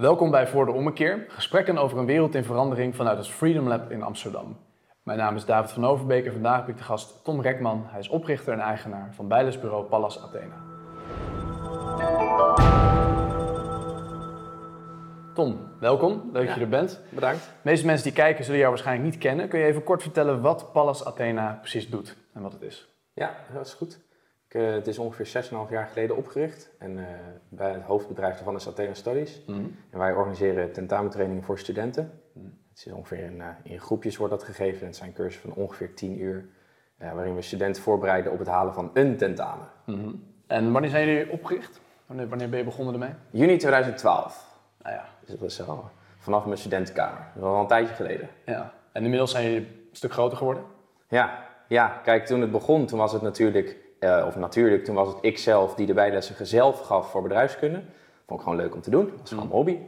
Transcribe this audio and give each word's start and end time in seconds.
Welkom 0.00 0.30
bij 0.30 0.46
Voor 0.46 0.66
de 0.66 0.72
Ommekeer, 0.72 1.24
gesprekken 1.28 1.78
over 1.78 1.98
een 1.98 2.06
wereld 2.06 2.34
in 2.34 2.44
verandering 2.44 2.96
vanuit 2.96 3.18
het 3.18 3.28
Freedom 3.28 3.68
Lab 3.68 3.90
in 3.90 4.02
Amsterdam. 4.02 4.56
Mijn 5.02 5.18
naam 5.18 5.36
is 5.36 5.44
David 5.44 5.70
van 5.70 5.86
Overbeek 5.86 6.26
en 6.26 6.32
vandaag 6.32 6.60
heb 6.60 6.68
ik 6.68 6.76
de 6.76 6.82
gast 6.82 7.24
Tom 7.24 7.40
Rekman. 7.40 7.84
Hij 7.86 8.00
is 8.00 8.08
oprichter 8.08 8.52
en 8.52 8.60
eigenaar 8.60 9.14
van 9.14 9.28
bijlesbureau 9.28 9.84
Pallas 9.84 10.22
Athena. 10.22 10.54
Tom, 15.34 15.58
welkom. 15.80 16.30
Leuk 16.32 16.46
dat 16.46 16.54
je 16.54 16.60
er 16.60 16.68
bent. 16.68 17.00
Bedankt. 17.10 17.44
De 17.44 17.50
meeste 17.62 17.86
mensen 17.86 18.04
die 18.04 18.14
kijken 18.14 18.44
zullen 18.44 18.58
jou 18.58 18.70
waarschijnlijk 18.70 19.10
niet 19.10 19.20
kennen. 19.20 19.48
Kun 19.48 19.58
je 19.58 19.64
even 19.66 19.84
kort 19.84 20.02
vertellen 20.02 20.40
wat 20.40 20.72
Pallas 20.72 21.04
Athena 21.04 21.58
precies 21.60 21.88
doet 21.90 22.16
en 22.34 22.42
wat 22.42 22.52
het 22.52 22.62
is? 22.62 22.88
Ja, 23.12 23.34
dat 23.52 23.66
is 23.66 23.74
goed. 23.74 24.00
Ik, 24.50 24.60
uh, 24.60 24.72
het 24.72 24.86
is 24.86 24.98
ongeveer 24.98 25.44
6,5 25.44 25.70
jaar 25.70 25.86
geleden 25.86 26.16
opgericht. 26.16 26.70
En 26.78 27.06
bij 27.48 27.72
het 27.72 27.82
hoofdbedrijf 27.82 28.34
daarvan 28.34 28.54
is 28.54 28.68
Athena 28.68 28.94
Studies. 28.94 29.42
Mhm. 29.46 29.60
En 29.90 29.98
wij 29.98 30.12
organiseren 30.12 30.72
tentamentrainingen 30.72 31.42
voor 31.42 31.58
studenten. 31.58 32.20
Het 32.68 32.86
is 32.86 32.92
ongeveer 32.92 33.18
in, 33.18 33.36
uh, 33.36 33.46
in, 33.62 33.80
groepjes 33.80 34.16
wordt 34.16 34.32
dat 34.32 34.42
gegeven. 34.42 34.86
Het 34.86 34.96
zijn 34.96 35.12
cursussen 35.12 35.52
van 35.52 35.62
ongeveer 35.62 35.94
10 35.94 36.20
uur. 36.20 36.44
waarin 36.98 37.34
we 37.34 37.42
studenten 37.42 37.82
voorbereiden 37.82 38.32
op 38.32 38.38
het 38.38 38.48
halen 38.48 38.74
van 38.74 38.90
een 38.94 39.16
tentamen. 39.16 39.68
Mhm. 39.86 40.10
En 40.46 40.72
wanneer 40.72 40.90
zijn 40.90 41.06
jullie 41.06 41.30
opgericht? 41.30 41.80
Wanneer, 42.06 42.28
wanneer 42.28 42.48
ben 42.48 42.58
je 42.58 42.64
begonnen 42.64 42.94
ermee? 42.94 43.14
Juni 43.30 43.56
2012. 43.56 44.58
Nou 44.82 44.94
ja. 44.94 45.04
Dus 45.20 45.28
dat 45.28 45.38
was 45.38 45.68
al 45.68 45.90
vanaf 46.18 46.44
mijn 46.44 46.58
studentenkamer. 46.58 47.26
Dat 47.34 47.42
was 47.42 47.54
al 47.54 47.60
een 47.60 47.66
tijdje 47.66 47.94
geleden. 47.94 48.28
Ja. 48.46 48.72
En 48.92 49.02
inmiddels 49.02 49.30
zijn 49.30 49.44
jullie 49.44 49.58
een 49.58 49.88
stuk 49.92 50.12
groter 50.12 50.38
geworden? 50.38 50.64
Ja, 51.08 51.46
ja. 51.68 52.00
kijk, 52.02 52.26
toen 52.26 52.40
het 52.40 52.50
begon, 52.50 52.86
toen 52.86 52.98
was 52.98 53.12
het 53.12 53.22
natuurlijk, 53.22 53.76
uh, 54.00 54.24
of 54.26 54.36
natuurlijk, 54.36 54.84
toen 54.84 54.94
was 54.94 55.08
het 55.08 55.18
ik 55.20 55.38
zelf 55.38 55.74
die 55.74 55.86
de 55.86 55.94
bijlessen 55.94 56.46
zelf 56.46 56.80
gaf 56.80 57.10
voor 57.10 57.22
bedrijfskunde. 57.22 57.82
Vond 58.26 58.40
ik 58.40 58.46
gewoon 58.46 58.60
leuk 58.60 58.74
om 58.74 58.80
te 58.80 58.90
doen, 58.90 59.04
dat 59.04 59.20
was 59.20 59.28
gewoon 59.28 59.44
een 59.44 59.50
hobby. 59.50 59.78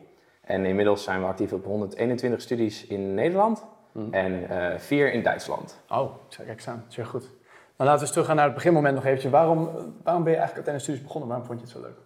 En 0.40 0.64
inmiddels 0.66 1.02
zijn 1.04 1.20
we 1.20 1.26
actief 1.26 1.52
op 1.52 1.64
121 1.64 2.40
studies 2.40 2.86
in 2.86 3.14
Nederland 3.14 3.64
Mhm. 3.92 4.14
en 4.14 4.46
uh, 4.50 4.78
vier 4.78 5.12
in 5.12 5.22
Duitsland. 5.22 5.78
Oh, 5.88 6.10
kijk 6.46 6.60
staan, 6.60 6.84
zeer 6.88 7.06
goed. 7.06 7.22
Nou, 7.22 7.30
laten 7.76 7.94
we 7.94 8.00
eens 8.00 8.10
teruggaan 8.10 8.36
naar 8.36 8.44
het 8.44 8.54
beginmoment 8.54 8.94
nog 8.94 9.04
eventjes. 9.04 9.30
Waarom, 9.30 9.64
waarom 10.02 10.22
ben 10.24 10.32
je 10.32 10.38
eigenlijk 10.38 10.68
uiteindelijk 10.68 10.80
studies 10.80 11.02
begonnen? 11.02 11.28
Waarom 11.28 11.46
vond 11.46 11.58
je 11.58 11.64
het 11.64 11.74
zo 11.74 11.80
leuk? 11.80 11.98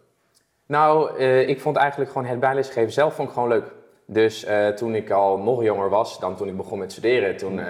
Nou, 0.67 1.19
uh, 1.19 1.49
ik 1.49 1.61
vond 1.61 1.77
eigenlijk 1.77 2.11
gewoon 2.11 2.27
het 2.27 2.41
bijlesgeven 2.41 2.93
zelf 2.93 3.15
vond 3.15 3.29
ik 3.29 3.35
gewoon 3.35 3.49
leuk. 3.49 3.73
Dus 4.07 4.47
uh, 4.47 4.69
toen 4.69 4.95
ik 4.95 5.11
al 5.11 5.39
nog 5.39 5.63
jonger 5.63 5.89
was 5.89 6.21
dan 6.21 6.37
toen 6.37 6.49
ik 6.49 6.57
begon 6.57 6.79
met 6.79 6.93
studeren, 6.93 7.37
toen 7.37 7.59
uh, 7.59 7.67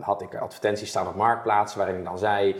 had 0.00 0.22
ik 0.22 0.34
advertenties 0.34 0.88
staan 0.88 1.08
op 1.08 1.14
marktplaatsen 1.14 1.78
waarin 1.78 1.96
ik 1.96 2.04
dan 2.04 2.18
zei 2.18 2.56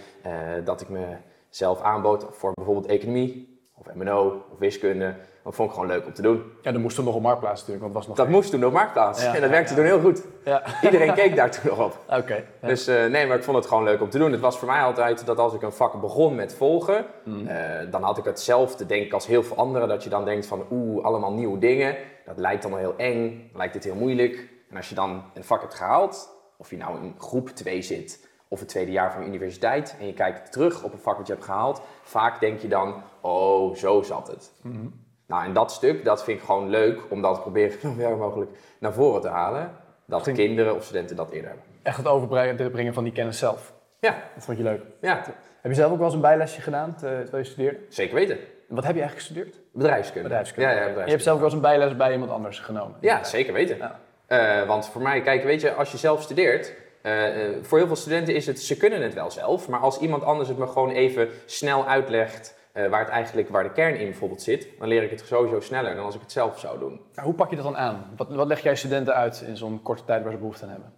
dat 0.65 0.81
ik 0.81 0.89
mezelf 0.89 1.83
aanbood 1.83 2.27
voor 2.31 2.53
bijvoorbeeld 2.55 2.87
economie 2.87 3.61
of 3.75 3.95
MNO 3.95 4.45
of 4.53 4.59
wiskunde. 4.59 5.15
Dat 5.45 5.55
vond 5.55 5.69
ik 5.69 5.75
gewoon 5.75 5.91
leuk 5.91 6.07
om 6.07 6.13
te 6.13 6.23
doen. 6.23 6.43
Ja, 6.63 6.73
dat 6.73 6.81
moest 6.81 6.97
toen 6.97 7.05
nog 7.05 7.15
op 7.15 7.23
marktplaats 7.23 7.61
natuurlijk, 7.61 7.83
want 7.83 7.95
was 7.95 8.07
nog 8.07 8.17
Dat 8.17 8.27
geen... 8.27 8.35
moest 8.35 8.51
toen 8.51 8.65
op 8.65 8.73
marktplaats 8.73 9.23
Ja, 9.23 9.27
en 9.27 9.33
dat 9.33 9.43
ja, 9.43 9.49
werkte 9.49 9.71
ja. 9.71 9.77
toen 9.77 9.85
heel 9.85 10.01
goed. 10.01 10.23
Ja, 10.45 10.63
Iedereen 10.83 11.15
keek 11.15 11.37
daar 11.37 11.51
toen 11.51 11.71
nog 11.71 11.85
op. 11.85 11.99
oké. 12.21 12.45
Dus 12.61 12.89
uh, 12.89 13.07
nee, 13.07 13.27
maar 13.27 13.37
ik 13.37 13.43
vond 13.43 13.57
het 13.57 13.67
gewoon 13.67 13.85
leuk 13.85 14.01
om 14.01 14.11
te 14.11 14.19
doen. 14.19 14.33
Het 14.33 14.41
was 14.41 14.59
voor 14.59 14.69
mij 14.69 14.83
altijd 14.83 15.27
dat 15.27 15.39
als 15.39 15.55
ik 15.55 15.63
een 15.63 15.73
vak 15.73 16.01
begon 16.01 16.35
met 16.35 16.55
volgen, 16.55 17.07
uh, 17.27 17.55
dan 17.91 18.03
had 18.03 18.19
ik 18.19 18.25
hetzelfde 18.25 18.87
denk 18.87 19.05
ik 19.05 19.13
als 19.13 19.27
heel 19.27 19.43
veel 19.43 19.57
anderen. 19.57 19.89
Dat 19.89 20.05
je 20.05 20.11
dan 20.11 20.25
denkt 20.25 20.47
van 20.47 20.67
oeh, 20.71 21.05
allemaal 21.05 21.33
nieuwe 21.33 21.59
dingen. 21.59 21.97
Dat 22.25 22.39
lijkt 22.39 22.63
dan 22.63 22.71
wel 22.71 22.81
heel 22.81 22.95
eng, 22.97 23.51
lijkt 23.55 23.73
dit 23.73 23.85
heel 23.85 23.95
moeilijk. 23.95 24.49
En 24.71 24.77
als 24.77 24.89
je 24.89 24.95
dan 24.95 25.23
een 25.35 25.45
vak 25.45 25.61
hebt 25.61 25.75
gehaald, 25.75 26.29
of 26.63 26.71
je 26.71 26.77
nou 26.77 27.03
in 27.03 27.15
groep 27.19 27.49
2 27.49 27.83
zit 27.83 28.29
of 28.49 28.59
het 28.61 28.69
tweede 28.69 28.91
jaar 28.93 29.13
van 29.13 29.21
je 29.23 29.27
universiteit 29.29 29.97
en 30.01 30.07
je 30.07 30.13
kijkt 30.15 30.53
terug 30.53 30.83
op 30.83 30.93
een 30.93 30.99
vak 30.99 31.17
wat 31.17 31.27
je 31.27 31.33
hebt 31.33 31.45
gehaald, 31.45 31.83
vaak 32.03 32.41
denk 32.41 32.61
je 32.61 32.69
dan, 32.69 33.03
oh, 33.21 33.75
zo 33.75 34.03
zat 34.03 34.27
het. 34.29 34.53
Mhm. 34.63 34.87
Nou, 35.27 35.45
en 35.45 35.53
dat 35.53 35.73
stuk, 35.73 36.05
dat 36.05 36.25
vind 36.25 36.39
ik 36.39 36.45
gewoon 36.45 36.69
leuk 36.69 37.01
om 37.11 37.23
dat 37.23 37.41
proberen 37.41 37.81
zo 37.81 37.93
ver 37.93 38.17
mogelijk 38.17 38.51
naar 38.79 38.93
voren 38.93 39.21
te 39.21 39.29
halen. 39.29 39.71
Dat 40.07 40.23
Ging- 40.23 40.37
kinderen 40.37 40.75
of 40.75 40.85
studenten 40.85 41.17
dat 41.17 41.31
eerder 41.31 41.49
hebben. 41.51 41.67
Echt 41.83 41.97
het 41.97 42.07
overbrengen 42.07 42.71
brengen 42.71 42.95
van 42.95 43.05
die 43.05 43.13
kennis 43.13 43.39
zelf. 43.39 43.73
Ja, 44.01 44.17
Dat 44.35 44.45
vond 44.45 44.57
je 44.59 44.65
leuk. 44.65 44.83
ja, 45.01 45.17
Heb 45.61 45.71
je 45.71 45.75
zelf 45.75 45.91
ook 45.93 45.97
wel 45.97 46.07
eens 46.07 46.15
een 46.15 46.21
bijlesje 46.21 46.61
gedaan 46.61 46.95
te- 46.95 46.99
terwijl 47.23 47.43
je 47.45 47.51
studeerde? 47.51 47.79
zeker 47.89 48.15
weten. 48.15 48.39
Wat 48.69 48.85
heb 48.85 48.95
je 48.95 49.01
eigenlijk 49.01 49.15
gestudeerd? 49.29 49.59
Bedrijfskunde. 49.73 50.29
Bedrijfskunde. 50.29 50.69
Ja, 50.71 50.77
ja, 50.77 50.81
En 50.81 50.83
je 50.83 50.87
hebt 50.95 51.07
bedrijfskunde. 51.07 51.23
zelf 51.23 51.35
ook 51.37 51.43
wel 51.43 51.51
eens 51.61 51.71
een 51.73 51.79
bijles 51.79 51.97
bij 51.97 52.13
iemand 52.13 52.31
anders 52.31 52.59
genomen? 52.59 52.97
Ja, 53.01 53.25
zeker 53.25 53.53
weten. 53.53 53.77
Ja. 53.77 54.01
Eh, 54.33 54.67
want 54.67 54.89
voor 54.89 55.03
mij, 55.03 55.21
kijk, 55.21 55.45
weet 55.45 55.61
je, 55.61 55.75
als 55.75 55.91
je 55.91 55.99
zelf 55.99 56.23
studeert, 56.23 56.75
eh, 57.03 57.47
eh, 57.47 57.55
voor 57.63 57.79
heel 57.79 57.87
veel 57.87 57.97
studenten 57.97 58.35
is 58.35 58.47
het, 58.47 58.61
ze 58.61 58.77
kunnen 58.77 59.03
het 59.03 59.15
wel 59.15 59.31
zelf, 59.31 59.69
maar 59.69 59.81
als 59.81 59.99
iemand 59.99 60.23
anders 60.23 60.49
het 60.49 60.59
me 60.59 60.67
gewoon 60.67 60.91
even 60.91 61.29
snel 61.47 61.87
uitlegt 61.87 62.61
waar 62.91 63.01
het 63.01 63.09
eigenlijk, 63.09 63.49
waar 63.49 63.63
de 63.63 63.73
kern 63.73 63.97
in 63.97 64.05
bijvoorbeeld 64.05 64.43
zit, 64.43 64.69
dan 64.79 64.89
leer 64.89 65.03
ik 65.03 65.11
het 65.11 65.25
sowieso 65.27 65.61
sneller 65.61 65.95
dan 65.95 66.05
als 66.05 66.15
ik 66.15 66.21
het 66.21 66.33
zelf 66.33 66.59
zou 66.59 66.79
doen. 66.79 67.01
Nou, 67.15 67.27
hoe 67.27 67.35
pak 67.35 67.51
je 67.51 67.57
dat 67.57 67.65
dan 67.65 67.77
aan? 67.77 68.13
Wat, 68.17 68.29
wat 68.29 68.47
leg 68.47 68.61
jij 68.61 68.77
studenten 68.77 69.15
uit 69.15 69.45
in 69.47 69.57
zo'n 69.57 69.83
korte 69.83 70.05
tijd 70.05 70.23
waar 70.23 70.33
ze 70.33 70.39
behoefte 70.39 70.65
aan 70.65 70.71
hebben? 70.71 70.93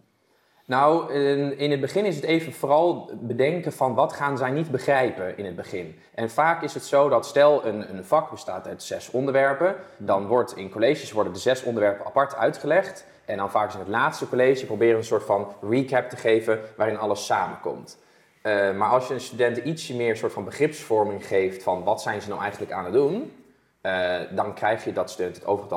Nou, 0.67 1.13
in, 1.57 1.71
het 1.71 1.81
begin 1.81 2.05
is 2.05 2.17
het 2.17 2.25
even 2.25 2.53
vooral 2.53 3.11
bedenken 3.21 3.73
van 3.73 3.95
wat 3.95 4.13
gaan 4.13 4.39
zij 4.39 4.51
niet 4.51 4.71
begrijpen 4.71 5.39
in 5.39 5.45
het 5.45 5.57
begin. 5.57 5.99
En 6.15 6.31
vaak 6.31 6.63
is 6.63 6.75
het 6.75 6.85
zo 6.85 7.09
dat 7.09 7.27
stel 7.27 7.67
een, 7.67 7.97
een 7.97 8.05
vak 8.05 8.31
bestaat 8.31 8.67
uit 8.67 8.83
zes 8.83 9.11
onderwerpen, 9.11 9.77
dan 9.97 10.27
wordt 10.27 10.57
in 10.57 10.71
colleges 10.71 11.13
worden 11.13 11.33
de 11.33 11.39
zes 11.39 11.63
onderwerpen 11.63 12.07
apart 12.07 12.37
uitgelegd. 12.37 13.07
En 13.25 13.37
dan 13.37 13.51
vaak 13.51 13.69
is 13.69 13.75
in 13.75 13.81
het 13.81 13.89
laatste 13.89 14.29
college 14.29 14.67
proberen 14.67 14.97
een 14.97 15.05
soort 15.05 15.25
van 15.25 15.53
recap 15.61 16.09
te 16.09 16.17
geven 16.17 16.61
waarin 16.77 16.99
alles 16.99 17.27
samenkomt. 17.27 17.99
Eh, 18.43 18.73
maar 18.73 18.89
als 18.89 19.09
je 19.09 19.15
een 19.15 19.21
student 19.21 19.57
ietsje 19.57 19.95
meer 19.95 20.17
soort 20.17 20.33
van 20.33 20.45
begripsvorming 20.45 21.27
geeft 21.27 21.63
van 21.63 21.85
wat 21.85 22.03
zijn 22.03 22.23
ze 22.23 22.29
nou 22.29 22.41
eigenlijk 22.41 22.73
aan 22.73 22.85
het 22.85 22.93
doen, 22.93 23.33
eh, 23.81 24.21
dan 24.31 24.55
krijg 24.55 24.85
je 24.85 24.93
dat 24.93 25.11
studenten 25.11 25.43
het 25.43 25.51
over 25.51 25.65
het 25.65 25.73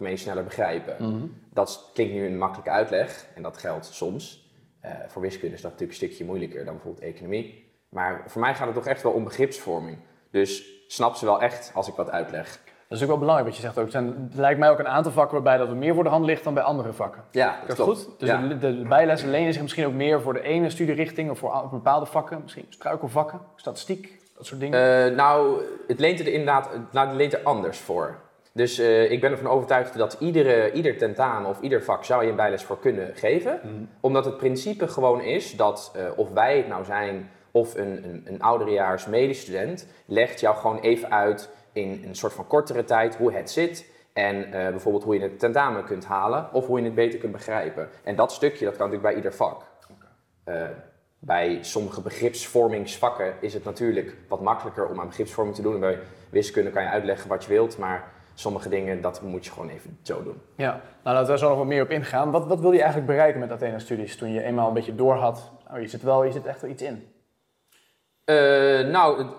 algemeen 0.00 0.18
sneller 0.18 0.44
begrijpen. 0.44 1.32
Dat 1.52 1.68
is- 1.68 1.90
klinkt 1.94 2.12
nu 2.12 2.26
een 2.26 2.38
makkelijke 2.38 2.70
uitleg 2.70 3.26
en 3.34 3.42
dat 3.42 3.58
geldt 3.58 3.86
soms. 3.86 4.48
Eh, 4.80 4.90
voor 5.08 5.22
wiskunde 5.22 5.54
is 5.54 5.62
dat 5.62 5.70
natuurlijk 5.70 5.98
een 6.00 6.06
stukje 6.06 6.24
moeilijker 6.24 6.64
dan 6.64 6.74
bijvoorbeeld 6.74 7.04
economie. 7.04 7.68
Maar 7.88 8.22
voor 8.26 8.40
mij 8.40 8.54
gaat 8.54 8.66
het 8.66 8.74
toch 8.74 8.86
echt 8.86 9.02
wel 9.02 9.12
om 9.12 9.24
begripsvorming. 9.24 9.98
Dus 10.30 10.64
snap 10.86 11.14
ze 11.14 11.24
wel 11.24 11.40
echt 11.42 11.70
als 11.74 11.88
ik 11.88 11.94
wat 11.94 12.10
uitleg. 12.10 12.60
Dat 12.88 12.98
is 12.98 13.04
ook 13.04 13.10
wel 13.10 13.18
belangrijk 13.18 13.48
wat 13.48 13.56
je 13.58 13.62
zegt 13.62 13.78
ook. 13.78 13.84
Er 13.84 13.90
zijn, 13.90 14.06
het 14.28 14.34
lijkt 14.34 14.58
mij 14.58 14.70
ook 14.70 14.78
een 14.78 14.88
aantal 14.88 15.12
vakken 15.12 15.34
waarbij 15.34 15.56
dat 15.56 15.68
wat 15.68 15.76
meer 15.76 15.94
voor 15.94 16.02
de 16.04 16.10
hand 16.10 16.24
ligt 16.24 16.44
dan 16.44 16.54
bij 16.54 16.62
andere 16.62 16.92
vakken. 16.92 17.24
Ja, 17.30 17.58
dat 17.66 17.78
goed? 17.78 18.08
Dus 18.18 18.28
Ja. 18.28 18.46
de, 18.46 18.58
de 18.58 18.84
bijlessen 18.88 19.30
lenen 19.30 19.52
zich 19.52 19.62
misschien 19.62 19.86
ook 19.86 19.92
meer 19.92 20.20
voor 20.20 20.32
de 20.32 20.42
ene 20.42 20.70
studierichting 20.70 21.30
of 21.30 21.38
voor 21.38 21.68
bepaalde 21.70 22.06
vakken. 22.06 22.40
Misschien 22.42 22.66
struikelvakken, 22.68 23.40
statistiek, 23.56 24.20
dat 24.36 24.46
soort 24.46 24.60
dingen. 24.60 25.06
Eh, 25.10 25.16
nou, 25.16 25.62
het 25.86 26.00
leent 26.00 26.20
er 26.20 26.26
inderdaad 26.26 26.70
nou, 26.92 27.06
het 27.08 27.16
leent 27.16 27.32
er 27.32 27.40
anders 27.42 27.78
voor. 27.78 28.20
Dus 28.52 28.78
eh, 28.78 29.10
ik 29.10 29.20
ben 29.20 29.30
ervan 29.30 29.50
overtuigd 29.50 29.98
dat 29.98 30.16
iedere, 30.18 30.72
ieder 30.72 30.96
tentamen 30.96 31.50
of 31.50 31.60
ieder 31.60 31.82
vak 31.82 32.04
zou 32.04 32.22
je 32.24 32.30
een 32.30 32.36
bijles 32.36 32.62
voor 32.62 32.78
kunnen 32.78 33.16
geven. 33.16 33.60
Mhm. 33.62 33.84
Omdat 34.00 34.24
het 34.24 34.36
principe 34.36 34.88
gewoon 34.88 35.22
is 35.22 35.56
dat 35.56 35.92
eh, 35.96 36.02
of 36.16 36.30
wij 36.32 36.56
het 36.56 36.68
nou 36.68 36.84
zijn 36.84 37.30
of 37.50 37.74
een, 37.74 38.04
een, 38.04 38.22
een 38.24 38.42
ouderejaars 38.42 39.06
medestudent, 39.06 39.86
legt 40.06 40.40
jou 40.40 40.56
gewoon 40.56 40.78
even 40.78 41.10
uit 41.10 41.50
in 41.72 42.04
een 42.06 42.14
soort 42.14 42.32
van 42.32 42.46
kortere 42.46 42.84
tijd 42.84 43.16
hoe 43.16 43.32
het 43.32 43.50
zit. 43.50 43.90
En 44.12 44.44
eh, 44.44 44.70
bijvoorbeeld 44.70 45.04
hoe 45.04 45.14
je 45.14 45.20
het 45.20 45.38
tentamen 45.38 45.84
kunt 45.84 46.04
halen 46.04 46.48
of 46.52 46.66
hoe 46.66 46.78
je 46.78 46.84
het 46.84 46.94
beter 46.94 47.18
kunt 47.18 47.32
begrijpen. 47.32 47.88
En 48.04 48.16
dat 48.16 48.32
stukje 48.32 48.64
dat 48.64 48.76
kan 48.76 48.86
natuurlijk 48.90 49.14
bij 49.14 49.14
ieder 49.14 49.34
vak. 49.34 49.68
Bij 51.18 51.58
sommige 51.60 52.00
begripsvormingsvakken 52.00 53.34
is 53.40 53.54
het 53.54 53.64
natuurlijk 53.64 54.16
wat 54.28 54.40
makkelijker 54.40 54.86
om 54.86 55.00
aan 55.00 55.06
begripsvorming 55.06 55.56
te 55.56 55.62
doen. 55.62 55.74
En 55.74 55.80
bij 55.80 55.98
wiskunde 56.30 56.70
kan 56.70 56.82
je 56.82 56.88
uitleggen 56.88 57.28
wat 57.28 57.44
je 57.44 57.50
wilt, 57.50 57.78
maar 57.78 58.12
sommige 58.40 58.68
dingen 58.68 59.00
dat 59.00 59.22
moet 59.22 59.44
je 59.44 59.50
gewoon 59.50 59.68
even 59.68 59.98
zo 60.02 60.22
doen. 60.22 60.40
Ja, 60.56 60.70
nou 60.70 60.80
laten 61.02 61.20
we 61.22 61.26
daar 61.28 61.38
zo 61.38 61.48
nog 61.48 61.58
wat 61.58 61.66
meer 61.66 61.82
op 61.82 61.90
ingaan. 61.90 62.30
Wat, 62.30 62.46
wat 62.46 62.60
wil 62.60 62.72
je 62.72 62.78
eigenlijk 62.78 63.06
bereiken 63.10 63.40
met 63.40 63.50
Athena 63.52 63.78
Studies 63.78 64.16
toen 64.16 64.32
je 64.32 64.42
eenmaal 64.42 64.68
een 64.68 64.74
beetje 64.74 64.94
door 64.94 65.14
had? 65.14 65.50
Oh, 65.72 65.80
je 65.80 65.86
zit 65.88 66.02
wel, 66.02 66.24
je 66.24 66.32
zit 66.32 66.46
echt 66.46 66.60
wel 66.60 66.70
iets 66.70 66.82
in. 66.82 67.12
Eh, 68.24 68.34
nou, 68.86 69.18
het- 69.18 69.34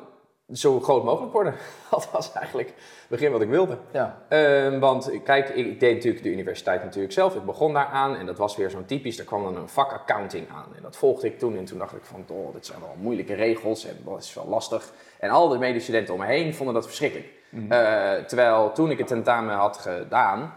zo 0.54 0.80
groot 0.80 1.04
mogelijk 1.04 1.34
worden. 1.34 1.54
Dat 1.92 2.10
was 2.12 2.34
eigenlijk 2.34 2.68
het 2.68 3.10
begin 3.10 3.32
wat 3.32 3.42
ik 3.42 3.50
wilde. 3.50 3.78
Ja, 3.92 4.22
Ehm, 4.28 4.80
want 4.80 5.12
kijk, 5.24 5.50
ik, 5.50 5.80
deed 5.80 5.96
natuurlijk 5.96 6.24
de 6.24 6.32
universiteit 6.32 6.84
natuurlijk 6.84 7.14
zelf. 7.14 7.36
Ik 7.36 7.46
begon 7.46 7.74
daar 7.74 7.86
aan 7.86 8.16
en 8.16 8.26
dat 8.26 8.38
was 8.38 8.56
weer 8.56 8.70
zo'n 8.70 8.86
typisch. 8.86 9.18
Daar 9.18 9.26
kwam 9.26 9.44
dan 9.44 9.56
een 9.56 9.70
vak 9.70 9.92
accounting 9.92 10.50
aan. 10.50 10.76
En 10.76 10.82
dat 10.82 10.96
volgde 10.96 11.28
ik 11.28 11.40
toen. 11.40 11.58
En 11.58 11.66
toen 11.66 11.78
dacht 11.78 11.96
ik 11.96 12.06
van, 12.06 12.26
oh, 12.28 12.54
dit 12.54 12.66
zijn 12.66 12.80
wel 12.80 12.96
moeilijke 12.98 13.34
regels 13.34 13.86
en 13.86 13.98
dat 14.06 14.24
is 14.24 14.34
wel 14.34 14.48
lastig. 14.48 14.92
En 15.20 15.30
al 15.30 15.48
de 15.50 15.58
medestudenten 15.58 16.14
om 16.14 16.20
me 16.20 16.26
heen 16.26 16.54
vonden 16.54 16.76
dat 16.76 16.86
verschrikkelijk. 16.86 17.30
Eh, 17.70 18.14
terwijl 18.14 18.72
toen 18.72 18.92
ik 18.92 18.98
het 18.98 19.08
tentamen 19.08 19.56
had 19.56 19.78
gedaan, 19.78 20.54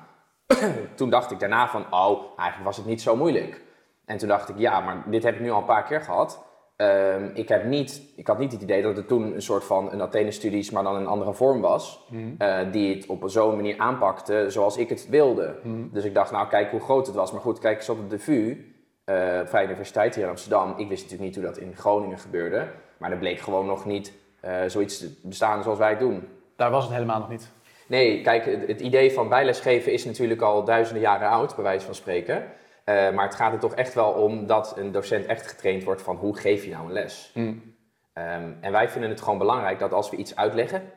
toen 0.96 1.10
dacht 1.10 1.30
ik 1.30 1.40
daarna 1.40 1.68
van, 1.68 1.84
oh, 1.90 2.20
eigenlijk 2.36 2.64
was 2.64 2.76
het 2.76 2.86
niet 2.86 3.02
zo 3.02 3.16
moeilijk. 3.16 3.62
En 4.04 4.18
toen 4.18 4.28
dacht 4.28 4.48
ik, 4.48 4.58
ja, 4.58 4.80
maar 4.80 5.02
dit 5.06 5.22
heb 5.22 5.34
ik 5.34 5.40
nu 5.40 5.50
al 5.50 5.58
een 5.58 5.64
paar 5.64 5.84
keer 5.84 6.00
gehad. 6.00 6.44
Ehm, 6.76 7.28
ik, 7.34 7.48
heb 7.48 7.64
niet, 7.64 8.02
ik 8.16 8.26
had 8.26 8.38
niet 8.38 8.52
het 8.52 8.62
idee 8.62 8.82
dat 8.82 8.96
het 8.96 9.08
toen 9.08 9.34
een 9.34 9.42
soort 9.42 9.64
van 9.64 9.92
een 9.92 10.02
Athene-studies, 10.02 10.70
maar 10.70 10.82
dan 10.82 10.96
een 10.96 11.06
andere 11.06 11.32
vorm 11.34 11.60
was. 11.60 12.04
eh, 12.38 12.58
die 12.72 12.94
het 12.94 13.06
op 13.06 13.22
zo'n 13.26 13.56
manier 13.56 13.78
aanpakte 13.78 14.44
zoals 14.48 14.76
ik 14.76 14.88
het 14.88 15.08
wilde. 15.08 15.56
Dus 15.92 16.04
ik 16.04 16.14
dacht, 16.14 16.30
nou 16.32 16.48
kijk 16.48 16.70
hoe 16.70 16.80
groot 16.80 17.06
het 17.06 17.16
was. 17.16 17.32
Maar 17.32 17.40
goed, 17.40 17.58
kijk 17.58 17.76
eens 17.76 17.88
op 17.88 18.10
de 18.10 18.18
VU, 18.18 18.74
eh 19.04 19.40
Vrije 19.44 19.66
Universiteit 19.66 20.14
hier 20.14 20.24
in 20.24 20.30
Amsterdam. 20.30 20.74
Ik 20.76 20.88
wist 20.88 21.02
natuurlijk 21.02 21.20
niet 21.20 21.34
hoe 21.34 21.44
dat 21.44 21.56
in 21.58 21.76
Groningen 21.76 22.18
gebeurde. 22.18 22.68
Maar 22.98 23.10
er 23.10 23.18
bleek 23.18 23.38
gewoon 23.38 23.66
nog 23.66 23.84
niet 23.84 24.12
eh, 24.40 24.62
zoiets 24.66 24.98
te 24.98 25.14
bestaan 25.22 25.62
zoals 25.62 25.78
wij 25.78 25.90
het 25.90 25.98
doen. 25.98 26.28
daar 26.56 26.70
was 26.70 26.84
het 26.84 26.92
helemaal 26.92 27.18
nog 27.18 27.28
niet. 27.28 27.50
Nee, 27.86 28.20
kijk, 28.22 28.44
het, 28.44 28.66
het 28.66 28.80
idee 28.80 29.12
van 29.12 29.28
bijlesgeven 29.28 29.92
is 29.92 30.04
natuurlijk 30.04 30.40
al 30.40 30.64
duizenden 30.64 31.02
jaren 31.02 31.28
oud, 31.28 31.54
bij 31.54 31.64
wijze 31.64 31.84
van 31.86 31.94
spreken. 31.94 32.44
Eh, 32.84 33.10
maar 33.10 33.24
het 33.24 33.34
gaat 33.34 33.52
er 33.52 33.58
toch 33.58 33.74
echt 33.74 33.94
wel 33.94 34.10
om 34.12 34.46
dat 34.46 34.76
een 34.76 34.92
docent 34.92 35.26
echt 35.26 35.46
getraind 35.46 35.84
wordt 35.84 36.02
van 36.02 36.16
hoe 36.16 36.36
geef 36.36 36.64
je 36.64 36.70
nou 36.70 36.86
een 36.86 36.92
les. 36.92 37.30
Mm. 37.34 37.76
Ehm, 38.12 38.52
en 38.60 38.72
wij 38.72 38.88
vinden 38.88 39.10
het 39.10 39.20
gewoon 39.20 39.38
belangrijk 39.38 39.78
dat 39.78 39.92
als 39.92 40.10
we 40.10 40.16
iets 40.16 40.36
uitleggen, 40.36 40.92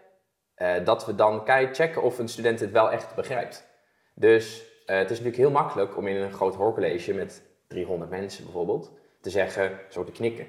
eh, 0.55 0.73
dat 0.83 1.05
we 1.05 1.15
dan 1.15 1.43
kei- 1.43 1.73
checken 1.73 2.01
of 2.01 2.19
een 2.19 2.27
student 2.27 2.59
het 2.59 2.71
wel 2.71 2.91
echt 2.91 3.15
begrijpt. 3.15 3.67
Dus 4.15 4.65
eh, 4.85 4.97
het 4.97 5.05
is 5.11 5.17
natuurlijk 5.17 5.37
heel 5.37 5.51
makkelijk 5.61 5.97
om 5.97 6.07
in 6.07 6.15
een 6.15 6.33
groot 6.33 6.55
hoorcollege 6.55 7.13
met 7.13 7.43
300 7.67 8.09
mensen 8.11 8.43
bijvoorbeeld 8.43 8.91
te 9.21 9.29
zeggen, 9.29 9.79
zo 9.89 10.03
te 10.03 10.11
knikken. 10.11 10.47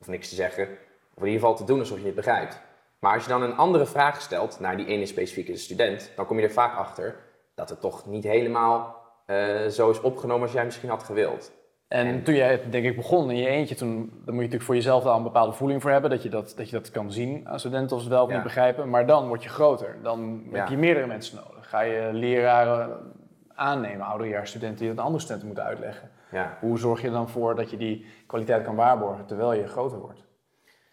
Of 0.00 0.06
niks 0.08 0.28
te 0.28 0.34
zeggen, 0.34 0.64
of 1.14 1.22
in 1.22 1.26
ieder 1.28 1.40
geval 1.40 1.56
te 1.56 1.64
doen 1.64 1.78
alsof 1.78 1.98
je 1.98 2.06
het 2.06 2.14
begrijpt. 2.14 2.60
Maar 2.98 3.14
als 3.14 3.22
je 3.22 3.28
dan 3.28 3.42
een 3.42 3.56
andere 3.56 3.86
vraag 3.86 4.20
stelt 4.20 4.60
naar 4.60 4.76
die 4.76 4.86
ene 4.86 5.06
specifieke 5.06 5.56
student, 5.56 6.12
dan 6.16 6.26
kom 6.26 6.38
je 6.38 6.44
er 6.46 6.52
vaak 6.52 6.76
achter 6.76 7.16
dat 7.54 7.68
het 7.68 7.80
toch 7.80 8.06
niet 8.06 8.24
helemaal 8.24 9.02
eh, 9.24 9.66
zo 9.66 9.90
is 9.90 10.00
opgenomen 10.00 10.42
als 10.42 10.52
jij 10.52 10.64
misschien 10.64 10.88
had 10.88 11.02
gewild. 11.02 11.52
En, 11.88 12.06
En- 12.06 12.22
toen 12.22 12.34
jij 12.34 12.60
denk 12.70 12.84
ik 12.84 12.96
begon 12.96 13.30
in 13.30 13.36
je 13.36 13.46
eentje, 13.48 13.74
toen, 13.74 13.88
dan 13.96 14.04
moet 14.10 14.26
je 14.26 14.32
natuurlijk 14.34 14.62
voor 14.62 14.74
jezelf 14.74 15.04
al 15.04 15.16
een 15.16 15.22
bepaalde 15.22 15.52
voeling 15.52 15.82
voor 15.82 15.90
hebben, 15.90 16.10
dat 16.10 16.22
je 16.22 16.28
dat, 16.28 16.52
dat, 16.56 16.70
je 16.70 16.76
dat 16.76 16.90
kan 16.90 17.12
zien 17.12 17.48
aan 17.48 17.58
studenten 17.58 17.96
of 17.96 18.02
ze 18.02 18.08
het 18.08 18.14
wel 18.16 18.24
of 18.24 18.28
Ja. 18.30 18.34
niet 18.34 18.44
begrijpen. 18.44 18.90
Maar 18.90 19.06
dan 19.06 19.26
word 19.28 19.42
je 19.42 19.48
groter, 19.48 19.96
dan 20.02 20.42
heb 20.52 20.68
je 20.68 20.76
meerdere 20.76 21.06
mensen 21.06 21.40
nodig. 21.48 21.68
Ga 21.68 21.80
je 21.80 22.08
leraren 22.12 23.12
aannemen, 23.54 24.06
ouderjaarsstudenten 24.06 24.78
die 24.78 24.88
dat 24.88 24.98
aan 24.98 25.04
andere 25.04 25.22
studenten 25.22 25.46
moeten 25.48 25.66
uitleggen. 25.66 26.10
Ja. 26.30 26.56
Hoe 26.60 26.78
zorg 26.78 27.00
je 27.00 27.06
er 27.06 27.12
dan 27.12 27.28
voor 27.28 27.54
dat 27.54 27.70
je 27.70 27.76
die 27.76 28.06
kwaliteit 28.26 28.64
kan 28.64 28.74
waarborgen 28.76 29.26
terwijl 29.26 29.52
je 29.52 29.66
groter 29.66 29.98
wordt? 29.98 30.22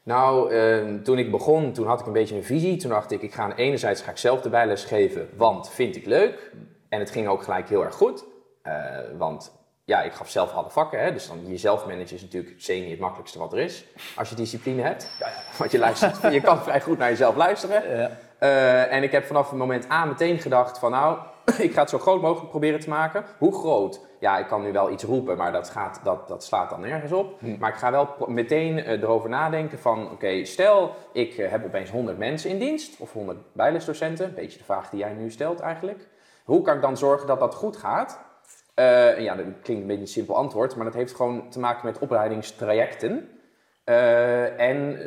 Nou, 0.04 0.54
eh, 0.54 0.94
toen 1.04 1.18
ik 1.18 1.32
begon, 1.32 1.72
toen 1.72 1.88
had 1.88 2.00
ik 2.00 2.06
een 2.06 2.14
beetje 2.14 2.36
een 2.36 2.44
visie. 2.44 2.78
Toen 2.78 2.90
dacht 2.90 3.12
ik, 3.12 3.22
ik 3.22 3.34
ga 3.34 3.56
enerzijds 3.56 4.02
ga 4.02 4.12
ik 4.12 4.18
zelf 4.18 4.42
de 4.42 4.50
bijles 4.50 4.86
geven, 4.86 5.30
want 5.38 5.70
vind 5.70 5.96
ik 5.96 6.06
leuk. 6.06 6.52
En 6.92 7.00
het 7.00 7.12
ging 7.12 7.28
ook 7.28 7.44
gelijk 7.44 7.70
heel 7.70 7.84
erg 7.84 7.96
goed. 7.96 8.24
Eh, 8.62 8.74
want 9.18 9.52
ja, 9.84 10.02
ik 10.02 10.14
gaf 10.14 10.30
zelf 10.30 10.54
alle 10.54 10.70
vakken, 10.70 11.04
hè, 11.04 11.12
dus 11.12 11.28
dan 11.28 11.48
jezelf 11.48 11.86
managen 11.86 12.16
is 12.16 12.22
natuurlijk 12.22 12.54
semi 12.58 12.90
het 12.90 13.00
makkelijkste 13.00 13.40
wat 13.40 13.54
er 13.54 13.60
is. 13.60 13.86
Als 14.16 14.30
je 14.30 14.36
discipline 14.36 14.82
hebt. 14.82 15.10
Want 15.58 15.72
je, 15.72 15.80
luistert, 15.80 16.22
je 16.34 16.42
kan 16.42 16.64
vrij 16.64 16.82
goed 16.82 16.98
naar 16.98 17.10
jezelf 17.10 17.36
luisteren. 17.36 17.98
Ja. 17.98 18.10
Eh, 18.38 18.94
en 18.94 19.04
ik 19.04 19.12
heb 19.12 19.26
vanaf 19.26 19.50
het 19.50 19.58
moment 19.58 19.92
A 19.92 20.06
meteen 20.06 20.40
gedacht 20.40 20.80
van 20.80 20.92
nou, 20.92 21.18
ik 21.58 21.74
ga 21.74 21.82
het 21.82 21.90
zo 21.90 22.00
groot 22.00 22.22
mogelijk 22.22 22.50
proberen 22.50 22.80
te 22.80 22.90
maken. 22.90 23.26
Hoe 23.38 23.54
groot? 23.54 24.00
Ja, 24.20 24.38
ik 24.38 24.48
kan 24.48 24.62
nu 24.62 24.72
wel 24.72 24.92
iets 24.92 25.04
roepen, 25.04 25.38
maar 25.38 25.52
dat, 25.52 25.70
gaat, 25.70 26.00
dat, 26.04 26.28
dat 26.28 26.44
slaat 26.44 26.70
dan 26.70 26.82
nergens 26.82 27.12
op. 27.12 27.42
Maar 27.60 27.70
ik 27.70 27.76
ga 27.76 27.92
wel 27.92 28.16
meteen 28.28 28.84
eh, 28.84 29.02
erover 29.02 29.30
nadenken 29.30 29.80
van 29.80 30.12
oké, 30.12 30.46
stel 30.46 30.96
ik 31.14 31.34
heb 31.36 31.66
opeens 31.66 31.90
100 31.90 32.18
mensen 32.18 32.50
in 32.50 32.60
dienst 32.60 33.00
of 33.00 33.14
100 33.14 33.38
bijlesdocenten. 33.54 34.26
Een 34.26 34.34
beetje 34.34 34.58
de 34.58 34.64
vraag 34.64 34.90
die 34.90 35.00
jij 35.00 35.14
nu 35.14 35.32
stelt 35.32 35.60
eigenlijk. 35.60 36.08
Hoe 36.46 36.62
kan 36.62 36.76
ik 36.76 36.82
dan 36.82 36.98
zorgen 36.98 37.28
dat 37.28 37.40
dat 37.40 37.56
goed 37.56 37.78
gaat? 37.78 38.20
Eh, 38.74 39.20
ja, 39.20 39.36
dat 39.36 39.46
klinkt 39.46 39.82
een 39.82 39.88
beetje 39.88 40.02
een 40.02 40.08
simpel 40.08 40.36
antwoord, 40.36 40.76
maar 40.76 40.86
dat 40.86 40.94
heeft 40.94 41.16
gewoon 41.16 41.50
te 41.50 41.60
maken 41.60 41.86
met 41.86 42.00
opleidingstrajecten. 42.00 43.30
Eh, 43.84 44.60
en 44.60 44.98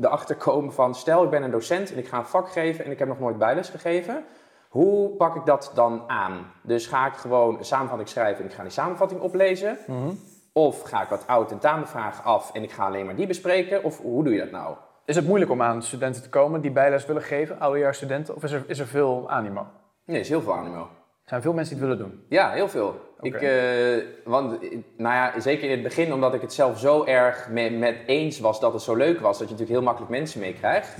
erachter 0.00 0.36
komen 0.36 0.72
van, 0.72 0.94
stel 0.94 1.24
ik 1.24 1.30
ben 1.30 1.42
een 1.42 1.50
docent 1.50 1.92
en 1.92 1.98
ik 1.98 2.08
ga 2.08 2.18
een 2.18 2.26
vak 2.26 2.50
geven 2.52 2.84
en 2.84 2.90
ik 2.90 2.98
heb 2.98 3.08
nog 3.08 3.20
nooit 3.20 3.38
bijles 3.38 3.68
gegeven. 3.68 4.24
Hoe 4.68 5.08
pak 5.08 5.36
ik 5.36 5.46
dat 5.46 5.70
dan 5.74 6.02
aan? 6.06 6.52
Dus 6.62 6.86
ga 6.86 7.06
ik 7.06 7.12
gewoon 7.14 7.58
een 7.58 7.64
samenvatting 7.64 8.08
schrijven 8.08 8.44
en 8.44 8.50
ik 8.50 8.56
ga 8.56 8.62
die 8.62 8.72
samenvatting 8.72 9.20
oplezen? 9.20 9.78
Mhm. 9.86 10.10
Of 10.52 10.82
ga 10.82 11.02
ik 11.02 11.08
wat 11.08 11.26
oud- 11.26 11.50
en 11.50 11.58
tamenvragen 11.58 12.24
af 12.24 12.52
en 12.52 12.62
ik 12.62 12.70
ga 12.72 12.86
alleen 12.86 13.06
maar 13.06 13.16
die 13.16 13.26
bespreken? 13.26 13.84
Of 13.84 14.00
hoe 14.00 14.24
doe 14.24 14.32
je 14.32 14.38
dat 14.40 14.50
nou? 14.50 14.76
Is 15.04 15.16
het 15.16 15.26
moeilijk 15.26 15.50
om 15.50 15.62
aan 15.62 15.82
studenten 15.82 16.22
te 16.22 16.28
komen 16.28 16.60
die 16.60 16.70
bijles 16.70 17.06
willen 17.06 17.22
geven, 17.22 17.60
ouderjaarsstudenten, 17.60 18.34
of 18.36 18.42
is 18.42 18.52
er, 18.52 18.64
is 18.66 18.78
er 18.78 18.86
veel 18.86 19.30
animo? 19.30 19.66
Nee, 20.06 20.20
is 20.20 20.28
heel 20.28 20.42
veel 20.42 20.54
animo. 20.54 20.80
Er 20.80 21.32
zijn 21.32 21.42
veel 21.42 21.52
mensen 21.52 21.76
die 21.76 21.86
het 21.86 21.96
willen 21.96 22.10
doen. 22.10 22.24
Ja, 22.28 22.50
heel 22.50 22.68
veel. 22.68 23.00
Ik, 23.20 23.34
eh, 23.34 24.04
want, 24.24 24.62
eh, 24.62 24.78
nou 24.96 25.14
ja, 25.14 25.40
zeker 25.40 25.64
in 25.64 25.70
het 25.70 25.82
begin, 25.82 26.12
omdat 26.12 26.34
ik 26.34 26.40
het 26.40 26.52
zelf 26.52 26.78
zo 26.78 27.04
erg 27.04 27.48
met, 27.50 27.78
met 27.78 27.96
eens 28.06 28.40
was 28.40 28.60
dat 28.60 28.72
het 28.72 28.82
zo 28.82 28.94
leuk 28.94 29.20
was, 29.20 29.38
dat 29.38 29.48
je 29.48 29.54
natuurlijk 29.54 29.70
heel 29.70 29.82
makkelijk 29.82 30.10
mensen 30.12 30.40
meekrijgt. 30.40 30.96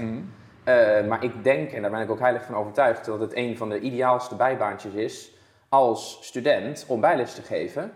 Eh, 0.64 1.06
maar 1.06 1.24
ik 1.24 1.44
denk, 1.44 1.72
en 1.72 1.82
daar 1.82 1.90
ben 1.90 2.00
ik 2.00 2.10
ook 2.10 2.18
heilig 2.18 2.44
van 2.44 2.54
overtuigd, 2.54 3.04
dat 3.04 3.20
het 3.20 3.36
een 3.36 3.56
van 3.56 3.68
de 3.68 3.80
ideaalste 3.80 4.34
bijbaantjes 4.34 4.92
is 4.92 5.32
als 5.68 6.18
student 6.22 6.84
om 6.88 7.00
bijles 7.00 7.34
te 7.34 7.42
geven. 7.42 7.92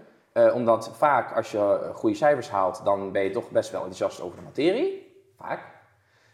Omdat 0.55 0.91
vaak 0.97 1.37
als 1.37 1.51
je 1.51 1.91
goede 1.95 2.17
cijfers 2.17 2.51
haalt, 2.51 2.85
dan 2.85 3.13
ben 3.13 3.23
je 3.23 3.31
toch 3.31 3.51
best 3.51 3.71
wel 3.71 3.81
enthousiast 3.81 4.21
over 4.21 4.37
de 4.37 4.45
materie. 4.45 5.15
Vaak. 5.39 5.80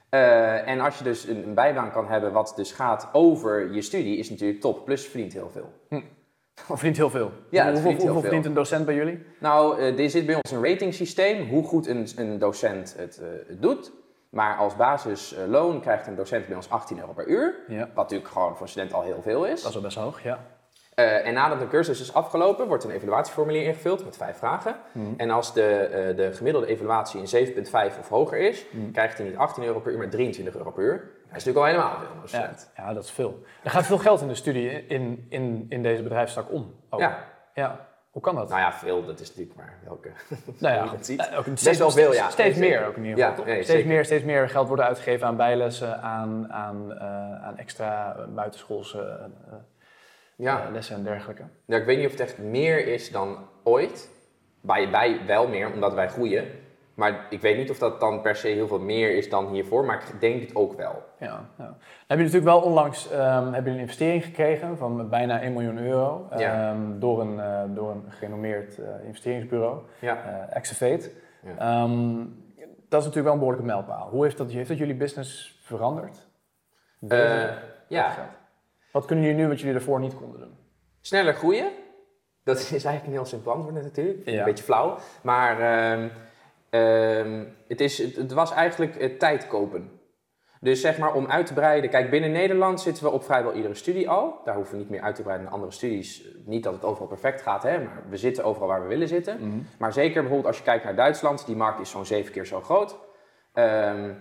Eh, 0.08 0.69
en 0.69 0.81
als 0.81 0.99
je 0.99 1.05
dus 1.05 1.26
een, 1.26 1.47
een 1.47 1.55
bijbaan 1.55 1.93
kan 1.93 2.08
hebben 2.08 2.32
wat 2.32 2.53
dus 2.56 2.73
gaat 2.73 3.08
over 3.12 3.73
je 3.73 3.82
studie, 3.82 4.17
is 4.17 4.31
natuurlijk 4.31 4.61
top. 4.61 4.85
Plus 4.85 5.06
verdient 5.06 5.32
heel 5.32 5.50
veel. 5.50 5.73
Of 6.61 6.67
verdient 6.67 6.97
heel 6.97 7.11
veel. 7.11 7.32
Ja, 7.50 7.62
hoeveel 7.64 7.81
verdient 7.81 8.03
hoeveel 8.03 8.12
veel. 8.12 8.20
verdient 8.20 8.44
een 8.44 8.55
docent 8.55 8.87
bij 8.87 8.94
jullie? 8.94 9.26
Nou, 9.41 9.79
eh, 9.79 9.99
er 9.99 10.11
zit 10.11 10.26
bij 10.26 10.35
ons 10.35 10.50
een 10.50 10.64
ratingsysteem, 10.64 11.49
hoe 11.49 11.64
goed 11.64 11.87
een, 11.87 12.08
een 12.17 12.38
docent 12.38 12.94
het, 12.99 13.20
eh, 13.20 13.56
doet. 13.61 13.93
Maar 14.31 14.56
als 14.56 14.76
basisloon 14.76 15.81
krijgt 15.81 16.06
een 16.06 16.14
docent 16.14 16.47
bij 16.47 16.56
ons 16.56 16.70
18 16.70 16.99
euro 16.99 17.12
per 17.12 17.26
uur. 17.26 17.55
Ja. 17.69 17.79
Wat 17.79 17.94
natuurlijk 17.94 18.31
gewoon 18.31 18.52
voor 18.52 18.62
een 18.62 18.69
student 18.69 18.93
al 18.93 19.02
heel 19.02 19.23
veel 19.23 19.47
is. 19.47 19.61
Dat 19.61 19.69
is 19.69 19.75
wel 19.75 19.82
best 19.82 19.97
hoog, 19.97 20.23
ja. 20.23 20.44
Eh, 20.96 21.26
en 21.26 21.34
nadat 21.34 21.58
de 21.60 21.69
cursus 21.69 22.00
is 22.00 22.14
afgelopen, 22.14 22.66
wordt 22.66 22.84
een 22.84 22.90
evaluatieformulier 22.90 23.62
ingevuld 23.62 24.04
met 24.04 24.16
vijf 24.16 24.37
vragen. 24.37 24.76
En 25.16 25.31
als 25.31 25.54
de, 25.54 25.62
eh, 25.62 26.16
de 26.16 26.32
gemiddelde 26.32 26.66
evaluatie 26.66 27.20
een 27.20 27.28
7,5 27.28 27.98
of 27.98 28.08
hoger 28.08 28.38
is, 28.38 28.64
krijgt 28.93 29.19
hij 29.19 29.26
niet 29.26 29.37
18 29.37 29.64
euro 29.64 29.81
per 29.81 29.93
uur, 29.93 29.98
maar 29.98 30.08
23 30.08 30.56
euro 30.56 30.70
per 30.70 30.82
uur. 30.84 30.96
Dat 31.28 31.37
is 31.37 31.44
natuurlijk 31.44 31.56
al 31.56 31.64
helemaal 31.64 31.98
veel. 31.98 32.40
een 32.40 32.50
Ja, 32.76 32.84
ja, 32.87 32.93
dat 32.94 33.04
is 33.04 33.10
veel. 33.10 33.43
Er 33.62 33.70
gaat 33.70 33.87
veel 33.87 33.98
geld 33.98 34.20
in 34.20 34.28
de 34.28 34.34
studie 34.34 34.87
in, 34.87 35.26
in, 35.28 35.66
in 35.69 35.82
deze 35.82 36.02
bedrijfstak 36.02 36.52
om. 36.52 36.75
ook. 36.90 37.00
Ja. 37.00 37.19
ja. 37.54 37.87
Hoe 38.10 38.22
kan 38.22 38.34
dat? 38.34 38.49
Nou 38.49 38.60
ja, 38.60 38.72
veel, 38.72 39.04
dat 39.06 39.20
is 39.20 39.28
natuurlijk 39.28 39.56
maar 39.56 39.78
welke. 39.84 40.10
nou 40.58 40.75
ja, 40.75 40.84
dat 40.96 41.06
ziet. 41.06 41.28
eh, 41.28 41.44
Best 41.44 41.58
steeds, 41.60 41.78
wel 41.78 41.90
veel, 41.90 42.12
ja. 42.12 42.31
Steeds 42.31 42.56
meer 42.58 42.70
zeker. 42.70 42.87
ook 42.87 42.96
in 42.96 43.04
ieder 43.04 43.25
geval. 43.25 43.44
nee, 43.44 43.54
steeds, 43.54 43.70
zeker. 43.70 43.87
meer, 43.88 44.04
steeds 44.04 44.25
meer 44.25 44.49
geld 44.49 44.69
wordt 44.69 44.82
uitgegeven 44.82 45.26
aan 45.26 45.37
bijlessen, 45.37 46.02
aan, 46.02 46.52
aan, 46.52 47.00
aan 47.42 47.56
extra 47.56 48.16
buitenschoolse 48.34 49.31
Ja. 50.37 50.65
eh, 50.67 50.73
lessen 50.73 50.97
en 50.97 51.03
dergelijke. 51.05 51.43
Nou, 51.65 51.81
ik 51.81 51.87
weet 51.87 51.97
niet 51.97 52.06
of 52.06 52.12
het 52.12 52.21
echt 52.21 52.38
meer 52.38 52.87
is 52.87 53.11
dan 53.11 53.38
ooit. 53.65 54.11
Bij 54.61 54.91
wij 54.91 55.21
wel 55.27 55.49
meer, 55.49 55.73
omdat 55.73 55.94
wij 55.94 56.09
groeien. 56.09 56.44
Maar 56.94 57.27
ik 57.31 57.41
weet 57.41 57.56
niet 57.56 57.71
of 57.71 57.79
dat 57.79 58.00
dan 58.00 58.21
per 58.23 58.37
se 58.37 58.49
heel 58.49 58.67
veel 58.67 58.79
meer 58.81 59.17
is 59.17 59.31
dan 59.31 59.49
hiervoor, 59.49 59.85
maar 59.85 60.03
ik 60.12 60.21
denk 60.21 60.41
het 60.41 60.55
ook 60.55 60.77
wel. 60.77 61.03
Ja, 61.19 61.27
ja. 61.59 61.65
Dan 61.65 61.75
heb 62.06 62.19
je 62.19 62.25
natuurlijk 62.25 62.44
wel 62.44 62.61
onlangs 62.61 63.11
ehm, 63.11 63.53
heb 63.53 63.65
je 63.65 63.71
een 63.71 63.79
investering 63.79 64.25
gekregen 64.25 64.77
van 64.77 65.09
bijna 65.09 65.41
1 65.43 65.53
miljoen 65.53 65.79
euro 65.79 66.29
Ja. 66.37 66.71
ehm, 66.71 66.99
door, 66.99 67.21
een, 67.21 67.40
eh, 67.40 67.62
door 67.75 67.90
een 67.90 68.05
gerenommeerd 68.09 68.78
eh, 68.78 69.05
investeringsbureau, 69.05 69.81
Ja. 70.00 70.19
Ja. 71.43 71.50
Ehm, 71.59 72.16
dat 72.88 73.00
is 73.00 73.07
natuurlijk 73.07 73.23
wel 73.25 73.33
een 73.33 73.38
behoorlijke 73.38 73.66
mijlpaal. 73.66 74.09
Hoe 74.09 74.25
heeft 74.25 74.37
dat, 74.38 74.50
heeft 74.50 74.69
dat 74.69 74.78
jullie 74.78 74.95
business 74.97 75.59
veranderd? 75.62 76.26
Deze- 76.99 77.59
ja. 77.88 78.14
Wat 78.93 79.05
kunnen 79.05 79.25
jullie 79.25 79.40
nu 79.40 79.49
wat 79.49 79.61
jullie 79.61 79.75
ervoor 79.75 80.00
niet 80.00 80.16
konden 80.16 80.40
doen? 80.40 80.57
sneller 81.07 81.35
groeien. 81.35 81.73
Dat 82.45 82.59
is 82.61 82.71
eigenlijk 82.71 83.07
een 83.07 83.12
heel 83.12 83.25
simpel 83.25 83.52
antwoord 83.52 83.83
natuurlijk. 83.83 84.25
Ja. 84.25 84.38
Een 84.38 84.45
beetje 84.45 84.64
flauw. 84.64 84.99
Maar 85.23 85.61
ehm, 85.61 86.09
ehm, 86.71 87.45
het, 87.69 87.81
is, 87.81 87.99
het, 87.99 88.33
was 88.33 88.52
eigenlijk 88.52 88.97
eh, 88.97 89.19
tijd 89.19 89.47
kopen. 89.47 89.90
Dus 90.61 90.81
zeg 90.81 90.99
maar 90.99 91.14
om 91.14 91.26
uit 91.26 91.47
te 91.47 91.52
breiden. 91.52 91.90
Kijk, 91.90 92.11
binnen 92.11 92.33
Nederland 92.33 92.81
zitten 92.81 93.05
we 93.05 93.11
op 93.11 93.25
vrijwel 93.25 93.52
iedere 93.52 93.75
studie 93.75 94.11
al. 94.11 94.40
Daar 94.45 94.55
hoeven 94.55 94.73
we 94.75 94.81
niet 94.81 94.90
meer 94.90 95.00
uit 95.00 95.14
te 95.14 95.23
breiden 95.23 95.45
naar 95.45 95.55
andere 95.55 95.73
studies. 95.73 96.28
Niet 96.45 96.62
dat 96.62 96.73
het 96.73 96.85
overal 96.85 97.07
perfect 97.07 97.43
gaat, 97.43 97.62
hè, 97.62 97.78
maar 97.78 98.02
we 98.09 98.16
zitten 98.16 98.45
overal 98.45 98.69
waar 98.69 98.83
we 98.83 98.88
willen 98.88 99.09
zitten. 99.09 99.66
Maar 99.78 99.93
zeker 99.93 100.14
bijvoorbeeld 100.21 100.47
als 100.47 100.59
je 100.59 100.62
kijkt 100.62 100.85
naar 100.85 100.97
Duitsland, 100.97 101.47
die 101.47 101.57
markt 101.57 101.81
is 101.81 101.90
zo'n 101.90 102.07
zeven 102.07 102.33
keer 102.33 102.47
zo 102.47 102.61
groot. 102.61 102.97
Ehm, 103.52 104.12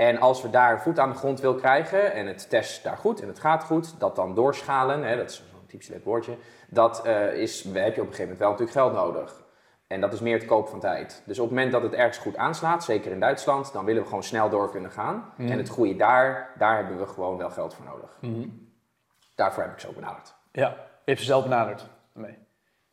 en 0.00 0.18
als 0.18 0.42
we 0.42 0.50
daar 0.50 0.82
voet 0.82 0.98
aan 0.98 1.10
de 1.10 1.16
grond 1.16 1.40
wil 1.40 1.54
krijgen 1.54 2.12
en 2.12 2.26
het 2.26 2.50
test 2.50 2.82
daar 2.82 2.96
goed 2.96 3.20
en 3.20 3.28
het 3.28 3.38
gaat 3.38 3.64
goed, 3.64 4.00
dat 4.00 4.16
dan 4.16 4.34
doorschalen, 4.34 5.02
hè, 5.02 5.16
dat 5.16 5.30
is 5.30 5.36
zo'n 5.36 5.66
typisch 5.66 5.88
leuk 5.88 6.04
woordje, 6.04 6.36
dat 6.68 7.06
eh, 7.06 7.32
is, 7.32 7.64
heb 7.64 7.74
je 7.74 7.80
op 7.80 7.84
een 7.84 7.94
gegeven 7.96 8.20
moment 8.22 8.38
wel 8.38 8.50
natuurlijk 8.50 8.78
geld 8.78 8.92
nodig. 8.92 9.42
En 9.86 10.00
dat 10.00 10.12
is 10.12 10.20
meer 10.20 10.38
het 10.38 10.46
kopen 10.46 10.70
van 10.70 10.80
tijd. 10.80 11.22
Dus 11.26 11.38
op 11.38 11.44
het 11.44 11.54
moment 11.54 11.72
dat 11.72 11.82
het 11.82 11.92
ergens 11.92 12.18
goed 12.18 12.36
aanslaat, 12.36 12.84
zeker 12.84 13.12
in 13.12 13.20
Duitsland, 13.20 13.72
dan 13.72 13.84
willen 13.84 14.02
we 14.02 14.08
gewoon 14.08 14.22
snel 14.22 14.48
door 14.48 14.70
kunnen 14.70 14.90
gaan. 14.90 15.32
En 15.36 15.58
het 15.58 15.68
groeien 15.68 15.96
daar, 15.96 16.54
daar 16.58 16.76
hebben 16.76 16.98
we 16.98 17.06
gewoon 17.06 17.36
wel 17.36 17.50
geld 17.50 17.74
voor 17.74 17.84
nodig. 17.84 18.18
Daarvoor 19.34 19.62
heb 19.62 19.72
ik 19.72 19.80
zo 19.80 19.92
benaderd. 19.92 20.34
Ja, 20.52 20.68
je 20.68 20.76
hebt 21.04 21.18
ze 21.18 21.24
zelf 21.24 21.42
benaderd. 21.42 21.86
Nee. 22.12 22.38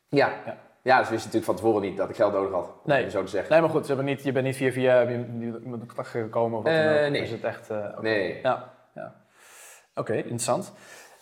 Ja. 0.08 0.32
Ja. 0.46 0.56
Ja. 0.82 0.98
dus 0.98 1.06
we 1.08 1.12
wisten 1.14 1.30
natuurlijk 1.32 1.44
van 1.44 1.54
tevoren 1.56 1.82
niet 1.82 1.96
dat 1.96 2.08
ik 2.08 2.16
geld 2.16 2.32
nodig 2.32 2.52
had, 2.52 2.64
om 2.66 2.74
Nee. 2.84 3.10
zo 3.10 3.22
te 3.22 3.28
zeggen. 3.28 3.50
nee, 3.52 3.60
maar 3.60 3.70
goed, 3.70 3.80
ze 3.86 3.86
hebben 3.94 4.04
niet, 4.06 4.22
je 4.22 4.32
bent 4.32 4.44
niet 4.46 4.56
via 4.56 4.70
via 4.70 5.08
iemand 5.08 5.86
contact 5.86 6.08
gekomen 6.08 6.58
of 6.58 6.64
wat 6.64 6.72
dan 6.72 6.82
Eh, 6.82 7.04
ook? 7.04 7.10
Nee. 7.10 7.22
Is 7.22 7.30
het 7.30 7.44
echt, 7.44 7.70
eh. 7.70 7.98
Nee. 8.00 8.38
Ja, 8.42 8.72
ja. 8.94 9.14
Oké, 9.94 10.14
interessant. 10.14 10.72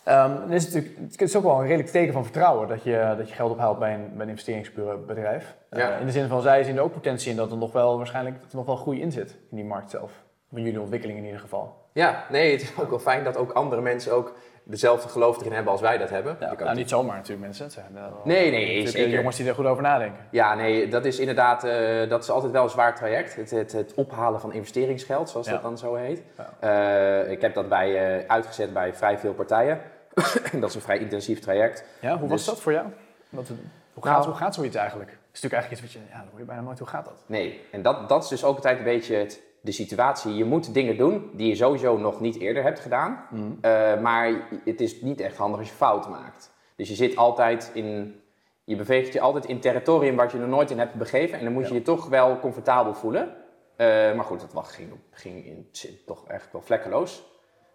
Ehm, 0.03 0.33
dan 0.39 0.51
is 0.51 0.65
het, 0.65 0.73
natuurlijk, 0.73 1.11
het 1.11 1.21
is 1.21 1.35
ook 1.35 1.43
wel 1.43 1.59
een 1.59 1.65
redelijk 1.67 1.89
teken 1.89 2.13
van 2.13 2.23
vertrouwen 2.23 2.67
dat 2.67 2.83
je, 2.83 3.13
dat 3.17 3.29
je 3.29 3.35
geld 3.35 3.51
ophaalt 3.51 3.79
bij 3.79 3.93
een, 3.93 4.11
bij 4.13 4.21
een 4.23 4.29
investeringsbedrijf. 4.29 5.57
Eh, 5.69 5.79
Ja. 5.79 5.95
in 5.97 6.05
de 6.05 6.11
zin 6.11 6.27
van 6.27 6.41
zij 6.41 6.63
zien 6.63 6.75
er 6.75 6.81
ook 6.81 6.91
potentie 6.93 7.31
in 7.31 7.37
dat 7.37 7.51
er 7.51 7.57
nog 7.57 7.71
wel 7.71 7.97
waarschijnlijk 7.97 8.41
dat 8.41 8.51
er 8.51 8.57
nog 8.57 8.65
wel 8.65 8.75
groei 8.75 9.01
in 9.01 9.11
zit 9.11 9.31
in 9.49 9.55
die 9.55 9.65
markt 9.65 9.89
zelf. 9.89 10.11
Van 10.49 10.61
jullie 10.61 10.79
ontwikkeling 10.81 11.17
in 11.19 11.25
ieder 11.25 11.39
geval. 11.39 11.85
Ja, 11.93 12.23
nee, 12.29 12.51
het 12.51 12.61
is 12.61 12.71
ook 12.79 12.89
wel 12.89 12.99
fijn 12.99 13.23
dat 13.23 13.37
ook 13.37 13.51
andere 13.51 13.81
mensen 13.81 14.13
ook 14.13 14.33
dezelfde 14.69 15.09
geloof 15.09 15.39
erin 15.39 15.51
hebben 15.51 15.71
als 15.71 15.81
wij 15.81 15.97
dat 15.97 16.09
hebben. 16.09 16.37
Ja, 16.39 16.53
nou, 16.59 16.75
niet 16.75 16.89
zomaar 16.89 17.15
natuurlijk 17.15 17.41
mensen. 17.41 17.63
Het 17.63 17.73
zijn 17.73 17.85
wel, 17.93 18.21
Nee, 18.23 18.51
nee, 18.51 18.65
natuurlijk 18.67 18.89
zeker. 18.97 19.09
jongens 19.17 19.35
die 19.37 19.47
er 19.47 19.55
goed 19.55 19.65
over 19.65 19.83
nadenken. 19.83 20.23
Ja, 20.31 20.55
nee, 20.55 20.87
dat 20.87 21.05
is 21.05 21.19
inderdaad, 21.19 21.63
eh, 21.63 22.09
dat 22.09 22.23
is 22.23 22.29
altijd 22.29 22.51
wel 22.51 22.63
een 22.63 22.69
zwaar 22.69 22.95
traject. 22.95 23.35
Het, 23.35 23.51
het, 23.51 23.71
het 23.71 23.93
ophalen 23.93 24.39
van 24.39 24.53
investeringsgeld, 24.53 25.29
zoals 25.29 25.45
Ja. 25.47 25.51
dat 25.53 25.61
dan 25.61 25.77
zo 25.77 25.95
heet. 25.95 26.21
Eh, 26.59 27.31
ik 27.31 27.41
heb 27.41 27.53
dat 27.53 27.69
bij, 27.69 28.19
eh, 28.19 28.27
uitgezet 28.29 28.73
bij 28.73 28.93
vrij 28.93 29.17
veel 29.17 29.33
partijen. 29.33 29.81
dat 30.61 30.69
is 30.69 30.75
een 30.75 30.81
vrij 30.81 30.97
intensief 30.97 31.39
traject. 31.39 31.83
Ja, 32.01 32.17
hoe 32.17 32.29
was 32.29 32.37
Dus- 32.37 32.45
dat 32.45 32.61
voor 32.61 32.71
jou? 32.71 32.85
Wat, 33.29 33.47
hoe, 33.47 33.57
Nou- 33.93 34.15
gaat, 34.15 34.25
hoe 34.25 34.33
gaat 34.35 34.55
zoiets 34.55 34.75
eigenlijk? 34.75 35.09
Het 35.09 35.19
is 35.35 35.41
natuurlijk 35.41 35.53
eigenlijk 35.53 35.83
iets 35.83 35.93
wat 35.93 36.03
je, 36.03 36.15
ja, 36.15 36.21
dat 36.21 36.29
hoor 36.31 36.39
je 36.39 36.45
bijna 36.45 36.61
nooit. 36.61 36.79
Hoe 36.79 36.87
gaat 36.87 37.05
dat? 37.05 37.23
Nee, 37.25 37.61
en 37.71 37.81
dat, 37.81 38.09
dat 38.09 38.23
is 38.23 38.29
dus 38.29 38.43
ook 38.43 38.55
altijd 38.55 38.77
een 38.77 38.83
beetje 38.83 39.15
het, 39.15 39.41
de 39.67 39.73
situatie. 39.73 40.35
Je 40.35 40.45
moet 40.45 40.73
dingen 40.73 40.97
doen 40.97 41.29
die 41.33 41.47
je 41.47 41.55
sowieso 41.55 41.97
nog 41.97 42.19
niet 42.19 42.39
eerder 42.39 42.63
hebt 42.63 42.79
gedaan. 42.79 43.25
Eh, 43.61 43.99
maar 44.01 44.47
het 44.65 44.81
is 44.81 45.01
niet 45.01 45.21
echt 45.21 45.37
handig 45.37 45.59
als 45.59 45.69
je 45.69 45.75
fouten 45.75 46.11
maakt. 46.11 46.53
Dus 46.75 46.89
je 46.89 46.95
zit 46.95 47.15
altijd 47.15 47.71
in... 47.73 48.21
Je 48.63 48.75
beweegt 48.75 49.13
je 49.13 49.21
altijd 49.21 49.45
in 49.45 49.59
territorium 49.59 50.15
waar 50.15 50.31
je 50.31 50.37
nog 50.37 50.49
nooit 50.49 50.71
in 50.71 50.79
hebt 50.79 50.93
begeven. 50.93 51.37
En 51.37 51.43
dan 51.43 51.53
moet 51.53 51.67
je 51.67 51.73
je 51.73 51.81
toch 51.81 52.07
wel 52.07 52.39
comfortabel 52.39 52.93
voelen. 52.93 53.33
Eh, 53.75 53.87
maar 53.87 54.23
goed, 54.23 54.39
dat 54.39 54.53
was, 54.53 54.71
ging, 54.71 54.89
ging 55.11 55.45
in, 55.45 55.69
toch 56.05 56.27
echt 56.27 56.51
wel 56.51 56.61
vlekkeloos. 56.61 57.23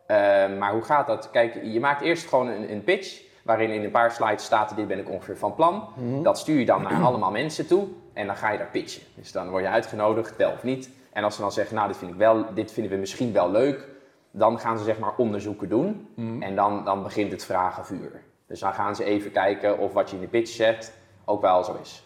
Eh, 0.07 0.17
maar 0.59 0.73
hoe 0.73 0.83
gaat 0.83 1.07
dat? 1.07 1.31
Kijk, 1.31 1.61
je 1.63 1.81
maakt 1.81 2.03
eerst 2.03 2.29
gewoon 2.29 2.49
een, 2.49 2.73
een 2.73 2.85
pitch. 2.85 3.23
Waarin 3.45 3.71
in 3.71 3.85
een 3.85 3.91
paar 3.91 4.13
slides 4.13 4.45
staat, 4.45 4.77
dit 4.77 4.87
ben 4.87 4.99
ik 4.99 5.11
ongeveer 5.11 5.37
van 5.37 5.55
plan. 5.55 5.89
Dat 6.23 6.39
stuur 6.39 6.59
je 6.59 6.65
dan 6.65 6.83
naar 6.83 7.03
allemaal 7.09 7.31
mensen 7.31 7.67
toe. 7.67 7.89
En 8.13 8.27
dan 8.27 8.37
ga 8.37 8.51
je 8.51 8.59
daar 8.59 8.71
pitchen. 8.71 9.03
Dus 9.15 9.33
dan 9.33 9.51
word 9.51 9.63
je 9.63 9.69
uitgenodigd, 9.69 10.37
wel 10.37 10.53
of 10.53 10.63
niet. 10.63 10.91
En 11.13 11.25
als 11.25 11.35
ze 11.35 11.41
dan 11.41 11.53
zeggen, 11.53 11.77
nou, 11.77 11.89
dit, 11.89 11.97
vind 11.97 12.11
ik 12.11 12.17
wel, 12.17 12.55
dit 12.55 12.73
vinden 12.73 12.93
we 12.93 12.99
misschien 12.99 13.33
wel 13.33 13.51
leuk. 13.51 13.89
Dan 14.31 14.59
gaan 14.59 14.79
ze 14.79 14.85
zeg 14.85 14.99
maar 14.99 15.17
onderzoeken 15.17 15.69
doen. 15.69 16.09
En 16.43 16.57
dan, 16.57 16.85
dan 16.85 17.03
begint 17.03 17.33
het 17.33 17.45
vragenvuur. 17.45 18.23
Dus 18.47 18.61
dan 18.61 18.75
gaan 18.75 18.97
ze 18.97 19.05
even 19.05 19.33
kijken 19.33 19.79
of 19.79 19.93
wat 19.93 20.11
je 20.11 20.17
in 20.17 20.23
de 20.23 20.29
pitch 20.29 20.51
zet 20.51 20.93
ook 21.25 21.41
wel 21.41 21.65
zo 21.65 21.79
is. 21.83 22.05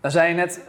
Dan 0.00 0.10
zei 0.10 0.28
je 0.28 0.34
net, 0.34 0.66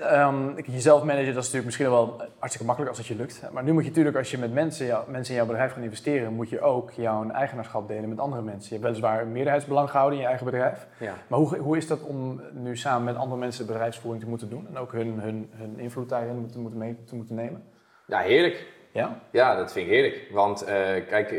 ik- 0.56 0.68
jezelf 0.68 1.04
managen, 1.04 1.26
dat 1.34 1.44
is 1.44 1.52
natuurlijk 1.52 1.66
misschien 1.66 1.90
wel 1.90 2.22
hartstikke 2.38 2.66
makkelijk 2.68 2.90
als 2.90 2.98
het 2.98 3.08
je 3.08 3.16
lukt. 3.16 3.42
Maar 3.52 3.64
nu 3.64 3.72
moet 3.74 3.84
je 3.84 3.90
natuurlijk, 3.90 4.18
als 4.18 4.32
je 4.32 4.38
met 4.38 4.54
mensen, 4.54 4.86
jou- 4.86 5.12
mensen 5.12 5.34
in 5.34 5.40
jouw 5.40 5.50
bedrijf 5.50 5.72
gaat 5.74 5.84
investeren, 5.84 6.34
moet 6.34 6.50
je 6.50 6.62
ook 6.62 6.92
jouw 6.92 7.30
eigenaarschap 7.30 7.88
delen 7.88 8.10
met 8.10 8.20
andere 8.20 8.42
mensen. 8.42 8.64
Je 8.64 8.70
hebt 8.70 8.84
weliswaar 8.84 9.22
een 9.22 9.32
meerderheidsbelang 9.32 9.90
gehouden 9.90 10.16
in 10.18 10.24
je 10.24 10.30
eigen 10.30 10.46
bedrijf. 10.52 10.88
Ja. 11.00 11.14
Maar 11.28 11.40
hoe, 11.40 11.58
hoe 11.58 11.78
is 11.78 11.88
dat 11.88 12.02
om 12.04 12.42
nu 12.54 12.78
samen 12.78 13.04
met 13.04 13.16
andere 13.16 13.40
mensen 13.40 13.66
de 13.66 13.72
bedrijfsvoering 13.72 14.24
te 14.24 14.30
moeten 14.30 14.50
doen 14.50 14.68
en 14.68 14.78
ook 14.78 14.92
hun, 14.92 15.20
hun, 15.20 15.50
hun 15.54 15.80
invloed 15.80 16.10
daarin 16.10 16.36
moeten, 16.36 16.62
moeten 16.62 16.80
mee, 16.80 16.98
te 17.06 17.16
moeten 17.16 17.36
nemen? 17.36 17.64
Ja, 18.08 18.20
heerlijk. 18.20 18.66
Ja? 18.94 19.20
Ja, 19.32 19.56
dat 19.56 19.72
vind 19.72 19.86
ik 19.88 19.92
heerlijk. 19.94 20.28
Want 20.32 20.62
eh, 20.64 20.76
kijk, 21.08 21.36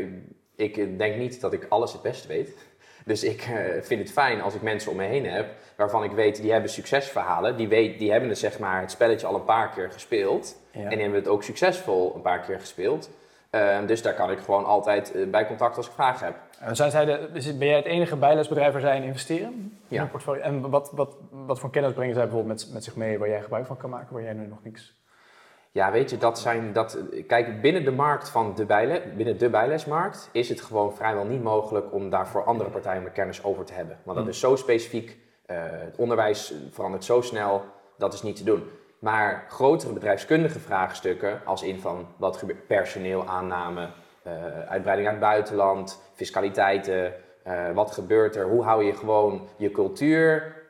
ik 0.57 0.99
denk 0.99 1.17
niet 1.17 1.41
dat 1.41 1.53
ik 1.53 1.67
alles 1.69 1.93
het 1.93 2.03
beste 2.03 2.29
weet. 2.29 2.57
Dus 3.05 3.25
ik 3.25 3.41
eh, 3.43 3.83
vind 3.83 4.01
het 4.01 4.13
fijn 4.13 4.41
als 4.43 4.55
ik 4.55 4.63
mensen 4.63 4.91
om 4.91 4.97
me 4.97 5.05
heen 5.05 5.27
heb 5.27 5.47
waarvan 5.77 6.05
ik 6.05 6.11
weet 6.11 6.43
die 6.43 6.53
hebben 6.53 6.71
succesverhalen. 6.71 7.57
Die, 7.57 7.69
weet, 7.69 7.99
die 7.99 8.11
hebben 8.11 8.29
het, 8.29 8.39
zeg 8.39 8.59
maar, 8.59 8.81
het 8.81 8.91
spelletje 8.91 9.27
al 9.27 9.35
een 9.35 9.45
paar 9.45 9.71
keer 9.71 9.91
gespeeld. 9.93 10.57
Ja. 10.71 10.81
En 10.83 10.89
die 10.89 10.99
hebben 10.99 11.19
het 11.19 11.29
ook 11.29 11.43
succesvol 11.43 12.13
een 12.15 12.23
paar 12.23 12.41
keer 12.41 12.61
gespeeld. 12.61 13.11
Eh, 13.51 13.79
dus 13.87 14.03
daar 14.03 14.15
kan 14.15 14.31
ik 14.31 14.39
gewoon 14.39 14.65
altijd 14.65 15.15
eh, 15.15 15.27
bij 15.27 15.47
contact 15.47 15.77
als 15.77 15.87
ik 15.87 15.93
vragen 15.93 16.27
heb. 16.27 16.37
En 16.59 16.77
zijn 16.77 16.91
zij 16.91 17.05
de, 17.05 17.29
ben 17.59 17.69
jij 17.69 17.77
het 17.77 17.85
enige 17.85 18.17
bijlesbedrijf 18.17 18.73
waar 18.73 18.81
zij 18.81 18.97
in 18.97 19.03
investeren? 19.03 19.49
In 19.53 19.79
Ja. 19.89 20.01
hun 20.01 20.11
portfolio? 20.11 20.43
En 20.43 20.71
wat, 20.71 20.91
wat, 20.95 21.17
wat 21.31 21.59
voor 21.61 21.71
kennis 21.71 21.93
brengen 21.93 22.15
zij 22.15 22.23
bijvoorbeeld 22.25 22.65
met, 22.65 22.73
met 22.73 22.85
zich 22.85 22.97
mee 22.97 23.19
waar 23.19 23.29
jij 23.29 23.43
gebruik 23.43 23.67
van 23.67 23.77
kan 23.77 23.91
maken, 23.91 24.15
waar 24.15 24.23
jij 24.23 24.33
nu 24.33 24.47
nog 24.47 24.59
niks... 24.63 25.01
Ja, 25.75 25.93
weet 25.93 26.11
je, 26.11 26.17
dat 26.17 26.39
zijn 26.39 26.73
dat. 26.73 26.99
Kijk, 27.27 27.61
binnen 27.61 27.85
de 27.85 27.91
markt 27.91 28.29
van 28.29 28.55
de 28.55 28.65
bijle, 28.65 29.03
binnen 29.17 29.39
de 29.39 29.51
bijlesmarkt 29.51 30.29
is 30.33 30.49
het 30.49 30.61
gewoon 30.61 30.95
vrijwel 30.95 31.25
niet 31.25 31.43
mogelijk 31.43 31.93
om 31.93 32.11
daar 32.11 32.29
voor 32.29 32.45
andere 32.45 32.71
partijen 32.71 33.03
meer 33.03 33.13
kennis 33.13 33.45
over 33.45 33.65
te 33.65 33.73
hebben. 33.73 33.99
Want 34.05 34.19
dat 34.19 34.29
is 34.29 34.41
zo 34.41 34.57
specifiek. 34.57 35.19
eh, 35.47 35.57
het 35.61 35.97
onderwijs 35.97 36.55
verandert 36.71 37.05
zo 37.05 37.21
snel, 37.21 37.65
dat 37.99 38.13
is 38.13 38.23
niet 38.23 38.37
te 38.37 38.45
doen. 38.45 38.69
Maar 38.99 39.47
grotere 39.49 39.93
bedrijfskundige 39.93 40.59
vraagstukken, 40.59 41.41
als 41.45 41.63
in 41.63 41.81
van 41.81 42.07
wat 42.17 42.37
gebeurt 42.37 42.67
personeel, 42.67 43.27
aanname, 43.27 43.89
eh, 44.23 44.33
uitbreiding 44.69 45.09
uit 45.09 45.17
het 45.17 45.29
buitenland, 45.29 46.01
fiscaliteiten, 46.15 47.15
eh, 47.43 47.71
wat 47.71 47.91
gebeurt 47.91 48.37
er, 48.37 48.49
hoe 48.49 48.63
hou 48.63 48.85
je 48.85 48.95
gewoon 48.95 49.49
je 49.57 49.71
cultuur 49.71 50.61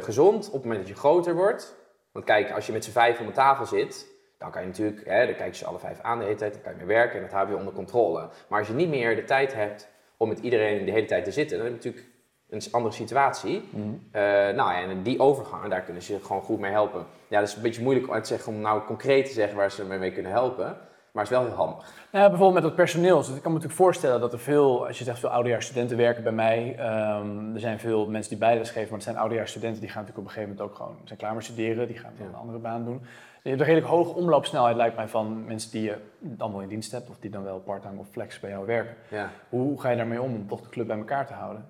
gezond 0.00 0.46
op 0.46 0.52
het 0.52 0.62
moment 0.62 0.80
dat 0.80 0.88
je 0.88 0.94
groter 0.94 1.34
wordt. 1.34 1.76
Want 2.12 2.24
kijk, 2.24 2.50
als 2.50 2.66
je 2.66 2.72
met 2.72 2.84
z'n 2.84 2.90
vijf 2.90 3.20
om 3.20 3.26
de 3.26 3.32
tafel 3.32 3.66
zit, 3.66 4.13
dan 4.38 4.50
kan 4.50 4.60
je 4.62 4.66
natuurlijk, 4.68 5.08
hè, 5.08 5.26
dan 5.26 5.34
kijk 5.34 5.50
je 5.52 5.58
ze 5.58 5.66
alle 5.66 5.78
vijf 5.78 6.00
aan 6.00 6.18
de 6.18 6.24
hele 6.24 6.36
tijd, 6.36 6.52
dan 6.52 6.62
kan 6.62 6.72
je 6.72 6.78
meer 6.78 6.86
werken 6.86 7.16
en 7.16 7.22
dat 7.22 7.32
hou 7.32 7.48
je 7.48 7.56
onder 7.56 7.72
controle. 7.72 8.28
Maar 8.48 8.58
als 8.58 8.68
je 8.68 8.74
niet 8.74 8.88
meer 8.88 9.16
de 9.16 9.24
tijd 9.24 9.54
hebt 9.54 9.88
om 10.16 10.28
met 10.28 10.38
iedereen 10.38 10.84
de 10.84 10.90
hele 10.90 11.06
tijd 11.06 11.24
te 11.24 11.30
zitten, 11.32 11.56
dan 11.58 11.66
heb 11.66 11.82
je 11.82 11.88
natuurlijk 11.88 12.12
een 12.50 12.62
andere 12.72 12.94
situatie. 12.94 13.68
Nou 14.12 14.54
ja, 14.56 14.82
en 14.82 15.02
die 15.02 15.20
overgang, 15.20 15.66
daar 15.70 15.80
kunnen 15.82 16.02
ze 16.02 16.18
gewoon 16.22 16.42
goed 16.42 16.58
mee 16.58 16.70
helpen. 16.70 17.04
Ja, 17.28 17.38
dat 17.40 17.48
is 17.48 17.54
een 17.54 17.62
beetje 17.62 17.82
moeilijk 17.82 18.10
uit 18.10 18.22
te 18.22 18.28
zeggen 18.34 18.52
om 18.52 18.60
nou 18.60 18.82
concreet 18.84 19.26
te 19.26 19.32
zeggen 19.32 19.56
waar 19.56 19.70
ze 19.70 19.84
me 19.84 19.98
mee 19.98 20.12
kunnen 20.12 20.32
helpen, 20.32 20.64
maar 21.12 21.22
het 21.24 21.32
is 21.32 21.38
wel 21.38 21.46
heel 21.46 21.56
handig. 21.56 21.92
Nou 22.12 22.24
ja, 22.24 22.28
bijvoorbeeld 22.30 22.54
met 22.54 22.62
het 22.62 22.74
personeel. 22.74 23.16
Dus 23.18 23.26
ik 23.28 23.32
kan 23.34 23.42
me 23.42 23.48
natuurlijk 23.58 23.74
voorstellen 23.82 24.20
dat 24.20 24.32
er 24.32 24.38
veel, 24.38 24.86
als 24.86 24.98
je 24.98 25.04
zegt 25.04 25.18
veel 25.18 25.28
ouderjaarsstudenten 25.28 25.96
werken 25.96 26.22
bij 26.22 26.32
mij. 26.32 26.74
ehm, 26.78 27.54
er 27.54 27.60
zijn 27.60 27.78
veel 27.78 28.06
mensen 28.06 28.30
die 28.30 28.38
bijles 28.38 28.68
geven, 28.68 28.82
maar 28.84 28.92
het 28.98 29.02
zijn 29.02 29.16
ouderjaarsstudenten 29.16 29.80
die 29.80 29.90
gaan 29.90 30.00
natuurlijk 30.04 30.28
op 30.28 30.34
een 30.34 30.40
gegeven 30.40 30.56
moment 30.56 30.78
ook 30.80 30.86
gewoon 30.86 31.00
zijn 31.04 31.18
klaar 31.18 31.34
met 31.34 31.44
studeren. 31.44 31.86
Die 31.86 31.98
gaan 31.98 32.12
dan 32.18 32.26
Ja. 32.26 32.32
een 32.32 32.38
andere 32.38 32.58
baan 32.58 32.84
doen. 32.84 33.02
Je 33.44 33.50
hebt 33.50 33.62
een 33.62 33.68
redelijk 33.68 33.92
hoge 33.92 34.14
omloopsnelheid 34.14 34.76
lijkt 34.76 34.96
mij 34.96 35.08
van 35.08 35.44
mensen 35.44 35.70
die 35.70 35.82
je 35.82 35.96
dan 36.18 36.52
wel 36.52 36.60
in 36.60 36.68
dienst 36.68 36.92
hebt 36.92 37.10
of 37.10 37.16
die 37.18 37.30
dan 37.30 37.42
wel 37.42 37.60
parttime 37.60 37.98
of 37.98 38.08
flex 38.10 38.40
bij 38.40 38.50
jou 38.50 38.66
werken. 38.66 38.96
Ja. 39.08 39.30
Hoe 39.48 39.80
ga 39.80 39.90
je 39.90 39.96
daarmee 39.96 40.22
om 40.22 40.34
om 40.34 40.48
toch 40.48 40.60
de 40.60 40.68
club 40.68 40.86
bij 40.86 40.96
elkaar 40.96 41.26
te 41.26 41.32
houden? 41.32 41.68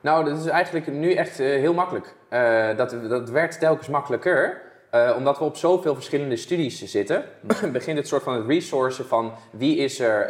Nou, 0.00 0.24
dat 0.24 0.38
is 0.38 0.46
eigenlijk 0.46 0.92
nu 0.92 1.12
echt 1.12 1.40
eh, 1.40 1.46
heel 1.46 1.74
makkelijk. 1.74 2.14
Eh, 2.28 2.76
dat, 2.76 2.90
dat 3.08 3.30
werd 3.30 3.58
telkens 3.58 3.88
makkelijker. 3.88 4.62
Eh, 4.90 5.14
omdat 5.16 5.38
we 5.38 5.44
op 5.44 5.56
zoveel 5.56 5.94
verschillende 5.94 6.36
studies 6.36 6.84
zitten, 6.84 7.24
begint 7.72 7.98
het 7.98 8.08
soort 8.08 8.22
van 8.22 8.34
het 8.34 8.46
resourcen 8.46 9.04
van 9.04 9.32
wie 9.50 9.76
is, 9.76 10.00
er, 10.00 10.28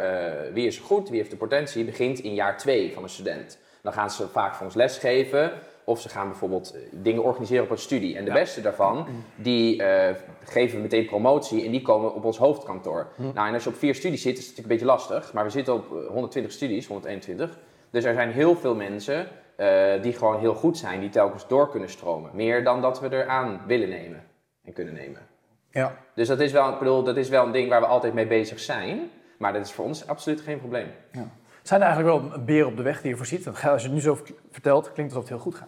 wie 0.53 0.67
is 0.67 0.77
er 0.77 0.83
goed, 0.83 1.09
wie 1.09 1.17
heeft 1.17 1.31
de 1.31 1.37
potentie, 1.37 1.85
begint 1.85 2.19
in 2.19 2.33
jaar 2.33 2.57
twee 2.57 2.93
van 2.93 3.03
een 3.03 3.09
student. 3.09 3.59
Dan 3.81 3.93
gaan 3.93 4.11
ze 4.11 4.27
vaak 4.27 4.55
voor 4.55 4.65
ons 4.65 4.75
lesgeven 4.75 5.51
of 5.85 6.01
ze 6.01 6.09
gaan 6.09 6.27
bijvoorbeeld 6.27 6.73
eh, 6.75 6.81
dingen 6.91 7.23
organiseren 7.23 7.63
op 7.63 7.69
een 7.69 7.77
studie. 7.77 8.17
En 8.17 8.23
de 8.25 8.29
Ja. 8.31 8.35
beste 8.37 8.61
daarvan, 8.61 9.05
die 9.35 9.83
eh, 9.83 10.15
geven 10.43 10.75
we 10.75 10.81
meteen 10.81 11.05
promotie 11.05 11.65
en 11.65 11.71
die 11.71 11.81
komen 11.81 12.13
op 12.13 12.25
ons 12.25 12.37
hoofdkantoor. 12.37 13.07
Nou, 13.17 13.47
en 13.47 13.53
als 13.53 13.63
je 13.63 13.69
op 13.69 13.75
vier 13.75 13.95
studies 13.95 14.21
zit, 14.21 14.37
is 14.37 14.47
het 14.47 14.55
natuurlijk 14.57 14.81
een 14.83 14.87
beetje 14.87 15.09
lastig. 15.09 15.33
Maar 15.33 15.43
we 15.43 15.49
zitten 15.49 15.73
op 15.73 15.85
eh, 15.97 16.07
120 16.07 16.51
studies, 16.51 16.87
121. 16.87 17.57
Dus 17.89 18.03
er 18.03 18.13
zijn 18.13 18.31
heel 18.31 18.55
veel 18.55 18.75
mensen 18.75 19.27
eh, 19.55 20.01
die 20.01 20.13
gewoon 20.13 20.39
heel 20.39 20.53
goed 20.53 20.77
zijn, 20.77 20.99
die 20.99 21.09
telkens 21.09 21.47
door 21.47 21.69
kunnen 21.69 21.89
stromen. 21.89 22.31
Meer 22.33 22.63
dan 22.63 22.81
dat 22.81 22.99
we 22.99 23.11
eraan 23.13 23.61
willen 23.67 23.89
nemen 23.89 24.23
en 24.63 24.73
kunnen 24.73 24.93
nemen. 24.93 25.21
Ja. 25.71 25.97
Dus 26.15 26.27
dat 26.27 26.39
is, 26.39 26.51
wel, 26.51 26.69
ik 26.73 26.79
bedoel, 26.79 27.03
dat 27.03 27.17
is 27.17 27.29
wel 27.29 27.45
een 27.45 27.51
ding 27.51 27.69
waar 27.69 27.81
we 27.81 27.87
altijd 27.87 28.13
mee 28.13 28.27
bezig 28.27 28.59
zijn. 28.59 29.09
Maar 29.37 29.53
dat 29.53 29.65
is 29.65 29.71
voor 29.71 29.85
ons 29.85 30.07
absoluut 30.07 30.41
geen 30.41 30.59
probleem. 30.59 30.87
Zijn 31.61 31.81
er 31.81 31.87
eigenlijk 31.87 32.17
wel 32.31 32.39
beren 32.43 32.67
op 32.67 32.77
de 32.77 32.83
weg 32.83 33.01
die 33.01 33.09
je 33.11 33.17
voorziet? 33.17 33.43
Want 33.43 33.63
Als 33.63 33.81
je 33.81 33.87
het 33.87 33.95
nu 33.97 34.01
zo 34.03 34.17
vertelt, 34.51 34.91
klinkt 34.93 35.13
het 35.13 35.21
alsof 35.23 35.29
het 35.29 35.29
heel 35.29 35.51
goed 35.51 35.55
gaat. 35.55 35.67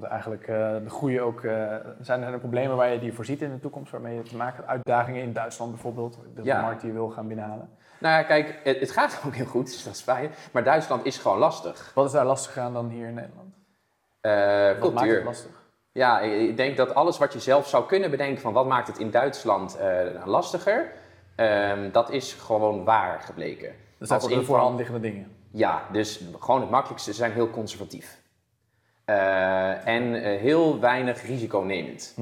Het 0.00 0.02
eigenlijk 0.02 0.42
eh, 0.42 0.56
de 0.84 0.90
groei 0.90 1.20
ook... 1.20 1.44
eh, 1.44 1.74
zijn 2.00 2.22
er 2.22 2.38
problemen 2.38 2.76
waar 2.76 2.92
je 2.92 2.98
die 2.98 3.12
voorziet 3.12 3.42
in 3.42 3.50
de 3.50 3.60
toekomst, 3.60 3.92
waarmee 3.92 4.14
je 4.16 4.22
te 4.22 4.36
maken 4.36 4.56
hebt? 4.56 4.68
Uitdagingen 4.68 5.22
in 5.22 5.32
Duitsland 5.32 5.70
bijvoorbeeld, 5.70 6.18
de 6.34 6.42
Ja. 6.42 6.60
markt 6.60 6.80
die 6.80 6.88
je 6.90 6.96
wil 6.96 7.08
gaan 7.08 7.26
binnenhalen. 7.28 7.68
Nou 7.98 8.14
ja, 8.14 8.22
kijk, 8.22 8.60
het, 8.64 8.80
het 8.80 8.90
gaat 8.90 9.20
ook 9.26 9.34
heel 9.34 9.46
goed, 9.46 9.66
dus 9.66 9.84
dat 9.84 9.94
is 9.94 10.00
fijn. 10.00 10.30
Maar 10.52 10.64
Duitsland 10.64 11.04
is 11.04 11.18
gewoon 11.18 11.38
lastig. 11.38 11.90
Wat 11.94 12.06
is 12.06 12.12
daar 12.12 12.24
lastiger 12.24 12.62
aan 12.62 12.72
dan 12.72 12.88
hier 12.88 13.06
in 13.06 13.14
Nederland? 13.14 13.54
Eh, 14.20 14.30
Wat 14.32 14.64
maakt 14.64 14.80
het 14.82 14.92
cultuur. 14.94 15.24
lastig? 15.24 15.50
Ja, 15.92 16.20
ik 16.20 16.56
denk 16.56 16.76
dat 16.76 16.94
alles 16.94 17.18
wat 17.18 17.32
je 17.32 17.40
zelf 17.40 17.68
zou 17.68 17.86
kunnen 17.86 18.10
bedenken 18.10 18.40
van 18.42 18.52
wat 18.52 18.66
maakt 18.66 18.86
het 18.86 18.98
in 18.98 19.10
Duitsland 19.10 19.78
lastiger, 20.24 20.90
ehm, 21.36 21.90
dat 21.90 22.10
is 22.10 22.32
gewoon 22.32 22.84
waar 22.84 23.20
gebleken. 23.20 23.74
Dat 24.08 24.22
zijn 24.22 24.44
de 24.44 24.74
liggende 24.76 25.00
dingen. 25.00 25.36
Ja, 25.50 25.82
dus 25.92 26.24
gewoon 26.38 26.60
het 26.60 26.70
makkelijkste, 26.70 27.10
ze 27.10 27.16
zijn 27.16 27.32
heel 27.32 27.50
conservatief. 27.50 28.22
Eh, 29.04 29.86
en 29.86 30.14
eh, 30.14 30.40
heel 30.40 30.80
weinig 30.80 31.26
risiconemend. 31.26 32.16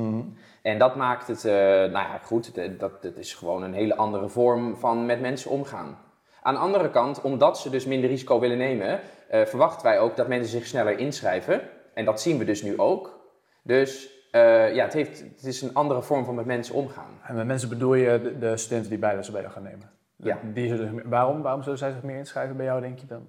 En 0.62 0.78
dat 0.78 0.96
maakt 0.96 1.26
het, 1.26 1.44
eh, 1.44 1.52
nou 1.54 1.92
ja, 1.92 2.20
goed, 2.22 2.54
dat, 2.78 3.02
dat 3.02 3.16
is 3.16 3.34
gewoon 3.34 3.62
een 3.62 3.74
hele 3.74 3.96
andere 3.96 4.28
vorm 4.28 4.76
van 4.76 5.06
met 5.06 5.20
mensen 5.20 5.50
omgaan. 5.50 5.98
Aan 6.42 6.54
de 6.54 6.60
andere 6.60 6.90
kant, 6.90 7.20
omdat 7.20 7.58
ze 7.58 7.70
dus 7.70 7.86
minder 7.86 8.10
risico 8.10 8.40
willen 8.40 8.58
nemen, 8.58 9.00
verwachten 9.30 9.86
wij 9.86 9.98
ook 9.98 10.16
dat 10.16 10.28
mensen 10.28 10.50
zich 10.50 10.66
sneller 10.66 10.98
inschrijven. 10.98 11.60
En 11.94 12.04
dat 12.04 12.20
zien 12.20 12.38
we 12.38 12.44
dus 12.44 12.62
nu 12.62 12.78
ook. 12.78 13.20
Dus 13.62 14.10
ja, 14.32 14.84
het, 14.84 14.92
heeft, 14.92 15.20
het 15.20 15.44
is 15.44 15.62
een 15.62 15.74
andere 15.74 16.02
vorm 16.02 16.24
van 16.24 16.34
met 16.34 16.46
mensen 16.46 16.74
omgaan. 16.74 17.20
En 17.22 17.34
met 17.34 17.46
mensen 17.46 17.68
bedoel 17.68 17.94
je 17.94 18.20
de, 18.22 18.38
de 18.38 18.56
studenten 18.56 18.90
die 18.90 18.98
bijlessen 18.98 19.34
bij 19.34 19.50
gaan 19.50 19.62
nemen? 19.62 19.90
Ja. 20.22 20.38
Die 20.42 20.68
zullen, 20.68 21.08
waarom, 21.08 21.42
waarom 21.42 21.62
zullen 21.62 21.78
zij 21.78 21.92
zich 21.92 22.02
meer 22.02 22.16
inschrijven 22.16 22.56
bij 22.56 22.64
jou, 22.64 22.80
denk 22.80 22.98
je 22.98 23.06
dan? 23.06 23.26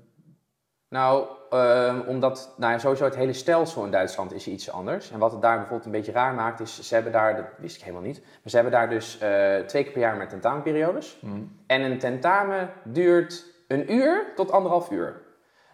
Nou, 0.89 1.27
ehm, 1.50 2.00
omdat 2.07 2.53
nou 2.57 2.71
ja, 2.71 2.77
sowieso 2.77 3.03
het 3.03 3.15
hele 3.15 3.33
stelsel 3.33 3.85
in 3.85 3.91
Duitsland 3.91 4.33
is 4.33 4.47
iets 4.47 4.71
anders. 4.71 5.12
En 5.12 5.19
wat 5.19 5.31
het 5.31 5.41
daar 5.41 5.55
bijvoorbeeld 5.57 5.85
een 5.85 5.91
beetje 5.91 6.12
raar 6.12 6.33
maakt, 6.33 6.59
is 6.59 6.88
ze 6.88 6.93
hebben 6.93 7.12
daar, 7.12 7.35
dat 7.35 7.45
wist 7.57 7.75
ik 7.75 7.81
helemaal 7.81 8.05
niet, 8.05 8.21
maar 8.21 8.41
ze 8.43 8.55
hebben 8.55 8.73
daar 8.73 8.89
dus 8.89 9.19
eh, 9.19 9.55
twee 9.57 9.83
keer 9.83 9.91
per 9.91 10.01
jaar 10.01 10.17
met 10.17 10.29
tentamenperiodes. 10.29 11.19
En 11.67 11.81
een 11.81 12.00
tentamen 12.00 12.69
duurt 12.83 13.45
een 13.67 13.93
uur 13.93 14.31
tot 14.35 14.51
anderhalf 14.51 14.91
uur. 14.91 15.21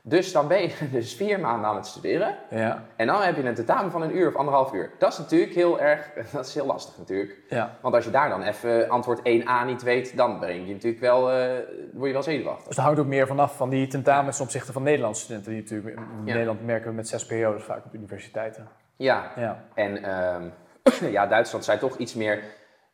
Dus 0.04 0.32
dan 0.32 0.48
ben 0.48 0.62
je 0.62 0.76
dus 0.92 1.16
vier 1.16 1.40
maanden 1.40 1.70
aan 1.70 1.76
het 1.76 1.86
studeren. 1.88 2.36
Ja. 2.50 2.84
En 2.96 3.08
dan 3.08 3.22
heb 3.22 3.36
je 3.36 3.44
een 3.44 3.54
tentamen 3.56 3.92
van 3.92 4.02
een 4.02 4.18
uur 4.18 4.28
of 4.28 4.36
anderhalf 4.36 4.74
uur. 4.74 4.92
Dat 5.00 5.12
is 5.12 5.18
natuurlijk 5.18 5.54
heel 5.54 5.80
erg, 5.80 6.10
dat 6.34 6.46
is 6.46 6.54
heel 6.54 6.66
lastig 6.66 6.98
natuurlijk. 6.98 7.38
ja. 7.50 7.78
Want 7.82 7.96
als 7.96 8.06
je 8.06 8.12
daar 8.12 8.30
dan 8.30 8.42
even 8.42 8.90
antwoord 8.90 9.20
1a 9.20 9.66
niet 9.66 9.82
weet, 9.84 10.18
dan 10.18 10.40
breng 10.40 10.68
je 10.68 10.74
natuurlijk 10.74 11.02
wel, 11.02 11.32
eh, 11.32 11.48
word 11.94 12.08
je 12.08 12.14
wel 12.14 12.24
zenuwachtig. 12.24 12.68
Dus 12.68 12.76
dat 12.76 12.86
hangt 12.86 13.00
ook 13.00 13.06
meer 13.08 13.28
vanaf 13.28 13.56
van 13.56 13.70
die 13.70 13.88
tentamens 13.88 14.36
ten 14.36 14.46
opzichte 14.46 14.72
van 14.72 14.84
Nederlandse 14.84 15.22
studenten. 15.24 15.52
Die 15.52 15.62
natuurlijk 15.62 15.96
in 15.96 16.04
Ja. 16.26 16.34
Nederland 16.34 16.66
merken 16.66 16.90
we 16.90 16.96
met 16.96 17.08
zes 17.08 17.26
periodes 17.26 17.64
vaak 17.64 17.86
op 17.86 17.94
universiteiten. 17.94 18.68
Ja, 18.96 19.32
Ja. 19.36 19.64
en 19.74 20.04
ehm, 20.04 20.44
ja, 21.18 21.28
Duitsland 21.28 21.66
zijn 21.66 21.80
toch 21.80 21.98
iets 21.98 22.14
meer, 22.14 22.44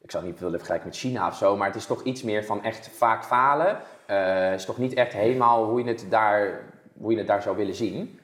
ik 0.02 0.12
zou 0.12 0.24
niet 0.26 0.40
willen 0.40 0.58
vergelijken 0.58 0.88
met 0.88 0.98
China 0.98 1.28
of 1.28 1.36
zo, 1.36 1.58
maar 1.58 1.68
het 1.68 1.76
is 1.76 1.86
toch 1.86 2.04
iets 2.04 2.24
meer 2.24 2.44
van 2.46 2.64
echt 2.64 2.90
vaak 2.94 3.24
falen. 3.24 3.78
Het 4.06 4.60
is 4.60 4.66
toch 4.66 4.78
niet 4.78 4.94
echt 4.94 5.14
helemaal 5.14 5.66
hoe 5.66 5.84
je 5.84 5.88
het 5.88 6.06
daar, 6.10 6.60
hoe 6.98 7.12
je 7.12 7.18
het 7.18 7.28
daar 7.28 7.42
zou 7.42 7.56
willen 7.56 7.76
zien. 7.76 8.20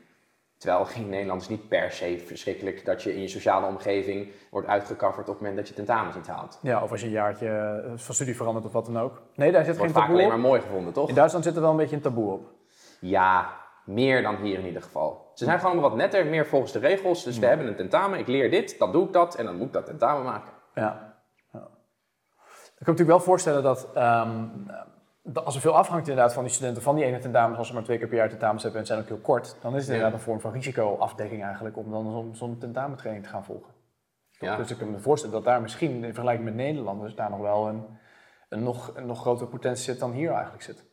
Terwijl 0.57 0.87
in 0.95 1.09
Nederland 1.09 1.41
is 1.41 1.49
niet 1.49 1.67
per 1.67 1.91
se 1.91 2.23
verschrikkelijk 2.25 2.85
dat 2.85 3.03
je 3.03 3.13
in 3.13 3.21
je 3.21 3.27
sociale 3.27 3.67
omgeving 3.67 4.31
wordt 4.51 4.67
uitgecoverd 4.67 5.27
op 5.27 5.33
het 5.33 5.37
moment 5.37 5.55
dat 5.55 5.67
je 5.67 5.73
tentamens 5.73 6.15
niet 6.15 6.27
haalt. 6.27 6.59
ja, 6.61 6.83
of 6.83 6.91
als 6.91 6.99
je 6.99 7.05
een 7.05 7.11
jaartje 7.11 7.47
eh, 7.47 7.91
van 7.95 8.15
studie 8.15 8.35
verandert 8.35 8.65
of 8.65 8.71
wat 8.71 8.85
dan 8.85 8.99
ook. 8.99 9.21
Nee, 9.35 9.51
daar 9.51 9.65
zit 9.65 9.77
wordt 9.77 9.91
geen 9.91 10.01
vaak 10.01 10.09
taboe 10.09 10.21
alleen 10.21 10.35
op. 10.35 10.41
maar 10.41 10.49
mooi 10.49 10.61
gevonden, 10.61 10.93
toch? 10.93 11.09
In 11.09 11.15
Duitsland 11.15 11.45
zit 11.45 11.55
er 11.55 11.61
wel 11.61 11.71
een 11.71 11.77
beetje 11.77 11.95
een 11.95 12.01
taboe 12.01 12.31
op. 12.31 12.49
Ja, 12.99 13.53
meer 13.85 14.21
dan 14.21 14.35
hier 14.35 14.59
in 14.59 14.65
ieder 14.65 14.81
geval. 14.81 15.31
Ze 15.33 15.43
zijn 15.43 15.59
gewoon 15.59 15.79
wat 15.79 15.95
netter, 15.95 16.25
meer 16.25 16.47
volgens 16.47 16.71
de 16.71 16.79
regels. 16.79 17.23
Dus 17.23 17.39
we 17.39 17.45
hebben 17.45 17.67
een 17.67 17.75
tentamen, 17.75 18.19
ik 18.19 18.27
leer 18.27 18.49
dit, 18.51 18.79
dan 18.79 18.91
doe 18.91 19.05
ik 19.05 19.13
dat 19.13 19.35
en 19.35 19.45
dan 19.45 19.55
moet 19.55 19.67
ik 19.67 19.73
dat 19.73 19.85
tentamen 19.85 20.23
maken. 20.23 20.51
Ja. 20.75 20.81
ja. 21.51 21.59
Ik 21.59 22.87
kan 22.87 22.95
me 22.95 22.99
natuurlijk 22.99 23.09
wel 23.09 23.19
voorstellen 23.19 23.63
dat, 23.63 23.87
ehm, 23.93 24.47
dat 24.67 24.87
als 25.33 25.55
er 25.55 25.61
veel 25.61 25.75
afhangt 25.75 26.07
inderdaad 26.07 26.33
van 26.33 26.43
die 26.43 26.53
studenten 26.53 26.81
van 26.83 26.95
die 26.95 27.05
ene 27.05 27.19
tentamen, 27.19 27.57
als 27.57 27.67
ze 27.67 27.73
maar 27.73 27.83
twee 27.83 27.97
keer 27.97 28.07
per 28.07 28.17
jaar 28.17 28.29
tentamens 28.29 28.63
hebben 28.63 28.81
en 28.81 28.87
zijn 28.87 28.99
ook 28.99 29.07
heel 29.07 29.17
kort, 29.17 29.55
dan 29.61 29.75
is 29.75 29.81
het 29.81 29.87
inderdaad 29.93 30.13
een 30.13 30.23
vorm 30.23 30.39
van 30.41 30.51
risicoafdekking 30.51 31.43
eigenlijk 31.43 31.77
om 31.77 31.91
dan 31.91 32.11
zo'n 32.11 32.35
zo'n 32.35 32.57
tentamentraining 32.57 33.25
te 33.25 33.31
gaan 33.31 33.45
volgen. 33.45 33.71
Ja. 34.39 34.55
Dus 34.57 34.71
ik 34.71 34.77
kan 34.77 34.91
me 34.91 34.99
voorstellen 34.99 35.35
dat 35.35 35.45
daar 35.45 35.61
misschien 35.61 35.91
in 36.03 36.03
vergelijking 36.03 36.45
met 36.45 36.55
Nederlanders 36.55 37.15
daar 37.15 37.29
nog 37.29 37.39
wel 37.39 37.67
een, 37.67 37.83
een, 38.49 38.63
nog, 38.63 38.91
een 38.95 39.05
nog 39.05 39.19
grotere 39.19 39.49
potentie 39.49 39.83
zit 39.83 39.99
dan 39.99 40.11
hier 40.11 40.31
eigenlijk 40.31 40.63
zit. 40.63 40.83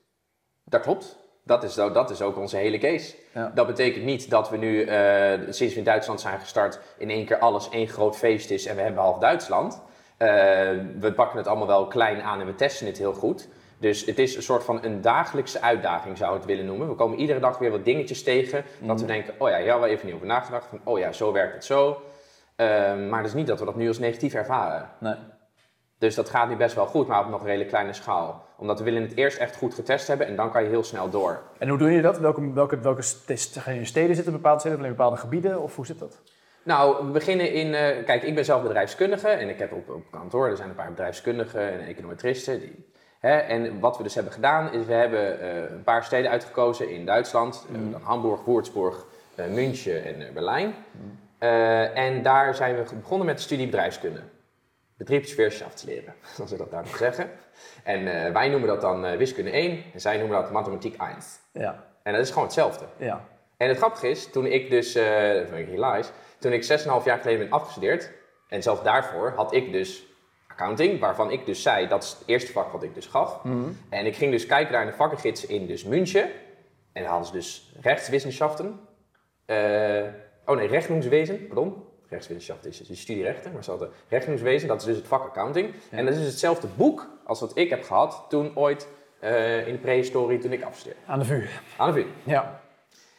Dat 0.64 0.80
klopt. 0.80 1.18
Dat 1.44 1.62
is, 1.62 1.78
ook- 1.78 1.94
dat 1.94 2.10
is 2.10 2.22
ook 2.22 2.36
onze 2.36 2.56
hele 2.56 2.78
case. 2.78 3.16
Ja. 3.34 3.50
Dat 3.54 3.66
betekent 3.66 4.04
niet 4.04 4.30
dat 4.30 4.50
we 4.50 4.56
nu, 4.56 4.82
eh, 4.82 5.32
sinds 5.48 5.72
we 5.72 5.78
in 5.78 5.84
Duitsland 5.84 6.20
zijn 6.20 6.38
gestart, 6.40 6.80
in 6.98 7.10
één 7.10 7.26
keer 7.26 7.38
alles 7.38 7.68
één 7.68 7.88
groot 7.88 8.16
feest 8.16 8.50
is 8.50 8.66
en 8.66 8.76
we 8.76 8.82
hebben 8.82 9.02
half 9.02 9.18
Duitsland. 9.18 9.82
Eh, 10.16 10.28
we 11.00 11.12
pakken 11.16 11.38
het 11.38 11.46
allemaal 11.46 11.66
wel 11.66 11.86
klein 11.86 12.22
aan 12.22 12.40
en 12.40 12.46
we 12.46 12.54
testen 12.54 12.86
het 12.86 12.98
heel 12.98 13.14
goed. 13.14 13.48
Dus 13.80 14.04
het 14.04 14.18
is 14.18 14.36
een 14.36 14.42
soort 14.42 14.64
van 14.64 14.84
een 14.84 15.00
dagelijkse 15.00 15.60
uitdaging, 15.60 16.16
zou 16.16 16.30
ik 16.32 16.36
het 16.40 16.46
willen 16.50 16.64
noemen. 16.66 16.88
We 16.88 16.94
komen 16.94 17.18
iedere 17.18 17.40
dag 17.40 17.58
weer 17.58 17.70
wat 17.70 17.84
dingetjes 17.84 18.22
tegen. 18.22 18.64
Dat 18.80 19.00
we 19.00 19.06
denken, 19.06 19.34
oh 19.38 19.48
ja, 19.48 19.58
hier 19.58 19.70
hadden 19.70 19.88
we 19.88 19.94
even 19.94 20.06
niet 20.06 20.14
over 20.14 20.26
nagedacht. 20.26 20.66
Van, 20.66 20.80
oh 20.84 20.98
ja, 20.98 21.12
zo 21.12 21.32
werkt 21.32 21.54
het 21.54 21.64
zo. 21.64 22.02
Eh, 22.56 22.66
maar 23.08 23.18
het 23.18 23.26
is 23.26 23.34
niet 23.34 23.46
dat 23.46 23.58
we 23.58 23.64
dat 23.64 23.76
nu 23.76 23.88
als 23.88 23.98
negatief 23.98 24.34
ervaren. 24.34 24.90
Nee. 25.00 25.14
Dus 25.98 26.14
dat 26.14 26.28
gaat 26.30 26.48
nu 26.48 26.56
best 26.56 26.74
wel 26.74 26.86
goed, 26.86 27.06
maar 27.06 27.24
op 27.24 27.30
nog 27.30 27.40
een 27.42 27.48
hele 27.48 27.64
kleine 27.66 27.92
schaal. 27.92 28.46
Omdat 28.56 28.78
we 28.78 28.84
willen 28.84 29.02
het 29.02 29.16
eerst 29.16 29.38
echt 29.38 29.56
goed 29.56 29.74
getest 29.74 30.06
hebben 30.06 30.26
en 30.26 30.36
dan 30.36 30.50
kan 30.52 30.62
je 30.62 30.68
heel 30.68 30.84
snel 30.84 31.10
door. 31.10 31.42
En 31.58 31.68
hoe 31.68 31.78
doe 31.78 31.90
je 31.90 32.02
dat? 32.02 32.18
Welke, 32.18 32.52
welke, 32.52 32.78
welke 32.80 33.02
ste- 33.02 33.36
steden 33.84 34.14
zitten 34.14 34.32
bepaalde 34.32 34.60
steden 34.60 34.78
of 34.78 34.84
alleen 34.84 34.96
bepaalde 34.96 35.16
gebieden? 35.20 35.60
Of 35.62 35.76
hoe 35.76 35.86
zit 35.86 35.98
dat? 35.98 36.20
Nou, 36.62 37.06
we 37.06 37.10
beginnen 37.12 37.52
in. 37.52 37.74
eh, 37.74 38.04
kijk, 38.04 38.22
ik 38.22 38.34
ben 38.34 38.44
zelf 38.44 38.62
bedrijfskundige 38.62 39.28
en 39.28 39.48
ik 39.48 39.58
heb 39.58 39.72
op, 39.72 39.88
op 39.90 40.02
kantoor, 40.10 40.48
er 40.48 40.56
zijn 40.56 40.68
een 40.68 40.74
paar 40.74 40.90
bedrijfskundigen 40.90 41.72
en 41.72 41.80
econometristen. 41.86 42.60
Die, 42.60 42.86
hè, 43.18 43.36
en 43.36 43.80
wat 43.80 43.96
we 43.96 44.02
dus 44.02 44.14
hebben 44.14 44.32
gedaan, 44.32 44.72
is 44.72 44.86
we 44.86 44.92
hebben 44.92 45.40
eh, 45.40 45.70
een 45.70 45.82
paar 45.82 46.04
steden 46.04 46.30
uitgekozen 46.30 46.90
in 46.90 47.06
Duitsland: 47.06 47.66
hebben 47.70 47.90
dan 47.90 48.02
Hamburg, 48.02 48.44
Würzburg, 48.44 49.04
eh, 49.34 49.46
München 49.46 50.04
en 50.04 50.26
eh, 50.26 50.32
Berlijn. 50.32 50.74
Eh, 51.38 51.96
en 51.96 52.22
daar 52.22 52.54
zijn 52.54 52.76
we 52.76 52.94
begonnen 52.94 53.26
met 53.26 53.36
de 53.36 53.42
studie 53.42 53.66
bedrijfskunde. 53.66 54.20
Betriebswirtschaftsleren, 54.96 56.14
zoals 56.34 56.50
ze 56.50 56.56
dat 56.56 56.70
daar 56.70 56.82
nog 56.82 56.96
zeggen. 56.96 57.30
En 57.84 58.24
eh, 58.24 58.32
wij 58.32 58.48
noemen 58.48 58.68
dat 58.68 58.80
dan 58.80 59.06
eh, 59.06 59.16
wiskunde 59.16 59.50
1 59.50 59.82
en 59.92 60.00
zij 60.00 60.18
noemen 60.18 60.42
dat 60.42 60.50
mathematiek 60.50 61.00
1. 61.00 61.10
Ja. 61.52 61.84
En 62.02 62.12
dat 62.12 62.22
is 62.22 62.28
gewoon 62.28 62.44
hetzelfde. 62.44 62.84
Ja. 62.96 63.24
En 63.56 63.68
het 63.68 63.76
grappige 63.76 64.08
is, 64.08 64.30
toen 64.30 64.46
ik 64.46 64.70
dus, 64.70 64.94
eh 64.94 65.32
dat 65.34 65.48
vind 65.48 65.68
ik 65.68 66.12
toen 66.38 66.52
ik 66.52 66.62
6,5 66.62 67.04
jaar 67.04 67.18
geleden 67.18 67.38
ben 67.38 67.50
afgestudeerd, 67.50 68.10
en 68.48 68.62
zelfs 68.62 68.82
daarvoor 68.82 69.32
had 69.36 69.54
ik 69.54 69.72
dus 69.72 70.06
accounting, 70.58 71.00
waarvan 71.00 71.30
ik 71.30 71.46
dus 71.46 71.62
zei, 71.62 71.88
dat 71.88 72.02
is 72.02 72.10
het 72.10 72.22
eerste 72.26 72.52
vak 72.52 72.72
wat 72.72 72.82
ik 72.82 72.94
dus 72.94 73.06
gaf. 73.06 73.40
En 73.88 74.06
ik 74.06 74.16
ging 74.16 74.30
dus 74.30 74.46
kijken 74.46 74.72
naar 74.72 74.86
de 74.86 74.92
vakkengids 74.92 75.46
in 75.46 75.66
dus 75.66 75.84
München, 75.84 76.30
en 76.92 77.02
daar 77.02 77.10
hadden 77.10 77.26
ze 77.26 77.32
dus 77.32 77.72
rechtswissenschaften, 77.80 78.80
eh, 79.44 80.04
oh 80.46 80.56
nee, 80.56 80.68
rechnungswezen, 80.68 81.46
pardon. 81.46 81.86
Rechtswetenschap 82.08 82.64
is 82.64 82.78
dus 82.78 82.86
die 82.86 82.96
studierechten, 82.96 83.52
maar 83.52 83.64
ze 83.64 83.70
hadden 83.70 83.90
rechnungswezen, 84.08 84.68
dat 84.68 84.80
is 84.80 84.86
dus 84.86 84.96
het 84.96 85.06
vak 85.06 85.22
accounting. 85.22 85.74
En 85.90 86.04
dat 86.04 86.14
is 86.14 86.20
dus 86.20 86.30
hetzelfde 86.30 86.66
boek 86.76 87.08
als 87.24 87.40
wat 87.40 87.56
ik 87.56 87.70
heb 87.70 87.84
gehad 87.84 88.24
toen 88.28 88.56
ooit 88.56 88.88
eh, 89.20 89.66
in 89.66 89.72
de 89.72 89.78
prehistorie 89.78 90.38
toen 90.38 90.52
ik 90.52 90.62
afstudeerde. 90.62 91.00
Aan 91.06 91.18
de 91.18 91.24
VU. 91.24 91.46
Aan 91.76 91.92
de 91.92 92.00
VU. 92.00 92.06
Ja. 92.22 92.60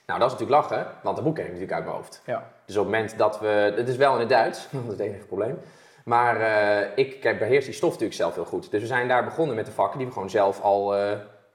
Nou, 0.06 0.20
dat 0.20 0.32
is 0.32 0.38
natuurlijk 0.40 0.70
lachen, 0.70 0.88
want 1.04 1.16
dat 1.16 1.26
boek 1.26 1.36
ken 1.36 1.44
ik 1.44 1.50
natuurlijk 1.50 1.78
uit 1.78 1.86
mijn 1.86 1.96
hoofd. 1.96 2.22
Ja. 2.26 2.52
Dus 2.66 2.78
op 2.78 2.84
het 2.84 2.94
moment 2.94 3.18
dat 3.18 3.40
we... 3.40 3.74
Het 3.76 3.88
is 3.88 3.98
wel 3.98 4.14
in 4.14 4.20
het 4.20 4.30
Duits, 4.30 4.68
dat 4.72 4.84
is 4.84 4.90
het 4.90 5.00
enige 5.00 5.26
probleem. 5.26 5.60
Maar 6.06 6.42
eh, 6.42 6.88
ik 6.96 7.20
kijk, 7.22 7.40
beheers 7.40 7.66
die 7.66 7.74
stof 7.74 7.90
natuurlijk 7.90 8.18
zelf 8.20 8.36
heel 8.36 8.46
goed. 8.46 8.72
Dus 8.72 8.82
we 8.82 8.88
zijn 8.88 9.08
daar 9.08 9.24
begonnen 9.24 9.56
met 9.56 9.66
de 9.66 9.72
vakken 9.72 9.98
die 9.98 10.08
we 10.08 10.14
gewoon 10.14 10.30
zelf 10.30 10.62
al... 10.62 10.96
eh, 10.96 11.02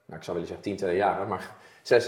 nou, 0.07 0.19
ik 0.19 0.23
zou 0.23 0.33
willen 0.37 0.47
zeggen 0.47 0.61
tientallen 0.61 0.95
jaren, 0.95 1.29
maar 1.29 1.51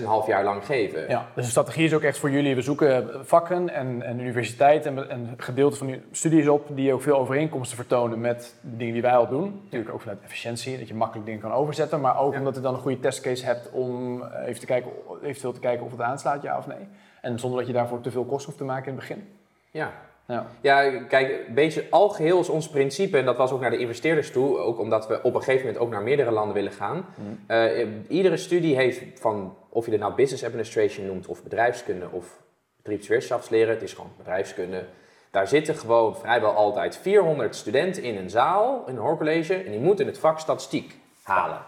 6,5 0.01 0.27
jaar 0.27 0.45
lang 0.45 0.67
geven. 0.67 1.09
Ja, 1.09 1.27
dus 1.35 1.45
de 1.45 1.51
strategie 1.51 1.85
is 1.85 1.95
ook 1.95 2.03
echt 2.03 2.19
voor 2.19 2.31
jullie. 2.31 2.55
We 2.55 2.63
zoeken 2.63 3.27
vakken 3.27 3.69
en, 3.69 4.03
en 4.03 4.21
universiteiten 4.21 4.99
en, 4.99 5.11
en 5.11 5.35
gedeelten 5.37 5.79
van 5.79 5.89
uw 5.89 5.99
studies 6.13 6.49
op 6.49 6.67
die 6.77 6.93
ook 6.93 7.03
veel 7.03 7.17
overeenkomsten 7.19 7.77
vertonen 7.77 8.21
met 8.21 8.55
de 8.61 8.77
dingen 8.77 8.93
die 8.93 9.03
wij 9.03 9.17
al 9.17 9.29
doen. 9.29 9.61
Natuurlijk 9.65 9.93
ook 9.93 10.01
vanuit 10.01 10.19
efficiëntie, 10.25 10.79
dat 10.79 10.89
je 10.89 10.95
makkelijk 10.95 11.27
dingen 11.27 11.41
kan 11.41 11.53
overzetten, 11.53 12.01
maar 12.01 12.19
ook 12.19 12.33
Ja. 12.33 12.39
omdat 12.39 12.55
je 12.55 12.61
dan 12.61 12.75
een 12.75 12.81
goede 12.81 13.01
testcase 13.01 13.45
hebt 13.45 13.71
om 13.71 14.23
eh, 14.23 14.49
even 14.49 14.61
te 14.61 14.67
kijken, 14.67 14.91
eventueel 15.23 15.53
te 15.53 15.61
kijken 15.61 15.85
of 15.85 15.91
het 15.91 16.01
aanslaat, 16.01 16.43
ja 16.43 16.59
of 16.59 16.67
nee. 16.67 16.89
En 17.21 17.39
zonder 17.39 17.59
dat 17.59 17.69
je 17.69 17.75
daarvoor 17.75 18.01
te 18.01 18.11
veel 18.11 18.25
kosten 18.25 18.45
hoeft 18.47 18.59
te 18.59 18.65
maken 18.65 18.93
in 18.93 18.99
het 18.99 19.09
begin. 19.09 19.29
Ja. 19.71 19.93
Ja. 20.27 20.47
Ja, 20.61 21.03
kijk, 21.03 21.45
een 21.49 21.55
beetje 21.55 21.87
algeheel 21.91 22.41
is 22.41 22.49
ons 22.49 22.69
principe, 22.69 23.19
en 23.19 23.25
dat 23.25 23.37
was 23.37 23.53
ook 23.53 23.61
naar 23.61 23.71
de 23.71 23.79
investeerders 23.79 24.31
toe, 24.31 24.59
ook 24.59 24.79
omdat 24.79 25.09
we 25.09 25.23
op 25.23 25.35
een 25.35 25.43
gegeven 25.43 25.67
moment 25.67 25.85
ook 25.85 25.91
naar 25.91 26.03
meerdere 26.03 26.31
landen 26.31 26.55
willen 26.55 26.73
gaan. 26.73 27.07
Eh, 27.47 27.87
iedere 28.09 28.37
studie 28.37 28.77
heeft 28.77 29.21
van, 29.21 29.57
of 29.69 29.85
je 29.85 29.91
het 29.91 30.01
nou 30.01 30.15
business 30.15 30.45
administration 30.45 31.07
noemt, 31.07 31.27
of 31.27 31.43
bedrijfskunde, 31.43 32.09
of 32.11 32.39
betriebswirtschaftsleren, 32.77 33.75
het 33.75 33.83
is 33.83 33.93
gewoon 33.93 34.11
bedrijfskunde. 34.17 34.85
Daar 35.31 35.49
zitten 35.49 35.75
gewoon 35.75 36.17
vrijwel 36.17 36.51
altijd 36.51 36.97
400 36.97 37.57
studenten 37.57 38.03
in 38.03 38.17
een 38.17 38.31
zaal, 38.31 38.85
in 38.87 38.97
een 38.97 39.03
hoorcollege, 39.03 39.55
en 39.55 39.71
die 39.71 39.81
moeten 39.81 40.07
het 40.07 40.19
vak 40.19 40.39
statistiek 40.39 40.99
halen. 41.23 41.61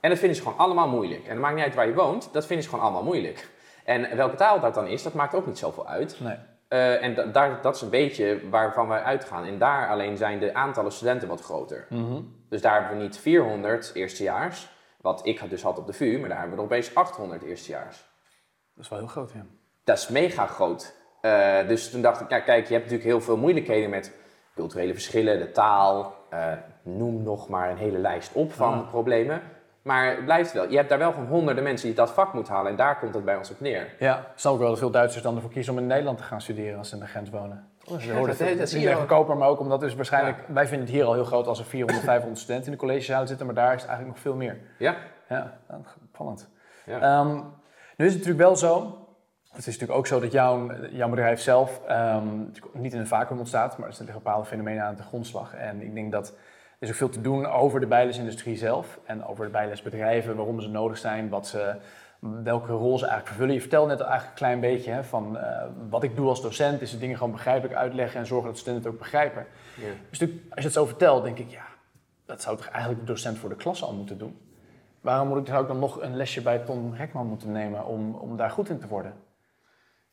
En 0.00 0.10
dat 0.10 0.18
vinden 0.18 0.36
ze 0.36 0.42
gewoon 0.42 0.58
allemaal 0.58 0.88
moeilijk. 0.88 1.24
En 1.24 1.30
het 1.30 1.38
maakt 1.38 1.54
niet 1.54 1.64
uit 1.64 1.74
waar 1.74 1.86
je 1.86 1.94
woont, 1.94 2.28
dat 2.32 2.46
vinden 2.46 2.64
ze 2.64 2.70
gewoon 2.70 2.84
allemaal 2.84 3.04
moeilijk. 3.04 3.48
En 3.84 4.16
welke 4.16 4.36
taal 4.36 4.60
dat 4.60 4.74
dan 4.74 4.86
is, 4.86 5.02
dat 5.02 5.14
maakt 5.14 5.34
ook 5.34 5.46
niet 5.46 5.58
zoveel 5.58 5.86
uit. 5.86 6.20
Nee. 6.20 6.36
Eh, 6.68 7.02
en 7.02 7.14
da- 7.14 7.24
daar, 7.24 7.62
dat 7.62 7.74
is 7.74 7.80
een 7.82 7.90
beetje 7.90 8.48
waarvan 8.50 8.88
wij 8.88 9.02
uitgaan. 9.02 9.44
En 9.44 9.58
daar 9.58 9.88
alleen 9.88 10.16
zijn 10.16 10.38
de 10.38 10.54
aantallen 10.54 10.92
studenten 10.92 11.28
wat 11.28 11.40
groter. 11.40 11.86
Dus 12.48 12.60
daar 12.60 12.80
hebben 12.80 12.96
we 12.98 13.02
niet 13.04 13.18
400 13.18 13.90
eerstejaars, 13.94 14.68
wat 15.00 15.26
ik 15.26 15.50
dus 15.50 15.62
had 15.62 15.78
op 15.78 15.86
de 15.86 15.92
VU, 15.92 16.18
maar 16.18 16.28
daar 16.28 16.38
hebben 16.38 16.56
we 16.56 16.62
er 16.62 16.68
opeens 16.68 16.94
800 16.94 17.42
eerstejaars. 17.42 18.04
Dat 18.74 18.84
is 18.84 18.90
wel 18.90 18.98
heel 18.98 19.08
groot, 19.08 19.32
ja. 19.32 19.46
Dat 19.84 19.98
is 19.98 20.08
mega 20.08 20.46
groot. 20.46 20.94
Eh, 21.20 21.68
dus 21.68 21.90
toen 21.90 22.02
dacht 22.02 22.20
ik, 22.20 22.30
ja, 22.30 22.40
kijk, 22.40 22.66
je 22.66 22.72
hebt 22.72 22.84
natuurlijk 22.84 23.10
heel 23.10 23.20
veel 23.20 23.36
moeilijkheden 23.36 23.90
met 23.90 24.12
culturele 24.54 24.92
verschillen, 24.92 25.38
de 25.38 25.50
taal. 25.52 26.14
eh, 26.30 26.52
noem 26.82 27.22
nog 27.22 27.48
maar 27.48 27.70
een 27.70 27.76
hele 27.76 27.98
lijst 27.98 28.32
op 28.32 28.52
van 28.52 28.72
Ah. 28.72 28.88
problemen. 28.88 29.42
Maar 29.86 30.10
het 30.10 30.24
blijft 30.24 30.52
wel. 30.52 30.68
Je 30.70 30.76
hebt 30.76 30.88
daar 30.88 30.98
wel 30.98 31.12
gewoon 31.12 31.26
honderden 31.28 31.64
mensen 31.64 31.86
die 31.86 31.96
dat 31.96 32.10
vak 32.10 32.32
moeten 32.32 32.52
halen. 32.54 32.70
En 32.70 32.76
daar 32.76 32.98
komt 32.98 33.14
het 33.14 33.24
bij 33.24 33.36
ons 33.36 33.50
op 33.50 33.60
neer. 33.60 33.94
Ja, 33.98 34.18
ik 34.18 34.24
snap 34.34 34.52
ook 34.52 34.58
wel 34.58 34.68
dat 34.68 34.78
veel 34.78 34.90
Duitsers 34.90 35.22
dan 35.22 35.34
ervoor 35.34 35.50
kiezen 35.50 35.72
om 35.72 35.78
in 35.78 35.86
Nederland 35.86 36.18
te 36.18 36.24
gaan 36.24 36.40
studeren 36.40 36.78
als 36.78 36.88
ze 36.88 36.94
in 36.94 37.00
de 37.00 37.06
grens 37.06 37.30
wonen. 37.30 37.68
Dus 37.84 38.04
je 38.04 38.12
Ja, 38.14 38.26
dat- 38.26 38.36
zie 38.36 38.46
is 38.60 38.74
niet 38.74 38.84
wel. 38.84 38.96
goedkoper, 38.96 39.36
maar 39.36 39.48
ook 39.48 39.60
omdat 39.60 39.80
dus 39.80 39.94
waarschijnlijk, 39.94 40.38
wij 40.48 40.66
vinden 40.66 40.86
het 40.86 40.96
hier 40.96 41.04
al 41.04 41.12
heel 41.14 41.24
groot 41.24 41.46
als 41.46 41.58
er 41.58 41.64
400, 41.64 42.04
500 42.04 42.40
studenten 42.40 42.66
in 42.66 42.72
de 42.72 42.78
collegezalen 42.78 43.28
zitten, 43.28 43.46
maar 43.46 43.54
daar 43.54 43.74
is 43.74 43.80
het 43.80 43.90
eigenlijk 43.90 44.16
nog 44.18 44.18
veel 44.24 44.34
meer. 44.36 44.58
Ja? 44.78 44.96
Ja, 45.28 45.58
nou, 45.68 45.80
opvallend. 46.10 46.48
Ja. 46.86 47.00
Ehm, 47.00 47.34
nu 47.96 48.06
is 48.06 48.12
het 48.12 48.22
natuurlijk 48.26 48.38
wel 48.38 48.56
zo, 48.56 48.98
het 49.48 49.58
is 49.58 49.66
natuurlijk 49.66 49.98
ook 49.98 50.06
zo 50.06 50.20
dat 50.20 50.32
jouw, 50.32 50.70
jouw 50.90 51.08
bedrijf 51.08 51.40
zelf 51.40 51.80
ehm, 51.88 52.26
niet 52.72 52.92
in 52.92 52.98
een 53.00 53.06
vacuüm 53.06 53.38
ontstaat, 53.38 53.78
maar 53.78 53.88
er 53.88 53.94
liggen 53.98 54.22
bepaalde 54.22 54.46
fenomenen 54.46 54.84
aan 54.84 54.94
de 54.96 55.02
grondslag. 55.02 55.54
En 55.54 55.82
ik 55.82 55.94
denk 55.94 56.12
dat 56.12 56.32
is 56.78 56.88
ook 56.88 56.94
veel 56.94 57.08
te 57.08 57.20
doen 57.20 57.46
over 57.46 57.80
de 57.80 57.86
bijlesindustrie 57.86 58.56
zelf 58.56 58.98
en 59.04 59.24
over 59.24 59.44
de 59.44 59.50
bijlesbedrijven, 59.50 60.36
waarom 60.36 60.60
ze 60.60 60.68
nodig 60.68 60.98
zijn, 60.98 61.28
wat 61.28 61.46
ze, 61.46 61.76
welke 62.20 62.72
rol 62.72 62.98
ze 62.98 63.04
eigenlijk 63.04 63.26
vervullen. 63.26 63.54
Je 63.54 63.60
vertelde 63.60 63.88
net 63.88 64.00
al 64.00 64.08
eigenlijk 64.08 64.40
een 64.40 64.46
klein 64.46 64.60
beetje 64.60 64.90
hè, 64.90 65.04
van 65.04 65.38
eh, 65.38 65.66
wat 65.88 66.02
ik 66.02 66.16
doe 66.16 66.28
als 66.28 66.42
docent, 66.42 66.80
is 66.80 66.90
de 66.90 66.98
dingen 66.98 67.16
gewoon 67.16 67.32
begrijpelijk 67.32 67.74
uitleggen 67.78 68.20
en 68.20 68.26
zorgen 68.26 68.48
dat 68.48 68.58
studenten 68.58 68.84
het 68.84 68.92
ook 68.92 69.02
begrijpen. 69.02 69.46
Ja. 69.76 69.88
Dus 70.10 70.20
als 70.20 70.30
je 70.54 70.62
het 70.62 70.72
zo 70.72 70.86
vertelt, 70.86 71.24
denk 71.24 71.38
ik, 71.38 71.50
ja, 71.50 71.66
dat 72.26 72.42
zou 72.42 72.56
toch 72.56 72.66
eigenlijk 72.66 73.00
de 73.00 73.12
docent 73.12 73.38
voor 73.38 73.48
de 73.48 73.56
klas 73.56 73.82
al 73.82 73.94
moeten 73.94 74.18
doen. 74.18 74.38
Waarom 75.00 75.28
moet 75.28 75.38
ik 75.38 75.46
zou 75.46 75.62
ik 75.62 75.68
dan 75.68 75.78
nog 75.78 76.02
een 76.02 76.16
lesje 76.16 76.42
bij 76.42 76.58
Tom 76.58 76.94
Rekman 76.94 77.26
moeten 77.26 77.52
nemen 77.52 77.84
om, 77.84 78.14
om 78.14 78.36
daar 78.36 78.50
goed 78.50 78.68
in 78.68 78.78
te 78.78 78.88
worden? 78.88 79.14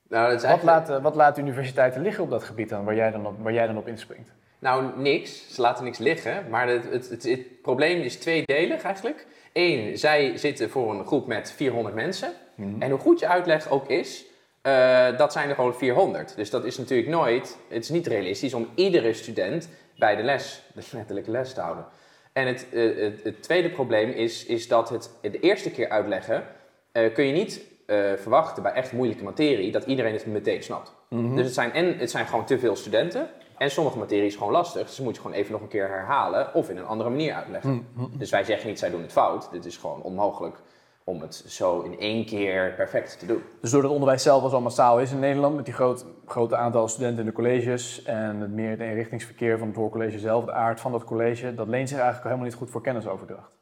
Nou, 0.07 0.23
dat 0.23 0.35
is 0.35 0.41
Wat 0.41 0.49
eigenlijk- 0.51 0.79
laten, 0.79 1.01
wat 1.01 1.15
laten 1.15 1.43
universiteiten 1.43 2.01
liggen 2.01 2.23
op 2.23 2.29
dat 2.29 2.43
gebied 2.43 2.69
dan, 2.69 2.83
waar 2.83 2.95
jij 2.95 3.11
dan 3.11 3.25
op, 3.25 3.39
waar 3.39 3.53
jij 3.53 3.67
dan 3.67 3.77
op 3.77 3.87
inspringt? 3.87 4.29
Nou, 4.63 4.99
niks. 5.01 5.53
Ze 5.53 5.61
laten 5.61 5.83
niks 5.83 5.97
liggen. 5.97 6.45
Maar 6.49 6.67
het, 6.67 6.89
het, 6.89 7.09
het, 7.09 7.23
het 7.23 7.61
probleem 7.61 8.01
is 8.01 8.15
tweedelig 8.15 8.83
eigenlijk. 8.83 9.25
Eén, 9.53 9.97
zij 9.97 10.37
zitten 10.37 10.69
voor 10.69 10.93
een 10.93 11.05
groep 11.05 11.27
met 11.27 11.51
400 11.51 11.95
mensen. 11.95 12.33
En 12.79 12.89
hoe 12.89 12.99
goed 12.99 13.19
je 13.19 13.27
uitleg 13.27 13.69
ook 13.69 13.89
is, 13.89 14.25
eh, 14.61 15.17
dat 15.17 15.31
zijn 15.31 15.49
er 15.49 15.55
gewoon 15.55 15.75
400. 15.75 16.35
Dus 16.35 16.49
dat 16.49 16.65
is 16.65 16.77
natuurlijk 16.77 17.09
nooit, 17.09 17.57
het 17.69 17.83
is 17.83 17.89
niet 17.89 18.07
realistisch 18.07 18.53
om 18.53 18.67
iedere 18.75 19.13
student 19.13 19.69
bij 19.97 20.15
de 20.15 20.23
les, 20.23 20.63
de 20.75 20.83
letterlijke 20.91 21.31
les 21.31 21.53
te 21.53 21.61
houden. 21.61 21.85
En 22.33 22.47
het, 22.47 22.67
eh, 22.73 22.97
het, 22.97 23.23
het 23.23 23.43
tweede 23.43 23.69
probleem 23.69 24.09
is, 24.09 24.45
is 24.45 24.67
dat 24.67 24.89
het 24.89 25.09
de 25.21 25.39
eerste 25.39 25.71
keer 25.71 25.89
uitleggen, 25.89 26.43
eh, 26.91 27.13
kun 27.13 27.25
je 27.25 27.33
niet 27.33 27.71
verwachten 28.17 28.63
bij 28.63 28.71
echt 28.71 28.91
moeilijke 28.91 29.23
materie 29.23 29.71
dat 29.71 29.85
iedereen 29.85 30.13
het 30.13 30.25
meteen 30.25 30.63
snapt. 30.63 30.93
Dus 31.09 31.45
het 31.45 31.53
zijn, 31.53 31.73
en 31.73 31.97
het 31.97 32.11
zijn 32.11 32.25
gewoon 32.25 32.45
te 32.45 32.59
veel 32.59 32.75
studenten. 32.75 33.29
En 33.63 33.71
sommige 33.71 33.97
materie 33.97 34.25
is 34.25 34.35
gewoon 34.35 34.51
lastig. 34.51 34.87
Dus 34.87 34.99
moet 34.99 35.15
je 35.15 35.21
gewoon 35.21 35.37
even 35.37 35.51
nog 35.51 35.61
een 35.61 35.67
keer 35.67 35.87
herhalen 35.87 36.53
of 36.53 36.69
in 36.69 36.77
een 36.77 36.85
andere 36.85 37.09
manier 37.09 37.33
uitleggen. 37.33 37.87
Dus 38.17 38.29
wij 38.29 38.43
zeggen 38.43 38.67
niet, 38.67 38.79
zij 38.79 38.89
doen 38.89 39.01
het 39.01 39.11
fout. 39.11 39.51
Dit 39.51 39.65
is 39.65 39.77
gewoon 39.77 40.01
onmogelijk 40.01 40.57
om 41.03 41.21
het 41.21 41.43
zo 41.47 41.81
in 41.81 41.99
één 41.99 42.25
keer 42.25 42.73
perfect 42.75 43.19
te 43.19 43.25
doen. 43.25 43.43
Dus 43.61 43.71
doordat 43.71 43.81
het 43.81 43.99
onderwijs 43.99 44.23
zelf 44.23 44.53
al 44.53 44.61
massaal 44.61 44.99
is 44.99 45.11
in 45.11 45.19
Nederland, 45.19 45.55
met 45.55 45.65
die 45.65 45.73
groot, 45.73 46.05
grote 46.25 46.55
aantal 46.55 46.87
studenten 46.87 47.19
in 47.19 47.25
de 47.25 47.31
colleges 47.31 48.03
en 48.03 48.39
het 48.39 48.51
meer 48.51 48.69
het 48.69 48.79
eenrichtingsverkeer 48.79 49.57
van 49.57 49.67
het 49.67 49.75
hoorcollege 49.75 50.19
zelf, 50.19 50.45
de 50.45 50.53
aard 50.53 50.79
van 50.79 50.91
dat 50.91 51.03
college, 51.03 51.55
dat 51.55 51.67
leent 51.67 51.89
zich 51.89 51.97
eigenlijk 51.97 52.27
helemaal 52.27 52.47
niet 52.47 52.57
goed 52.57 52.69
voor 52.69 52.81
kennisoverdracht. 52.81 53.57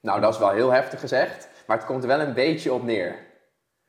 Nou, 0.00 0.20
dat 0.20 0.32
is 0.32 0.38
wel 0.38 0.50
heel 0.50 0.70
heftig 0.70 1.00
gezegd, 1.00 1.48
maar 1.66 1.76
het 1.76 1.86
komt 1.86 2.02
er 2.02 2.08
wel 2.08 2.20
een 2.20 2.34
beetje 2.34 2.72
op 2.72 2.82
neer. 2.82 3.26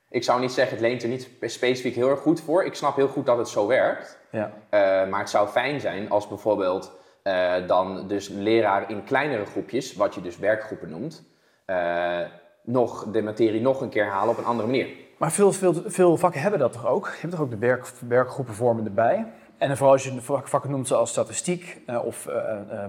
Ik 0.09 0.23
zou 0.23 0.39
niet 0.39 0.51
zeggen, 0.51 0.77
het 0.77 0.85
leent 0.85 1.03
er 1.03 1.09
niet 1.09 1.29
specifiek 1.41 1.95
heel 1.95 2.09
erg 2.09 2.19
goed 2.19 2.41
voor. 2.41 2.65
Ik 2.65 2.73
snap 2.73 2.95
heel 2.95 3.07
goed 3.07 3.25
dat 3.25 3.37
het 3.37 3.47
zo 3.47 3.67
werkt. 3.67 4.19
Ja. 4.31 4.51
Eh, 4.69 4.79
maar 5.09 5.19
het 5.19 5.29
zou 5.29 5.47
fijn 5.47 5.79
zijn 5.79 6.09
als 6.09 6.27
bijvoorbeeld 6.27 6.91
eh, 7.23 7.53
dan 7.67 8.07
dus 8.07 8.27
leraar 8.27 8.89
in 8.89 9.03
kleinere 9.03 9.45
groepjes, 9.45 9.95
wat 9.95 10.15
je 10.15 10.21
dus 10.21 10.37
werkgroepen 10.37 10.89
noemt, 10.89 11.23
eh, 11.65 12.19
nog 12.63 13.11
de 13.11 13.21
materie 13.21 13.61
nog 13.61 13.81
een 13.81 13.89
keer 13.89 14.05
halen 14.05 14.29
op 14.29 14.37
een 14.37 14.45
andere 14.45 14.67
manier. 14.67 14.87
Maar 15.17 15.31
veel, 15.31 15.51
veel, 15.51 15.73
veel 15.85 16.17
vakken 16.17 16.41
hebben 16.41 16.59
dat 16.59 16.71
toch 16.71 16.87
ook? 16.87 17.05
Je 17.05 17.19
hebt 17.19 17.31
toch 17.31 17.41
ook 17.41 17.49
de 17.49 17.57
werk, 17.57 17.91
werkgroepenvormen 18.07 18.85
erbij? 18.85 19.25
En 19.57 19.77
vooral 19.77 19.93
als 19.93 20.03
je 20.03 20.21
vakken 20.43 20.71
noemt 20.71 20.87
zoals 20.87 21.09
statistiek 21.09 21.81
of 22.03 22.27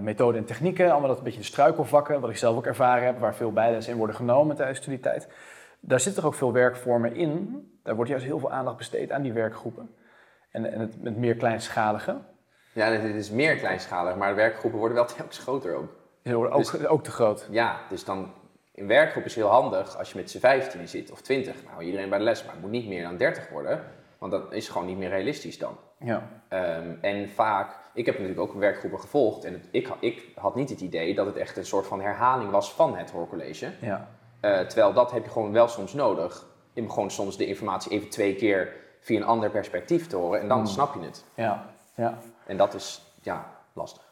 methode 0.01 0.37
en 0.37 0.45
technieken, 0.45 0.91
allemaal 0.91 1.07
dat 1.07 1.17
een 1.17 1.23
beetje 1.23 1.39
de 1.39 1.45
struikelvakken, 1.45 2.21
wat 2.21 2.29
ik 2.29 2.37
zelf 2.37 2.55
ook 2.55 2.65
ervaren 2.65 3.05
heb, 3.05 3.19
waar 3.19 3.35
veel 3.35 3.51
bijles 3.51 3.87
in 3.87 3.97
worden 3.97 4.15
genomen 4.15 4.55
tijdens 4.55 4.77
studietijd. 4.77 5.27
Daar 5.81 5.99
zitten 5.99 6.21
toch 6.21 6.31
ook 6.31 6.37
veel 6.37 6.53
werkvormen 6.53 7.15
in. 7.15 7.65
Daar 7.83 7.95
wordt 7.95 8.09
juist 8.09 8.25
heel 8.25 8.39
veel 8.39 8.51
aandacht 8.51 8.77
besteed 8.77 9.11
aan 9.11 9.21
die 9.21 9.33
werkgroepen. 9.33 9.95
En, 10.51 10.71
en 10.73 10.79
het, 10.79 10.95
het 11.03 11.17
meer 11.17 11.35
kleinschalige. 11.35 12.17
Ja, 12.73 12.89
dit 12.89 13.15
is 13.15 13.29
meer 13.31 13.55
kleinschalig, 13.55 14.15
maar 14.15 14.29
de 14.29 14.35
werkgroepen 14.35 14.79
worden 14.79 14.97
wel 14.97 15.05
telkens 15.15 15.37
groter 15.37 15.75
ook. 15.75 15.89
Die 16.23 16.35
worden 16.35 16.53
ook, 16.53 16.75
ook 16.87 17.03
te 17.03 17.11
groot. 17.11 17.47
Ja, 17.51 17.79
dus 17.89 18.05
dan 18.05 18.33
in 18.73 18.87
werkgroep 18.87 19.23
is 19.25 19.35
heel 19.35 19.47
handig 19.47 19.97
als 19.97 20.11
je 20.11 20.17
met 20.19 20.31
z'n 20.31 20.39
15 20.39 20.87
zit 20.87 21.11
of 21.11 21.21
20. 21.21 21.55
Nou, 21.65 21.83
iedereen 21.83 22.09
bij 22.09 22.17
de 22.17 22.23
les, 22.23 22.43
maar 22.43 22.53
het 22.53 22.61
moet 22.61 22.71
niet 22.71 22.87
meer 22.87 23.03
dan 23.03 23.17
30 23.17 23.49
worden, 23.49 23.83
want 24.17 24.31
dat 24.31 24.53
is 24.53 24.69
gewoon 24.69 24.87
niet 24.87 24.97
meer 24.97 25.09
realistisch 25.09 25.57
dan. 25.57 25.77
Ja. 25.99 26.29
Ehm, 26.47 26.93
en 27.01 27.29
vaak, 27.29 27.75
ik 27.93 28.05
heb 28.05 28.15
natuurlijk 28.19 28.41
ook 28.41 28.53
werkgroepen 28.53 28.99
gevolgd 28.99 29.43
en 29.45 29.53
het- 29.53 29.67
ik, 29.71 29.89
ik 29.99 30.31
had 30.35 30.55
niet 30.55 30.69
het 30.69 30.81
idee 30.81 31.15
dat 31.15 31.25
het 31.25 31.35
echt 31.37 31.57
een 31.57 31.65
soort 31.65 31.87
van 31.87 32.01
herhaling 32.01 32.51
was 32.51 32.73
van 32.73 32.97
het 32.97 33.11
hoorcollege. 33.11 33.71
Ja. 33.81 34.07
Eh, 34.41 34.59
terwijl 34.59 34.93
dat 34.93 35.11
heb 35.11 35.23
je 35.23 35.29
gewoon 35.29 35.51
wel 35.51 35.67
soms 35.67 35.93
nodig. 35.93 36.49
Moet 36.73 36.91
gewoon 36.91 37.11
soms 37.11 37.37
de 37.37 37.45
informatie 37.45 37.91
even 37.91 38.09
twee 38.09 38.35
keer 38.35 38.73
via 39.01 39.17
een 39.17 39.25
ander 39.25 39.49
perspectief 39.49 40.07
te 40.07 40.15
horen 40.15 40.41
en 40.41 40.47
dan 40.47 40.67
snap 40.67 40.93
je 40.93 40.99
het. 40.99 41.25
Ja. 41.35 41.65
ja. 41.95 42.17
En 42.45 42.57
dat 42.57 42.73
is, 42.73 43.01
ja, 43.21 43.45
lastig. 43.73 44.09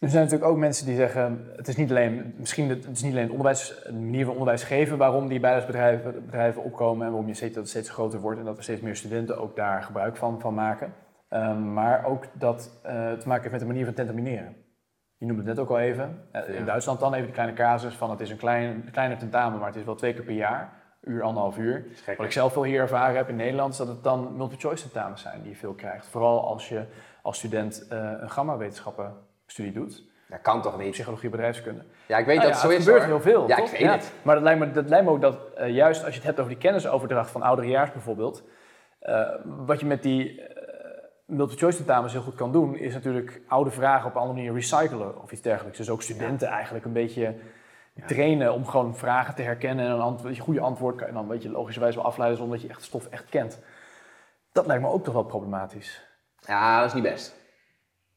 Er 0.00 0.08
zijn 0.08 0.22
natuurlijk 0.22 0.50
ook 0.50 0.58
mensen 0.58 0.86
die 0.86 0.96
zeggen, 0.96 1.52
het 1.56 1.68
is 1.68 1.76
niet 1.76 1.90
alleen, 1.90 2.34
misschien 2.36 2.68
het, 2.68 2.84
het 2.84 2.96
is 2.96 3.02
niet 3.02 3.12
alleen 3.12 3.22
het 3.22 3.32
onderwijs, 3.32 3.82
de 3.84 3.92
manier 3.92 4.24
van 4.24 4.32
onderwijs 4.32 4.62
geven 4.62 4.98
waarom 4.98 5.28
die 5.28 5.40
bijlesbedrijven 5.40 6.24
bedrijven 6.24 6.62
opkomen 6.62 7.06
en 7.06 7.12
waarom 7.12 7.28
je 7.28 7.34
ziet 7.34 7.54
dat 7.54 7.62
het 7.62 7.68
steeds 7.68 7.90
groter 7.90 8.20
wordt 8.20 8.38
en 8.38 8.44
dat 8.44 8.56
er 8.56 8.62
steeds 8.62 8.80
meer 8.80 8.96
studenten 8.96 9.38
ook 9.38 9.56
daar 9.56 9.82
gebruik 9.82 10.16
van, 10.16 10.40
van 10.40 10.54
maken. 10.54 10.94
Ehm, 11.28 11.72
maar 11.72 12.04
ook 12.04 12.24
dat 12.32 12.78
eh, 12.82 13.12
te 13.12 13.28
maken 13.28 13.42
heeft 13.42 13.50
met 13.50 13.60
de 13.60 13.66
manier 13.66 13.84
van 13.84 13.94
tentamineren. 13.94 14.56
Je 15.18 15.26
noemde 15.26 15.42
het 15.42 15.50
net 15.50 15.58
ook 15.58 15.70
al 15.70 15.78
even. 15.78 16.24
Eh, 16.30 16.48
in 16.48 16.54
Ja. 16.54 16.64
Duitsland 16.64 17.00
dan 17.00 17.12
even 17.12 17.24
die 17.24 17.34
kleine 17.34 17.54
casus 17.54 17.94
van 17.94 18.10
het 18.10 18.20
is 18.20 18.30
een 18.30 18.36
klein, 18.36 18.70
een 18.86 18.90
kleiner 18.92 19.18
tentamen, 19.18 19.58
maar 19.58 19.68
het 19.68 19.76
is 19.76 19.84
wel 19.84 19.94
twee 19.94 20.14
keer 20.14 20.22
per 20.24 20.34
jaar, 20.34 20.72
uur, 21.00 21.22
anderhalf 21.22 21.58
uur. 21.58 21.84
Wat 22.16 22.26
ik 22.26 22.32
zelf 22.32 22.52
veel 22.52 22.62
hier 22.64 22.80
ervaren 22.80 23.16
heb 23.16 23.28
in 23.28 23.36
Nederland, 23.36 23.72
is 23.72 23.78
dat 23.78 23.88
het 23.88 24.02
dan 24.04 24.36
multiple 24.36 24.68
choice 24.68 24.82
tentamens 24.82 25.22
zijn 25.22 25.40
die 25.42 25.50
je 25.50 25.56
veel 25.56 25.72
krijgt. 25.74 26.06
Vooral 26.06 26.46
als 26.46 26.68
je 26.68 26.84
als 27.22 27.38
student 27.38 27.86
eh, 27.88 28.12
een 28.20 28.30
gamma-wetenschappen 28.30 29.12
studie 29.46 29.72
doet, 29.72 30.02
Dat 30.28 30.40
kan 30.40 30.62
toch 30.62 30.78
niet? 30.78 30.90
psychologie 30.90 31.30
bedrijfskunde. 31.30 31.82
Ja, 32.06 32.18
ik 32.18 32.26
weet 32.26 32.36
Nou 32.36 32.48
dat 32.48 32.56
ja, 32.56 32.62
zo 32.62 32.68
het 32.70 32.78
is 32.78 32.84
gebeurt 32.84 33.02
hoor. 33.04 33.12
heel 33.12 33.20
veel, 33.32 33.48
Ja, 33.48 33.56
toch? 33.56 33.70
ik 33.72 33.78
weet 33.78 33.90
het. 33.90 34.12
Maar 34.22 34.34
dat 34.34 34.44
lijkt 34.44 34.60
me, 34.60 34.70
dat 34.70 34.88
lijkt 34.88 35.04
me 35.04 35.10
ook 35.10 35.20
dat 35.20 35.38
eh, 35.56 35.68
juist 35.74 36.00
als 36.04 36.10
je 36.10 36.16
het 36.18 36.26
hebt 36.26 36.38
over 36.38 36.50
die 36.52 36.60
kennisoverdracht 36.60 37.30
van 37.30 37.42
ouderejaars 37.42 37.92
bijvoorbeeld, 37.92 38.42
wat 39.44 39.80
je 39.80 39.86
met 39.86 40.02
die 40.02 40.42
multiple 41.28 41.58
choice 41.60 41.76
tentamens 41.76 42.12
heel 42.12 42.22
goed 42.22 42.34
kan 42.34 42.52
doen, 42.52 42.76
is 42.76 42.94
natuurlijk 42.94 43.40
oude 43.48 43.70
vragen 43.70 44.08
op 44.08 44.14
een 44.14 44.20
andere 44.20 44.38
manier 44.38 44.54
recyclen 44.54 45.22
of 45.22 45.32
iets 45.32 45.42
dergelijks. 45.42 45.78
Dus 45.78 45.90
ook 45.90 46.02
studenten 46.02 46.48
eigenlijk 46.48 46.84
een 46.84 46.92
beetje 46.92 47.34
trainen 48.06 48.52
om 48.52 48.66
gewoon 48.66 48.96
vragen 48.96 49.34
te 49.34 49.42
herkennen 49.42 49.84
en 49.86 49.90
een 49.90 50.00
antwoord, 50.00 50.36
je 50.36 50.42
goede 50.42 50.60
antwoord 50.60 50.96
kan 50.96 51.06
je 51.06 51.12
dan 51.12 51.28
weet 51.28 51.42
je 51.42 51.50
logischerwijs 51.50 51.94
wel 51.94 52.04
afleiden 52.04 52.38
zonder 52.38 52.56
dat 52.58 52.66
je 52.66 52.72
echt 52.72 52.82
stof 52.82 53.06
echt 53.06 53.24
kent. 53.28 53.60
Dat 54.52 54.66
lijkt 54.66 54.82
me 54.82 54.88
ook 54.88 55.04
toch 55.04 55.14
wel 55.14 55.24
problematisch. 55.24 56.06
Ja, 56.40 56.78
dat 56.78 56.86
is 56.88 56.94
niet 56.94 57.02
best. 57.02 57.34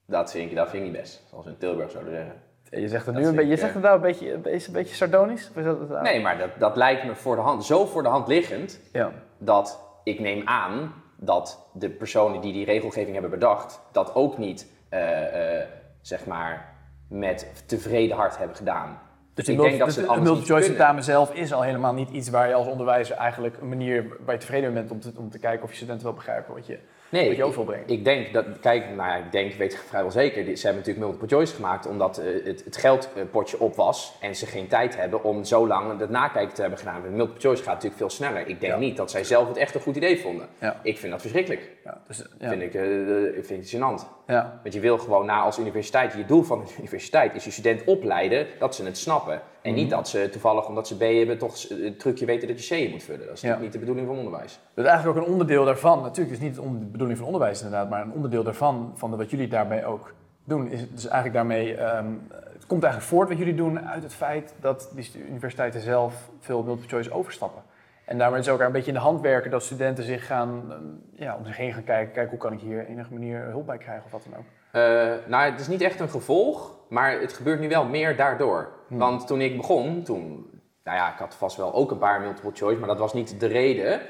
Dat 0.06 0.32
vind 0.32 0.50
ik, 0.50 0.56
dat 0.56 0.69
vind 0.69 0.84
ik 0.86 0.91
niet 0.91 1.02
best, 1.02 1.24
zoals 1.30 1.45
we 1.45 1.52
in 1.52 1.58
Tilburg 1.58 1.91
zouden 1.91 2.13
zeggen. 2.13 2.41
Je 2.69 2.88
zegt 2.88 3.06
het 3.06 3.13
Dat 3.15 3.24
nu 3.24 3.30
een 3.30 3.36
beetje, 3.36 3.50
je 3.52 3.58
zegt 3.58 3.67
eh, 3.69 3.74
het 3.76 3.84
nou 3.84 3.95
een 3.95 4.02
beetje, 4.02 4.38
beetje, 4.38 4.67
een 4.67 4.74
beetje 4.74 4.95
sardonisch? 4.95 5.50
Of 5.50 5.56
is 5.56 5.63
dat, 5.63 5.80
het- 5.80 6.02
Nee, 6.02 6.21
maar 6.21 6.38
dat, 6.38 6.50
dat 6.60 6.76
lijkt 6.76 7.04
me 7.04 7.15
voor 7.15 7.36
de 7.36 7.41
hand, 7.41 7.65
zo 7.65 7.86
voor 7.86 8.04
de 8.04 8.10
hand 8.10 8.28
liggend, 8.28 8.80
Ja. 8.93 9.12
dat 9.38 9.80
ik 10.04 10.19
neem 10.19 10.47
aan 10.47 10.93
dat 11.23 11.69
de 11.73 11.89
personen 11.89 12.41
die 12.41 12.53
die 12.53 12.65
regelgeving 12.65 13.13
hebben 13.13 13.31
bedacht, 13.31 13.81
dat 13.91 14.15
ook 14.15 14.38
niet, 14.38 14.67
eh, 14.89 15.60
eh, 15.60 15.67
zeg 16.01 16.25
maar, 16.25 16.75
met 17.07 17.63
tevreden 17.65 18.15
hart 18.15 18.38
hebben 18.38 18.55
gedaan. 18.55 18.99
Dus 19.34 19.47
ik 19.47 19.60
denk 19.60 19.79
dat 19.79 19.93
ze 19.93 19.99
het 19.99 20.21
multiple 20.21 20.53
choice 20.53 20.67
tentamen 20.67 21.03
zelf 21.03 21.34
is 21.34 21.53
al 21.53 21.62
helemaal 21.62 21.93
niet 21.93 22.10
iets 22.10 22.29
waar 22.29 22.47
je 22.47 22.53
als 22.53 22.67
onderwijzer 22.67 23.15
eigenlijk 23.15 23.57
een 23.62 23.69
manier 23.69 24.17
waar 24.25 24.34
je 24.34 24.41
tevreden 24.41 24.73
mee 24.73 24.84
bent 24.84 24.91
om 24.91 24.99
te, 24.99 25.13
om 25.17 25.29
te 25.29 25.39
kijken 25.39 25.63
of 25.63 25.69
je 25.69 25.75
studenten 25.75 26.05
wel 26.05 26.15
begrijpen 26.15 26.53
wat 26.53 26.65
je, 26.65 26.79
Nee, 27.12 27.28
wat 27.28 27.36
je 27.36 27.41
ik, 27.41 27.47
over 27.47 27.65
wil 27.65 27.74
brengen. 27.74 27.89
ik 27.89 28.04
denk 28.06 28.34
dat, 28.34 28.45
kijk, 28.62 28.86
nou 28.95 29.10
ja, 29.10 29.15
ik 29.15 29.32
denk, 29.32 29.54
weet 29.54 29.74
ik 29.74 29.80
vrijwel 29.80 30.12
zeker, 30.12 30.43
ze 30.58 30.65
hebben 30.65 30.84
natuurlijk 30.86 31.06
multiple 31.06 31.28
choice 31.38 31.56
gemaakt 31.56 31.88
omdat 31.88 32.17
eh, 32.17 32.45
het, 32.45 32.63
het 32.65 32.78
geldpotje 32.78 33.60
op 33.60 33.76
was 33.76 34.15
en 34.21 34.36
ze 34.36 34.45
geen 34.45 34.67
tijd 34.67 34.95
hebben 34.97 35.24
om 35.24 35.43
zo 35.43 35.67
lang 35.67 36.00
het 36.00 36.10
nakijken 36.10 36.54
te 36.54 36.62
hebben 36.62 36.80
gedaan. 36.80 37.02
Met 37.02 37.12
multiple 37.12 37.41
choice 37.41 37.63
gaat 37.63 37.74
natuurlijk 37.74 37.97
veel 38.00 38.10
sneller. 38.10 38.39
Ik 38.47 38.60
denk 38.60 38.74
Ja. 38.74 38.80
niet 38.80 38.97
dat 38.97 39.12
zij 39.12 39.24
zelf 39.24 39.47
het 39.47 39.58
echt 39.58 39.76
een 39.76 39.82
goed 39.82 39.95
idee 39.95 40.19
vonden. 40.19 40.47
Ja. 40.60 40.80
Ik 40.84 40.97
vind 40.97 41.12
dat 41.12 41.21
verschrikkelijk. 41.21 41.69
Dus. 42.08 42.21
Vind 42.39 42.62
ik, 42.62 42.74
eh, 42.74 43.28
eh, 43.38 43.43
vind 43.43 43.71
ik 43.71 43.78
gênant. 43.80 44.06
ja. 44.28 44.60
Want 44.62 44.74
je 44.74 44.80
wil 44.80 44.97
gewoon 44.97 45.26
na 45.26 45.39
als 45.41 45.60
universiteit, 45.60 46.13
je 46.13 46.26
doel 46.26 46.43
van 46.43 46.60
de 46.65 46.74
universiteit 46.80 47.36
is 47.36 47.43
je 47.43 47.52
student 47.52 47.84
opleiden 47.86 48.47
dat 48.60 48.76
ze 48.76 48.86
het 48.86 48.97
snappen. 48.97 49.41
En 49.62 49.71
Mhm. 49.71 49.80
niet 49.80 49.89
dat 49.89 50.08
ze 50.10 50.30
toevallig, 50.32 50.67
omdat 50.67 50.88
ze 50.88 50.95
B 50.97 51.00
hebben, 51.02 51.38
toch 51.38 51.67
het 51.69 52.00
trucje 52.00 52.26
weten 52.26 52.47
dat 52.47 52.67
je 52.67 52.86
C 52.88 52.91
moet 52.91 53.04
vullen. 53.04 53.26
Dat 53.26 53.36
is 53.36 53.41
Ja. 53.41 53.58
niet 53.58 53.71
de 53.74 53.80
bedoeling 53.80 54.08
van 54.08 54.17
onderwijs. 54.17 54.60
Dat 54.74 54.86
is 54.86 54.91
eigenlijk 54.91 55.19
ook 55.19 55.26
een 55.26 55.32
onderdeel 55.32 55.65
daarvan. 55.65 56.02
Natuurlijk 56.02 56.36
is 56.39 56.43
het 56.45 56.56
niet 56.58 56.80
de 56.80 56.86
bedoeling 56.86 57.17
van 57.17 57.28
onderwijs 57.28 57.62
inderdaad, 57.62 57.89
maar 57.89 58.02
een 58.02 58.12
onderdeel 58.12 58.43
daarvan, 58.43 58.91
van 58.95 59.12
de- 59.12 59.17
wat 59.17 59.30
jullie 59.30 59.47
daarbij 59.47 59.86
ook 59.86 60.13
doen, 60.43 60.67
is 60.71 60.80
dus 60.91 61.04
eigenlijk 61.08 61.34
daarmee, 61.34 61.76
ehm, 61.76 62.06
het 62.54 62.65
komt 62.67 62.84
eigenlijk 62.84 63.13
voort 63.13 63.30
wat 63.30 63.38
jullie 63.38 63.56
doen 63.56 63.80
uit 63.88 64.04
het 64.04 64.13
feit 64.13 64.54
dat 64.60 64.91
die 64.95 65.12
universiteiten 65.30 65.82
zelf 65.82 66.30
veel 66.39 66.63
multiple 66.63 66.89
choice 66.89 67.12
overstappen. 67.13 67.62
En 68.06 68.17
daarmee 68.17 68.39
is 68.39 68.50
ook 68.50 68.60
een 68.60 68.71
beetje 68.71 68.88
in 68.88 68.93
de 68.93 69.00
hand 69.00 69.21
werken 69.21 69.52
dat 69.52 69.63
studenten 69.63 70.04
zich 70.04 70.26
gaan, 70.26 70.63
ehm, 70.69 70.80
ja, 71.24 71.36
om 71.38 71.45
zich 71.45 71.58
heen 71.58 71.74
gaan 71.74 71.84
kijken, 71.84 72.12
kijken 72.13 72.30
hoe 72.32 72.39
kan 72.39 72.54
ik 72.54 72.60
hier 72.60 72.86
enige 72.88 73.13
manier 73.13 73.41
hulp 73.43 73.65
bij 73.65 73.78
krijgen 73.78 74.06
of 74.06 74.12
wat 74.12 74.24
dan 74.30 74.39
ook. 74.39 74.45
Eh, 74.71 74.81
nou, 75.27 75.51
het 75.51 75.60
is 75.60 75.67
niet 75.67 75.81
echt 75.81 75.99
een 75.99 76.10
gevolg, 76.10 76.75
maar 76.89 77.19
het 77.19 77.34
gebeurt 77.34 77.60
nu 77.60 77.69
wel 77.69 77.86
meer 77.86 78.15
daardoor. 78.15 78.71
Want 78.88 79.27
toen 79.27 79.41
ik 79.41 79.57
begon, 79.57 80.03
toen, 80.03 80.49
nou 80.84 80.97
ja, 80.97 81.13
ik 81.13 81.19
had 81.19 81.36
vast 81.36 81.57
wel 81.57 81.73
ook 81.73 81.91
een 81.91 81.97
paar 81.97 82.21
multiple 82.21 82.51
choice, 82.53 82.79
maar 82.79 82.88
dat 82.88 82.99
was 82.99 83.13
niet 83.13 83.39
de 83.39 83.47
reden. 83.47 84.01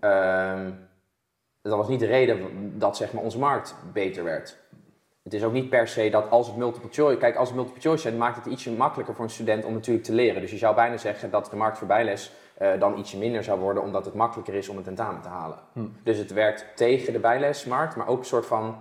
Ehm, 0.00 0.70
dat 1.62 1.76
was 1.76 1.88
niet 1.88 2.00
de 2.00 2.06
reden 2.06 2.78
dat 2.78 2.96
zeg 2.96 3.12
maar 3.12 3.22
onze 3.22 3.38
markt 3.38 3.74
beter 3.92 4.24
werd. 4.24 4.58
Het 5.22 5.34
is 5.34 5.44
ook 5.44 5.52
niet 5.52 5.68
per 5.68 5.88
se 5.88 6.10
dat 6.10 6.30
als 6.30 6.46
het 6.46 6.56
multiple 6.56 6.88
choice, 6.92 7.18
kijk, 7.18 7.36
als 7.36 7.48
het 7.48 7.56
multiple 7.56 7.82
choice 7.82 8.02
zijn, 8.02 8.16
maakt 8.16 8.36
het 8.36 8.46
ietsje 8.46 8.70
makkelijker 8.70 9.14
voor 9.14 9.24
een 9.24 9.30
student 9.30 9.64
om 9.64 9.72
natuurlijk 9.72 10.06
te 10.06 10.12
leren. 10.12 10.40
Dus 10.40 10.50
je 10.50 10.56
zou 10.56 10.74
bijna 10.74 10.96
zeggen 10.96 11.30
dat 11.30 11.50
de 11.50 11.56
markt 11.56 11.78
voor 11.78 11.86
bijles 11.86 12.32
eh, 12.54 12.70
dan 12.78 12.98
ietsje 12.98 13.18
minder 13.18 13.44
zou 13.44 13.60
worden, 13.60 13.82
omdat 13.82 14.04
het 14.04 14.14
makkelijker 14.14 14.54
is 14.54 14.68
om 14.68 14.76
een 14.76 14.82
tentamen 14.82 15.22
te 15.22 15.28
halen. 15.28 15.58
Dus 16.02 16.18
het 16.18 16.32
werkt 16.32 16.66
tegen 16.74 17.12
de 17.12 17.18
bijlesmarkt, 17.18 17.96
maar 17.96 18.08
ook 18.08 18.18
een 18.18 18.24
soort 18.24 18.46
van 18.46 18.76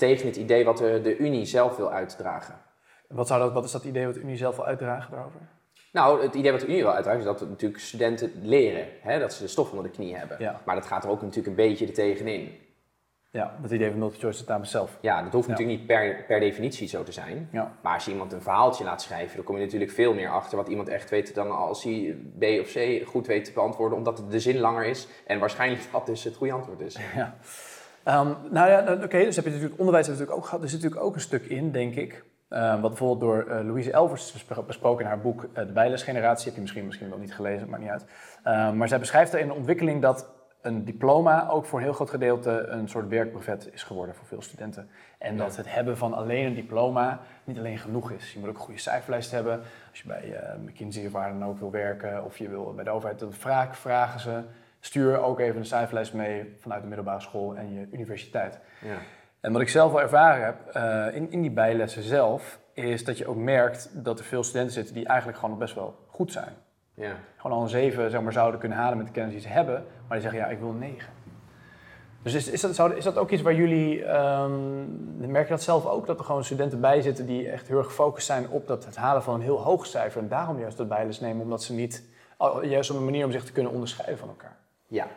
tegen 0.00 0.26
het 0.26 0.36
idee 0.36 0.64
wat 0.64 0.76
de, 0.78 1.00
de 1.02 1.16
Unie 1.16 1.44
zelf 1.44 1.76
wil 1.76 1.90
uitdragen. 1.92 2.54
Wat, 3.08 3.26
zou 3.26 3.40
dat, 3.40 3.52
wat 3.52 3.64
is 3.64 3.70
dat 3.72 3.84
idee 3.84 4.04
wat 4.06 4.14
de 4.14 4.20
Unie 4.20 4.36
zelf 4.36 4.56
wil 4.56 4.66
uitdragen 4.66 5.10
daarover? 5.10 5.40
Nou, 5.92 6.22
het 6.22 6.34
idee 6.34 6.50
wat 6.52 6.60
de 6.60 6.66
Unie 6.66 6.82
wil 6.82 6.92
uitdragen 6.92 7.20
is 7.20 7.26
dat 7.26 7.40
natuurlijk 7.48 7.80
studenten 7.80 8.32
leren. 8.42 8.86
Hè, 9.00 9.18
dat 9.18 9.32
ze 9.32 9.42
de 9.42 9.48
stof 9.48 9.70
onder 9.70 9.84
de 9.84 9.90
knie 9.90 10.16
hebben. 10.16 10.36
Ja. 10.40 10.60
Maar 10.64 10.74
dat 10.74 10.86
gaat 10.86 11.04
er 11.04 11.10
ook 11.10 11.20
natuurlijk 11.22 11.46
een 11.48 11.66
beetje 11.68 11.86
er 11.86 11.92
tegenin. 11.92 12.58
Ja, 13.32 13.56
dat 13.62 13.70
idee 13.70 13.90
van 13.90 13.98
multi-choice 13.98 14.38
tentamen 14.38 14.66
zelf. 14.66 14.98
Ja, 15.00 15.22
dat 15.22 15.32
hoeft 15.32 15.46
Ja. 15.46 15.50
natuurlijk 15.52 15.78
niet 15.78 15.86
per, 15.88 16.24
per 16.26 16.40
definitie 16.40 16.88
zo 16.88 17.02
te 17.02 17.12
zijn. 17.12 17.48
Ja. 17.52 17.72
Maar 17.82 17.94
als 17.94 18.04
je 18.04 18.10
iemand 18.10 18.32
een 18.32 18.42
verhaaltje 18.42 18.84
laat 18.84 19.02
schrijven, 19.02 19.36
dan 19.36 19.44
kom 19.44 19.56
je 19.56 19.64
natuurlijk 19.64 19.90
veel 19.90 20.14
meer 20.14 20.28
achter 20.30 20.56
wat 20.56 20.68
iemand 20.68 20.88
echt 20.88 21.10
weet 21.10 21.34
dan 21.34 21.50
als 21.50 21.84
hij 21.84 22.16
B 22.38 22.42
of 22.42 22.72
C 22.72 23.06
goed 23.06 23.26
weet 23.26 23.44
te 23.44 23.52
beantwoorden, 23.52 23.98
omdat 23.98 24.24
de 24.30 24.40
zin 24.40 24.58
langer 24.58 24.84
is 24.84 25.08
en 25.26 25.38
waarschijnlijk 25.38 25.82
dat 25.92 26.06
dus 26.06 26.24
het 26.24 26.36
goede 26.36 26.52
antwoord 26.52 26.80
is. 26.80 26.96
Ja. 27.14 27.36
Ehm, 28.04 28.28
nou 28.50 28.70
ja, 28.70 28.80
nou, 28.80 29.04
oké, 29.04 29.24
dus 29.24 29.36
heb 29.36 29.44
je 29.44 29.50
natuurlijk 29.50 29.78
onderwijs 29.78 30.06
heb 30.06 30.14
je 30.16 30.20
natuurlijk 30.20 30.44
ook 30.44 30.44
gehad. 30.50 30.62
Er 30.64 30.70
zit 30.70 30.82
natuurlijk 30.82 31.06
ook 31.06 31.14
een 31.14 31.20
stuk 31.20 31.44
in, 31.44 31.70
denk 31.72 31.94
ik. 31.94 32.24
ehm, 32.48 32.80
wat 32.80 32.90
bijvoorbeeld 32.90 33.20
door 33.20 33.56
eh, 33.56 33.64
Louise 33.64 33.92
Elvers 33.92 34.34
is 34.34 34.44
besproken 34.66 35.04
in 35.04 35.10
haar 35.10 35.20
boek 35.20 35.46
eh, 35.52 35.66
De 35.66 35.72
Bijlesgeneratie. 35.72 36.44
Heb 36.46 36.54
je 36.54 36.60
misschien, 36.60 36.86
misschien 36.86 37.08
wel 37.08 37.18
niet 37.18 37.34
gelezen, 37.34 37.68
maakt 37.68 37.82
niet 37.82 37.90
uit. 37.90 38.04
Ehm, 38.42 38.76
maar 38.76 38.88
zij 38.88 38.98
beschrijft 38.98 39.32
er 39.32 39.40
in 39.40 39.46
de 39.46 39.54
ontwikkeling 39.54 40.02
dat 40.02 40.28
een 40.62 40.84
diploma 40.84 41.48
ook 41.48 41.66
voor 41.66 41.78
een 41.78 41.84
heel 41.84 41.92
groot 41.94 42.10
gedeelte 42.10 42.50
een 42.66 42.88
soort 42.88 43.08
werkbrevet 43.08 43.68
is 43.72 43.82
geworden 43.82 44.14
voor 44.14 44.26
veel 44.26 44.42
studenten. 44.42 44.88
En 45.18 45.32
Ja. 45.36 45.38
dat 45.44 45.56
het 45.56 45.74
hebben 45.74 45.96
van 45.96 46.14
alleen 46.14 46.46
een 46.46 46.54
diploma 46.54 47.20
niet 47.44 47.58
alleen 47.58 47.78
genoeg 47.78 48.10
is. 48.10 48.32
Je 48.32 48.38
moet 48.38 48.48
ook 48.48 48.54
een 48.54 48.60
goede 48.60 48.80
cijferlijst 48.80 49.30
hebben. 49.30 49.60
Als 49.90 50.00
je 50.00 50.08
bij 50.08 50.32
eh, 50.34 50.54
McKinsey 50.66 51.06
of 51.06 51.12
waar 51.12 51.28
dan 51.32 51.44
ook 51.48 51.58
wil 51.58 51.70
werken, 51.70 52.24
of 52.24 52.36
je 52.38 52.48
wil 52.48 52.72
bij 52.74 52.84
de 52.84 52.90
overheid, 52.90 53.18
dan 53.18 53.32
vraag, 53.32 53.78
vragen 53.78 54.20
ze. 54.20 54.42
Stuur 54.80 55.18
ook 55.18 55.40
even 55.40 55.56
een 55.56 55.66
cijferlijst 55.66 56.14
mee 56.14 56.56
vanuit 56.58 56.80
de 56.80 56.86
middelbare 56.86 57.20
school 57.20 57.56
en 57.56 57.72
je 57.72 57.88
universiteit. 57.92 58.58
Ja. 58.80 58.96
En 59.40 59.52
wat 59.52 59.60
ik 59.60 59.68
zelf 59.68 59.92
wel 59.92 60.00
ervaren 60.00 60.44
heb 60.44 60.66
eh, 60.66 61.16
in, 61.16 61.30
in 61.32 61.40
die 61.40 61.50
bijlessen 61.50 62.02
zelf, 62.02 62.58
is 62.72 63.04
dat 63.04 63.18
je 63.18 63.26
ook 63.26 63.36
merkt 63.36 63.90
dat 63.92 64.18
er 64.18 64.24
veel 64.24 64.44
studenten 64.44 64.74
zitten 64.74 64.94
die 64.94 65.06
eigenlijk 65.06 65.38
gewoon 65.38 65.58
best 65.58 65.74
wel 65.74 66.06
goed 66.06 66.32
zijn. 66.32 66.52
Ja. 66.94 67.12
Gewoon 67.36 67.56
al 67.56 67.62
een 67.62 67.68
7 67.68 68.10
zeg 68.10 68.20
maar, 68.20 68.32
zouden 68.32 68.60
kunnen 68.60 68.78
halen 68.78 68.96
met 68.96 69.06
de 69.06 69.12
kennis 69.12 69.32
die 69.32 69.42
ze 69.42 69.48
hebben, 69.48 69.74
maar 70.08 70.18
die 70.18 70.20
zeggen 70.20 70.40
ja, 70.40 70.46
ik 70.46 70.58
wil 70.58 70.72
9. 70.72 71.12
Dus 72.22 72.34
is, 72.34 72.48
is, 72.48 72.60
dat, 72.60 72.74
zou, 72.74 72.94
is 72.94 73.04
dat 73.04 73.16
ook 73.16 73.30
iets 73.30 73.42
waar 73.42 73.54
jullie, 73.54 74.04
ehm, 74.04 75.30
merk 75.30 75.46
je 75.46 75.52
dat 75.54 75.62
zelf 75.62 75.86
ook, 75.86 76.06
dat 76.06 76.18
er 76.18 76.24
gewoon 76.24 76.44
studenten 76.44 76.80
bij 76.80 77.00
zitten 77.00 77.26
die 77.26 77.50
echt 77.50 77.68
heel 77.68 77.78
erg 77.78 77.86
gefocust 77.86 78.26
zijn 78.26 78.48
op 78.48 78.66
dat, 78.66 78.84
het 78.84 78.96
halen 78.96 79.22
van 79.22 79.34
een 79.34 79.40
heel 79.40 79.60
hoog 79.60 79.86
cijfer 79.86 80.22
en 80.22 80.28
daarom 80.28 80.58
juist 80.58 80.76
dat 80.76 80.88
bijles 80.88 81.20
nemen, 81.20 81.42
omdat 81.42 81.62
ze 81.62 81.72
niet, 81.72 82.04
juist 82.62 82.90
op 82.90 82.96
een 82.96 83.04
manier 83.04 83.24
om 83.24 83.32
zich 83.32 83.44
te 83.44 83.52
kunnen 83.52 83.72
onderscheiden 83.72 84.18
van 84.18 84.28
elkaar? 84.28 84.56
Ja. 84.90 85.08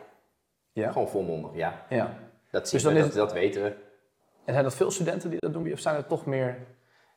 Ja? 0.72 0.92
Gewoon 0.92 1.08
volmondig, 1.08 1.50
ja. 1.54 1.84
Ja. 1.88 2.14
Dat, 2.50 2.68
zien 2.68 2.80
Dus 2.80 2.88
we, 2.92 2.94
dat, 2.98 3.04
het- 3.04 3.14
dat 3.14 3.32
weten 3.32 3.62
we. 3.62 3.68
En 4.44 4.52
zijn 4.52 4.64
dat 4.64 4.74
veel 4.74 4.90
studenten 4.90 5.30
die 5.30 5.38
dat 5.40 5.52
doen, 5.52 5.72
of 5.72 5.78
zijn 5.78 5.96
er 5.96 6.06
toch 6.06 6.26
meer... 6.26 6.56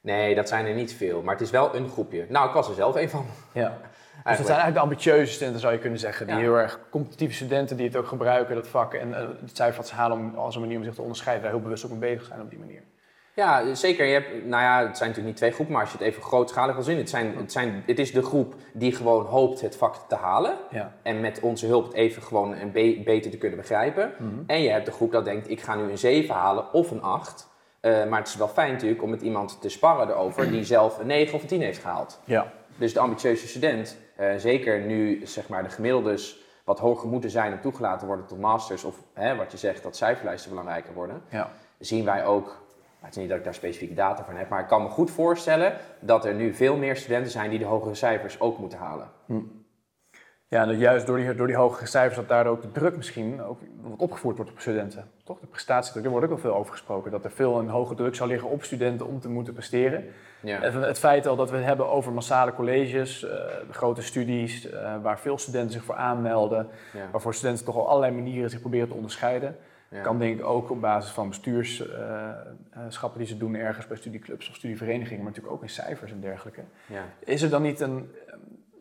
Nee, 0.02 0.36
dat 0.36 0.48
zijn 0.48 0.66
er 0.66 0.74
niet 0.74 0.94
veel, 0.94 1.22
maar 1.22 1.34
het 1.34 1.44
is 1.44 1.50
wel 1.50 1.76
een 1.76 1.90
groepje. 1.90 2.26
Nou, 2.30 2.48
ik 2.48 2.54
was 2.54 2.68
er 2.70 2.76
zelf 2.76 2.96
een 2.96 3.10
van. 3.10 3.26
Ja. 3.54 3.70
Dus 4.24 4.24
dat 4.24 4.36
zijn 4.36 4.48
eigenlijk 4.48 4.74
de 4.74 4.80
ambitieuze 4.80 5.34
studenten, 5.34 5.60
zou 5.62 5.74
je 5.74 5.80
kunnen 5.80 6.00
zeggen. 6.00 6.26
Die 6.26 6.36
Ja. 6.36 6.42
heel 6.42 6.56
erg 6.58 6.80
competitieve 6.90 7.34
studenten 7.34 7.78
die 7.78 7.86
het 7.88 7.96
ook 7.96 8.08
gebruiken, 8.08 8.56
dat 8.56 8.68
vak. 8.68 8.94
En 8.94 9.14
eh, 9.14 9.28
het 9.42 9.56
cijfer 9.58 9.78
wat 9.78 9.88
ze 9.88 9.96
halen 9.96 10.18
om, 10.18 10.36
als 10.36 10.56
een 10.56 10.62
manier 10.62 10.78
om 10.78 10.84
zich 10.84 10.94
te 10.94 11.02
onderscheiden. 11.02 11.44
Daar 11.44 11.54
heel 11.54 11.62
bewust 11.64 11.84
ook 11.86 11.92
mee 11.92 12.00
bezig 12.00 12.26
zijn 12.28 12.42
op 12.42 12.50
die 12.50 12.60
manier. 12.60 12.82
Ja, 13.38 13.74
zeker. 13.74 14.06
Je 14.06 14.14
hebt, 14.14 14.46
nou 14.46 14.64
ja, 14.64 14.78
het 14.88 14.98
zijn 14.98 15.10
natuurlijk 15.10 15.26
niet 15.28 15.36
twee 15.36 15.52
groepen, 15.52 15.74
maar 15.74 15.84
als 15.84 15.92
je 15.92 15.98
het 15.98 16.08
even 16.08 16.22
grootschalig 16.24 16.76
wil 16.76 16.84
zien, 16.84 16.98
het, 16.98 17.10
zijn, 17.10 17.38
het, 17.38 17.52
zijn, 17.52 17.84
het 17.86 18.00
is 18.00 18.12
de 18.12 18.22
groep 18.24 18.54
die 18.74 18.92
gewoon 18.96 19.26
hoopt 19.26 19.62
het 19.62 19.76
vak 19.76 19.96
te 20.08 20.16
halen. 20.16 20.54
Ja. 20.72 20.94
En 21.02 21.20
met 21.22 21.40
onze 21.40 21.66
hulp 21.66 21.84
het 21.86 21.94
even 21.94 22.22
gewoon 22.22 22.54
een 22.56 22.72
be- 22.72 23.02
beter 23.06 23.32
te 23.32 23.38
kunnen 23.38 23.58
begrijpen. 23.60 24.14
Mhm. 24.18 24.34
En 24.48 24.62
je 24.62 24.70
hebt 24.70 24.86
de 24.86 24.92
groep 24.92 25.12
dat 25.12 25.26
denkt, 25.26 25.50
ik 25.50 25.62
ga 25.62 25.76
nu 25.76 25.84
een 25.92 25.98
7 25.98 26.36
halen 26.36 26.74
of 26.74 26.92
een 26.92 27.02
8. 27.02 27.48
Eh, 27.80 28.06
maar 28.06 28.20
het 28.20 28.28
is 28.28 28.36
wel 28.36 28.48
fijn 28.48 28.72
natuurlijk 28.72 29.02
om 29.04 29.10
met 29.10 29.22
iemand 29.22 29.62
te 29.62 29.70
sparren 29.70 30.10
erover 30.10 30.52
die 30.52 30.64
zelf 30.64 31.00
een 31.00 31.08
9 31.08 31.34
of 31.36 31.42
een 31.42 31.48
10 31.48 31.62
heeft 31.62 31.80
gehaald. 31.82 32.20
Ja. 32.26 32.52
Dus 32.78 32.94
de 32.94 33.00
ambitieuze 33.00 33.48
student, 33.48 33.98
eh, 34.16 34.30
zeker 34.38 34.80
nu 34.80 35.22
zeg 35.26 35.48
maar 35.48 35.64
de 35.64 35.70
gemiddeldes 35.70 36.38
wat 36.64 36.80
hoger 36.80 37.10
moeten 37.10 37.30
zijn 37.30 37.54
om 37.54 37.62
toegelaten 37.62 38.00
te 38.00 38.06
worden 38.06 38.26
tot 38.26 38.40
masters, 38.40 38.84
of 38.84 38.96
hè, 39.14 39.36
wat 39.36 39.52
je 39.52 39.58
zegt, 39.58 39.84
dat 39.84 39.96
cijferlijsten 39.96 40.50
belangrijker 40.50 40.94
worden, 40.94 41.22
Ja. 41.30 41.50
zien 41.80 42.06
wij 42.06 42.26
ook, 42.26 42.66
het 43.00 43.16
is 43.16 43.22
niet 43.22 43.30
dat 43.30 43.38
ik 43.38 43.44
daar 43.44 43.54
specifieke 43.54 43.94
data 43.94 44.24
van 44.24 44.36
heb, 44.36 44.50
maar 44.50 44.62
ik 44.62 44.68
kan 44.68 44.84
me 44.84 44.90
goed 44.90 45.12
voorstellen 45.12 45.74
dat 46.00 46.26
er 46.26 46.34
nu 46.34 46.54
veel 46.54 46.76
meer 46.76 46.96
studenten 46.96 47.32
zijn 47.32 47.50
die 47.50 47.60
de 47.60 47.66
hogere 47.66 47.96
cijfers 47.96 48.40
ook 48.40 48.58
moeten 48.58 48.78
halen. 48.78 49.10
Ja, 50.50 50.62
en 50.62 50.68
dat 50.68 50.80
juist 50.80 51.06
door 51.06 51.18
die, 51.18 51.36
door 51.36 51.48
die 51.48 51.56
hogere 51.56 51.86
cijfers 51.86 52.16
dat 52.16 52.28
daardoor 52.28 52.54
ook 52.54 52.62
de 52.62 52.72
druk 52.72 52.96
misschien 52.96 53.42
ook 53.42 53.60
wat 53.82 54.00
opgevoerd 54.00 54.36
wordt 54.36 54.52
op 54.52 54.60
studenten. 54.60 55.12
Toch? 55.24 55.40
De 55.40 55.48
prestatiedruk, 55.48 56.04
daar 56.04 56.12
wordt 56.12 56.28
ook 56.28 56.34
wel 56.34 56.52
veel 56.52 56.60
over 56.60 56.72
gesproken. 56.72 57.12
Dat 57.12 57.24
er 57.24 57.32
veel 57.32 57.60
een 57.60 57.70
hoge 57.70 57.96
druk 57.96 58.16
zal 58.16 58.28
liggen 58.28 58.50
op 58.50 58.64
studenten 58.64 59.08
om 59.08 59.20
te 59.20 59.30
moeten 59.30 59.54
presteren. 59.54 60.06
Ja. 60.40 60.60
Het, 60.60 60.74
het 60.74 61.00
feit 61.00 61.28
al 61.28 61.36
dat 61.36 61.50
we 61.50 61.56
het 61.56 61.66
hebben 61.66 61.90
over 61.90 62.12
massale 62.12 62.54
colleges, 62.54 63.24
eh, 63.24 63.38
grote 63.72 64.02
studies, 64.02 64.70
eh, 64.70 64.96
waar 65.02 65.20
veel 65.20 65.38
studenten 65.38 65.72
zich 65.72 65.84
voor 65.84 65.96
aanmelden. 65.96 66.68
Ja. 66.94 67.10
Waarvoor 67.12 67.34
studenten 67.34 67.66
toch 67.66 67.76
op 67.76 67.86
allerlei 67.86 68.14
manieren 68.14 68.50
zich 68.50 68.60
proberen 68.60 68.88
te 68.88 68.94
onderscheiden. 68.94 69.58
Ja. 69.90 70.02
Kan 70.02 70.20
denk 70.20 70.40
ik 70.40 70.46
ook 70.46 70.70
op 70.70 70.82
basis 70.82 71.12
van 71.12 71.34
bestuurschappen 72.84 73.20
die 73.20 73.28
ze 73.28 73.38
doen 73.38 73.56
ergens 73.56 73.88
bij 73.88 73.98
studieclubs 73.98 74.50
of 74.50 74.56
studieverenigingen, 74.56 75.24
maar 75.24 75.32
natuurlijk 75.32 75.56
ook 75.56 75.62
in 75.62 75.70
cijfers 75.70 76.12
en 76.12 76.20
dergelijke. 76.20 76.64
Ja. 76.88 77.06
Is 77.20 77.42
er 77.42 77.50
dan 77.50 77.62
niet 77.62 77.80
een, 77.80 78.12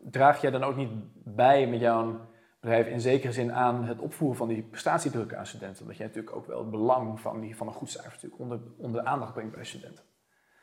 draag 0.03 0.41
jij 0.41 0.51
dan 0.51 0.63
ook 0.63 0.75
niet 0.75 0.91
bij 1.23 1.67
met 1.67 1.79
jouw 1.79 2.19
bedrijf 2.59 2.87
in 2.87 3.01
zekere 3.01 3.31
zin 3.31 3.53
aan 3.53 3.83
het 3.83 3.99
opvoeren 3.99 4.37
van 4.37 4.47
die 4.47 4.63
prestatiedruk 4.63 5.33
aan 5.33 5.45
studenten? 5.45 5.87
Dat 5.87 5.97
jij 5.97 6.05
natuurlijk 6.05 6.35
ook 6.35 6.47
wel 6.47 6.59
het 6.59 6.69
belang 6.69 7.19
van, 7.19 7.39
die, 7.39 7.55
van 7.55 7.67
een 7.67 7.73
goed 7.73 7.89
cijfer 7.89 8.11
natuurlijk 8.11 8.41
onder, 8.41 8.59
onder 8.77 9.03
de 9.03 9.07
aandacht 9.07 9.33
brengt 9.33 9.55
bij 9.55 9.65
studenten. 9.65 10.03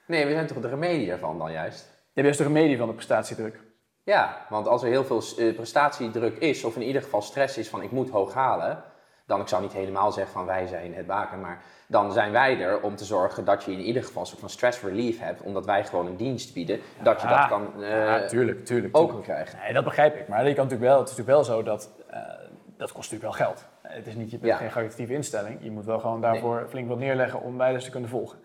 Nee, 0.07 0.27
we 0.27 0.33
zijn 0.33 0.47
toch 0.47 0.61
de 0.61 0.69
remedie 0.69 1.07
daarvan 1.07 1.39
dan 1.39 1.53
juist? 1.53 1.85
Je 1.85 2.21
hebt 2.21 2.27
juist 2.27 2.39
de 2.39 2.45
remedie 2.45 2.79
van 2.79 2.89
de 2.89 2.95
prestatiedruk. 2.95 3.63
Ja, 4.03 4.47
want 4.49 4.69
als 4.69 4.83
er 4.83 4.89
heel 4.89 5.05
veel 5.05 5.23
eh, 5.39 5.55
prestatiedruk 5.55 6.39
is, 6.39 6.65
of 6.65 6.77
in 6.77 6.83
ieder 6.83 7.03
geval 7.03 7.23
stress 7.23 7.59
is 7.59 7.69
van 7.69 7.83
ik 7.83 7.91
moet 7.91 8.11
hoog 8.11 8.35
halen, 8.35 8.85
dan 9.27 9.41
ik 9.41 9.49
zou 9.49 9.63
niet 9.63 9.73
helemaal 9.73 10.13
zeggen 10.13 10.33
van 10.33 10.47
wij 10.47 10.67
zijn 10.67 10.95
het 10.95 11.07
baken, 11.07 11.41
maar 11.41 11.63
dan 11.87 12.13
zijn 12.13 12.33
wij 12.33 12.61
er 12.61 12.81
om 12.81 12.97
te 12.97 13.05
zorgen 13.05 13.45
dat 13.45 13.65
je 13.65 13.73
in 13.73 13.81
ieder 13.81 14.05
geval 14.05 14.21
een 14.23 14.29
soort 14.29 14.41
van 14.41 14.51
stress 14.51 14.83
relief 14.83 15.21
hebt, 15.21 15.43
omdat 15.43 15.67
wij 15.67 15.85
gewoon 15.85 16.07
een 16.07 16.17
dienst 16.17 16.55
bieden, 16.55 16.81
dat 17.03 17.21
je 17.21 17.27
dat 17.29 17.49
kan 17.49 17.83
eh, 17.83 17.91
ja, 17.91 18.27
tuurlijk, 18.27 18.65
tuurlijk. 18.65 18.97
ook 18.97 19.07
tuurlijk. 19.07 19.29
krijgen. 19.29 19.59
Nee, 19.59 19.73
dat 19.73 19.85
begrijp 19.85 20.17
ik. 20.17 20.29
Maar 20.29 20.49
je 20.49 20.55
kan 20.55 20.65
natuurlijk 20.65 20.91
wel, 20.91 20.99
het 21.01 21.09
is 21.11 21.17
natuurlijk 21.17 21.47
wel 21.47 21.57
zo 21.57 21.63
dat 21.63 21.91
eh, 22.11 22.21
dat 22.77 22.93
kost 22.93 23.13
natuurlijk 23.13 23.39
wel 23.39 23.47
geld. 23.47 23.65
Het 23.83 24.07
is 24.07 24.15
niet, 24.15 24.31
je 24.31 24.39
bent 24.39 24.53
Ja. 24.53 24.59
geen 24.59 24.71
caritatieve 24.71 25.13
instelling. 25.15 25.59
Je 25.63 25.71
moet 25.71 25.85
wel 25.85 25.99
gewoon 25.99 26.21
daarvoor 26.21 26.67
flink 26.69 26.89
wat 26.89 26.99
neerleggen 26.99 27.41
om 27.43 27.57
bijles 27.57 27.85
te 27.85 27.91
kunnen 27.91 28.11
volgen. 28.11 28.39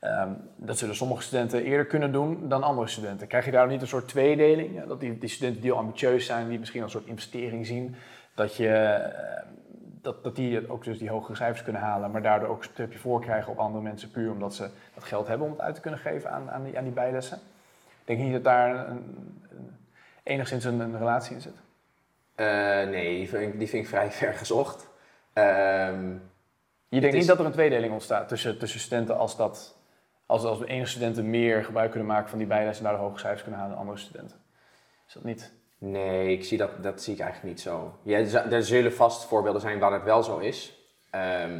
Ehm, 0.00 0.32
dat 0.56 0.78
zullen 0.78 0.94
sommige 0.94 1.22
studenten 1.22 1.62
eerder 1.64 1.86
kunnen 1.86 2.12
doen 2.12 2.48
dan 2.48 2.62
andere 2.62 2.86
studenten. 2.88 3.26
Krijg 3.26 3.44
je 3.44 3.50
daar 3.50 3.66
niet 3.66 3.80
een 3.80 3.86
soort 3.86 4.08
tweedeling? 4.08 4.74
Ja, 4.74 4.86
Dat 4.86 5.00
die, 5.00 5.18
die 5.18 5.28
studenten 5.28 5.60
die 5.62 5.70
heel 5.70 5.80
ambitieus 5.80 6.26
zijn, 6.26 6.48
die 6.48 6.58
misschien 6.58 6.82
een 6.82 6.90
soort 6.90 7.06
investering 7.06 7.66
zien, 7.66 7.94
dat, 8.34 8.56
je, 8.56 9.00
dat, 10.02 10.24
dat 10.24 10.36
die 10.36 10.70
ook 10.70 10.84
dus 10.84 10.98
die 10.98 11.10
hogere 11.10 11.36
cijfers 11.36 11.62
kunnen 11.62 11.82
halen, 11.82 12.10
maar 12.10 12.22
daardoor 12.22 12.48
ook 12.48 12.58
een 12.58 12.64
stukje 12.72 12.98
voor 12.98 13.20
krijgen 13.20 13.52
op 13.52 13.58
andere 13.58 13.82
mensen, 13.82 14.10
puur 14.10 14.30
omdat 14.30 14.54
ze 14.54 14.70
dat 14.94 15.04
geld 15.04 15.26
hebben 15.26 15.46
om 15.46 15.52
het 15.52 15.62
uit 15.62 15.74
te 15.74 15.80
kunnen 15.80 16.00
geven 16.00 16.30
aan, 16.30 16.50
aan, 16.50 16.64
die, 16.64 16.78
aan 16.78 16.84
die 16.84 16.92
bijlessen. 16.92 17.36
Ik 18.00 18.06
denk 18.16 18.18
niet 18.18 18.32
dat 18.32 18.44
daar 18.44 18.88
een, 18.88 18.96
een- 19.50 19.76
enigszins 20.22 20.64
een, 20.64 20.80
een 20.80 20.98
relatie 20.98 21.34
in 21.34 21.40
zit. 21.40 21.54
Eh, 22.34 22.46
nee, 22.88 23.16
die 23.18 23.28
vind, 23.28 23.52
ik, 23.52 23.58
die 23.58 23.68
vind 23.68 23.82
ik 23.82 23.88
vrij 23.88 24.10
ver 24.10 24.34
gezocht. 24.34 24.88
Ehm, 25.32 26.10
Je 26.88 27.00
denkt 27.00 27.06
is- 27.06 27.20
niet 27.20 27.26
dat 27.28 27.38
er 27.38 27.44
een 27.44 27.52
tweedeling 27.52 27.92
ontstaat 27.92 28.28
tussen, 28.28 28.58
tussen 28.58 28.80
studenten 28.80 29.18
als 29.18 29.36
dat. 29.36 29.76
Als, 30.26 30.44
als 30.44 30.64
enige 30.64 30.90
studenten 30.90 31.30
meer 31.30 31.64
gebruik 31.64 31.90
kunnen 31.90 32.08
maken 32.08 32.28
van 32.28 32.38
die 32.38 32.46
bijlessen 32.46 32.84
en 32.84 32.90
daardoor 32.90 33.08
hoge 33.08 33.20
cijfers 33.20 33.42
kunnen 33.42 33.60
halen 33.60 33.76
dan 33.76 33.84
andere 33.86 34.04
studenten. 34.04 34.36
Is 35.06 35.12
dat 35.14 35.24
niet? 35.24 35.52
Nee, 35.78 36.32
ik 36.32 36.44
zie 36.44 36.58
dat, 36.58 36.82
dat 36.82 37.02
zie 37.02 37.14
ik 37.14 37.20
eigenlijk 37.20 37.54
niet 37.54 37.60
zo. 37.62 37.92
Ja, 38.02 38.18
er 38.50 38.62
zullen 38.64 38.92
vast 38.94 39.24
voorbeelden 39.24 39.60
zijn 39.60 39.78
waar 39.78 39.92
het 39.92 40.04
wel 40.04 40.22
zo 40.22 40.38
is. 40.38 40.78
Ehm, 41.10 41.58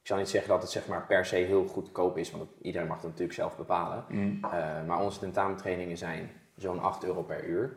ik 0.00 0.14
zal 0.14 0.16
niet 0.16 0.28
zeggen 0.28 0.50
dat 0.50 0.62
het 0.62 0.70
zeg 0.70 0.86
maar, 0.86 1.06
per 1.06 1.24
se 1.26 1.36
heel 1.36 1.66
goedkoop 1.66 2.18
is, 2.18 2.30
want 2.30 2.42
dat- 2.44 2.60
iedereen 2.62 2.86
mag 2.86 2.96
het 2.96 3.06
natuurlijk 3.06 3.32
zelf 3.32 3.56
bepalen. 3.56 4.04
Eh, 4.42 4.50
maar 4.86 5.00
onze 5.00 5.18
tentamentrainingen 5.18 5.96
zijn 5.96 6.30
zo'n 6.56 6.80
8 6.80 7.04
euro 7.04 7.22
per 7.22 7.44
uur. 7.44 7.76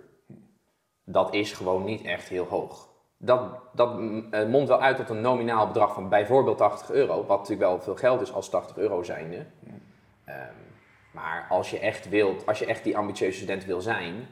Dat 1.03 1.33
is 1.33 1.51
gewoon 1.51 1.83
niet 1.83 2.03
echt 2.05 2.27
heel 2.27 2.45
hoog. 2.45 2.89
Dat, 3.17 3.41
dat 3.73 3.99
mm, 3.99 4.27
eh, 4.31 4.45
mondt 4.47 4.67
wel 4.67 4.81
uit 4.81 4.97
tot 4.97 5.09
een 5.09 5.21
nominaal 5.21 5.67
bedrag 5.67 5.93
van 5.93 6.09
bijvoorbeeld 6.09 6.57
80 6.57 6.91
euro, 6.91 7.25
wat 7.25 7.37
natuurlijk 7.39 7.69
wel 7.69 7.81
veel 7.81 7.95
geld 7.95 8.21
is 8.21 8.33
als 8.33 8.49
80 8.49 8.77
euro 8.77 9.03
zijnde. 9.03 9.45
Ehm, 10.25 10.37
maar 11.11 11.45
als 11.49 11.69
je 11.71 11.79
echt 11.79 12.09
wilt, 12.09 12.45
als 12.45 12.59
je 12.59 12.65
echt 12.65 12.83
die 12.83 12.97
ambitieuze 12.97 13.37
student 13.37 13.65
wil 13.65 13.81
zijn, 13.81 14.27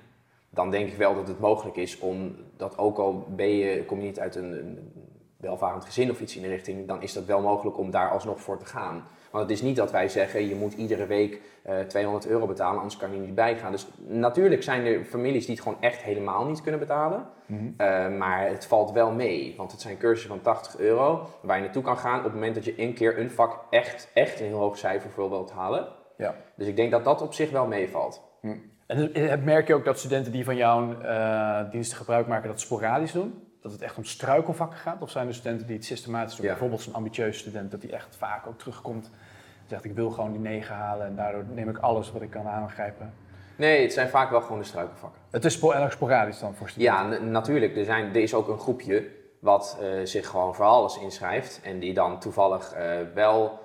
dan 0.50 0.72
denk 0.72 0.88
ik 0.88 0.98
wel 0.98 1.16
dat 1.16 1.28
het 1.28 1.40
mogelijk 1.40 1.78
is 1.78 2.00
om 2.00 2.36
dat 2.58 2.78
ook 2.78 2.98
al 2.98 3.28
ben 3.36 3.50
je, 3.50 3.86
kom 3.86 4.00
je 4.00 4.06
niet 4.06 4.20
uit 4.20 4.36
een, 4.36 4.52
een 4.52 4.92
welvarend 5.40 5.86
gezin 5.86 6.12
of 6.12 6.22
iets 6.22 6.36
in 6.36 6.42
de 6.42 6.48
richting, 6.48 6.88
dan 6.88 7.02
is 7.02 7.14
dat 7.14 7.26
wel 7.26 7.42
mogelijk 7.42 7.78
om 7.78 7.92
daar 7.92 8.10
alsnog 8.10 8.42
voor 8.42 8.58
te 8.58 8.66
gaan. 8.66 9.04
Want 9.32 9.44
het 9.44 9.54
is 9.54 9.62
niet 9.62 9.76
dat 9.76 9.92
wij 9.92 10.10
zeggen, 10.10 10.48
je 10.48 10.56
moet 10.56 10.74
iedere 10.74 11.06
week 11.06 11.42
eh 11.64 11.80
200 11.80 12.28
euro 12.28 12.48
betalen, 12.48 12.78
anders 12.78 12.98
kan 12.98 13.14
je 13.14 13.20
niet 13.20 13.36
bijgaan. 13.36 13.72
Dus 13.72 13.88
natuurlijk 13.98 14.64
zijn 14.64 14.86
er 14.86 15.04
families 15.04 15.46
die 15.46 15.56
het 15.56 15.64
gewoon 15.64 15.82
echt 15.82 16.02
helemaal 16.02 16.46
niet 16.46 16.62
kunnen 16.62 16.80
betalen. 16.80 17.28
Eh, 17.78 18.10
maar 18.18 18.48
het 18.48 18.66
valt 18.66 18.92
wel 18.92 19.12
mee, 19.12 19.54
want 19.58 19.72
het 19.72 19.82
zijn 19.82 19.98
cursussen 19.98 20.30
van 20.30 20.42
80 20.42 20.80
euro 20.80 21.30
waar 21.42 21.58
je 21.58 21.64
naartoe 21.64 21.84
kan 21.84 21.98
gaan 21.98 22.18
op 22.18 22.24
het 22.24 22.34
moment 22.34 22.56
dat 22.56 22.66
je 22.66 22.82
een 22.82 22.94
keer 22.94 23.20
een 23.20 23.32
vak 23.32 23.60
echt, 23.70 24.10
echt 24.14 24.40
een 24.40 24.46
heel 24.46 24.60
hoog 24.60 24.78
cijfer 24.78 25.10
voor 25.10 25.30
wilt 25.30 25.52
halen. 25.52 25.88
Ja. 26.18 26.36
Dus 26.56 26.68
ik 26.68 26.76
denk 26.76 26.92
dat 26.92 27.04
dat 27.04 27.22
op 27.22 27.34
zich 27.34 27.52
wel 27.52 27.68
meevalt. 27.68 28.22
En 28.90 29.44
merk 29.44 29.68
je 29.68 29.74
ook 29.74 29.86
dat 29.86 30.00
studenten 30.00 30.32
die 30.32 30.44
van 30.44 30.56
jouw 30.56 31.02
eh, 31.02 31.72
diensten 31.72 31.98
gebruik 31.98 32.28
maken 32.28 32.50
dat 32.50 32.60
sporadisch 32.60 33.12
doen? 33.12 33.48
Dat 33.62 33.72
het 33.72 33.82
echt 33.82 33.98
om 33.98 34.04
struikelvakken 34.04 34.78
gaat? 34.78 35.02
Of 35.02 35.10
zijn 35.10 35.28
er 35.28 35.34
studenten 35.34 35.68
die 35.68 35.76
het 35.76 35.86
systematisch 35.86 36.36
doen? 36.36 36.46
Ja. 36.46 36.52
Bijvoorbeeld 36.52 36.82
zo'n 36.82 36.94
ambitieuze 36.94 37.40
student, 37.40 37.72
dat 37.72 37.82
die 37.82 37.92
echt 37.92 38.16
vaak 38.18 38.48
ook 38.48 38.60
terugkomt. 38.60 39.06
en 39.06 39.68
Zegt 39.68 39.84
ik 39.84 39.94
wil 39.94 40.10
gewoon 40.10 40.32
die 40.32 40.42
negen 40.42 40.76
halen 40.76 41.08
en 41.08 41.16
daardoor 41.16 41.44
neem 41.54 41.70
ik 41.70 41.78
alles 41.78 42.12
wat 42.12 42.22
ik 42.22 42.30
kan 42.30 42.48
aangrijpen. 42.48 43.14
Nee, 43.56 43.82
het 43.82 43.94
zijn 43.94 44.10
vaak 44.10 44.30
wel 44.30 44.42
gewoon 44.42 44.60
de 44.60 44.66
struikelvakken. 44.66 45.22
Het 45.30 45.46
is 45.46 45.62
erg 45.62 45.92
sporadisch 45.92 46.40
dan 46.40 46.56
voor 46.56 46.70
studenten. 46.70 47.12
Ja, 47.12 47.30
natuurlijk. 47.30 47.76
Er, 47.76 47.86
zijn, 47.86 48.10
er 48.10 48.22
is 48.22 48.34
ook 48.34 48.48
een 48.48 48.60
groepje 48.60 49.08
wat 49.40 49.78
eh, 49.82 49.88
zich 50.04 50.28
gewoon 50.28 50.56
voor 50.56 50.66
alles 50.66 51.00
inschrijft. 51.00 51.62
En 51.64 51.80
die 51.80 51.94
dan 51.94 52.20
toevallig 52.20 52.74
eh, 52.74 52.98
wel 53.14 53.59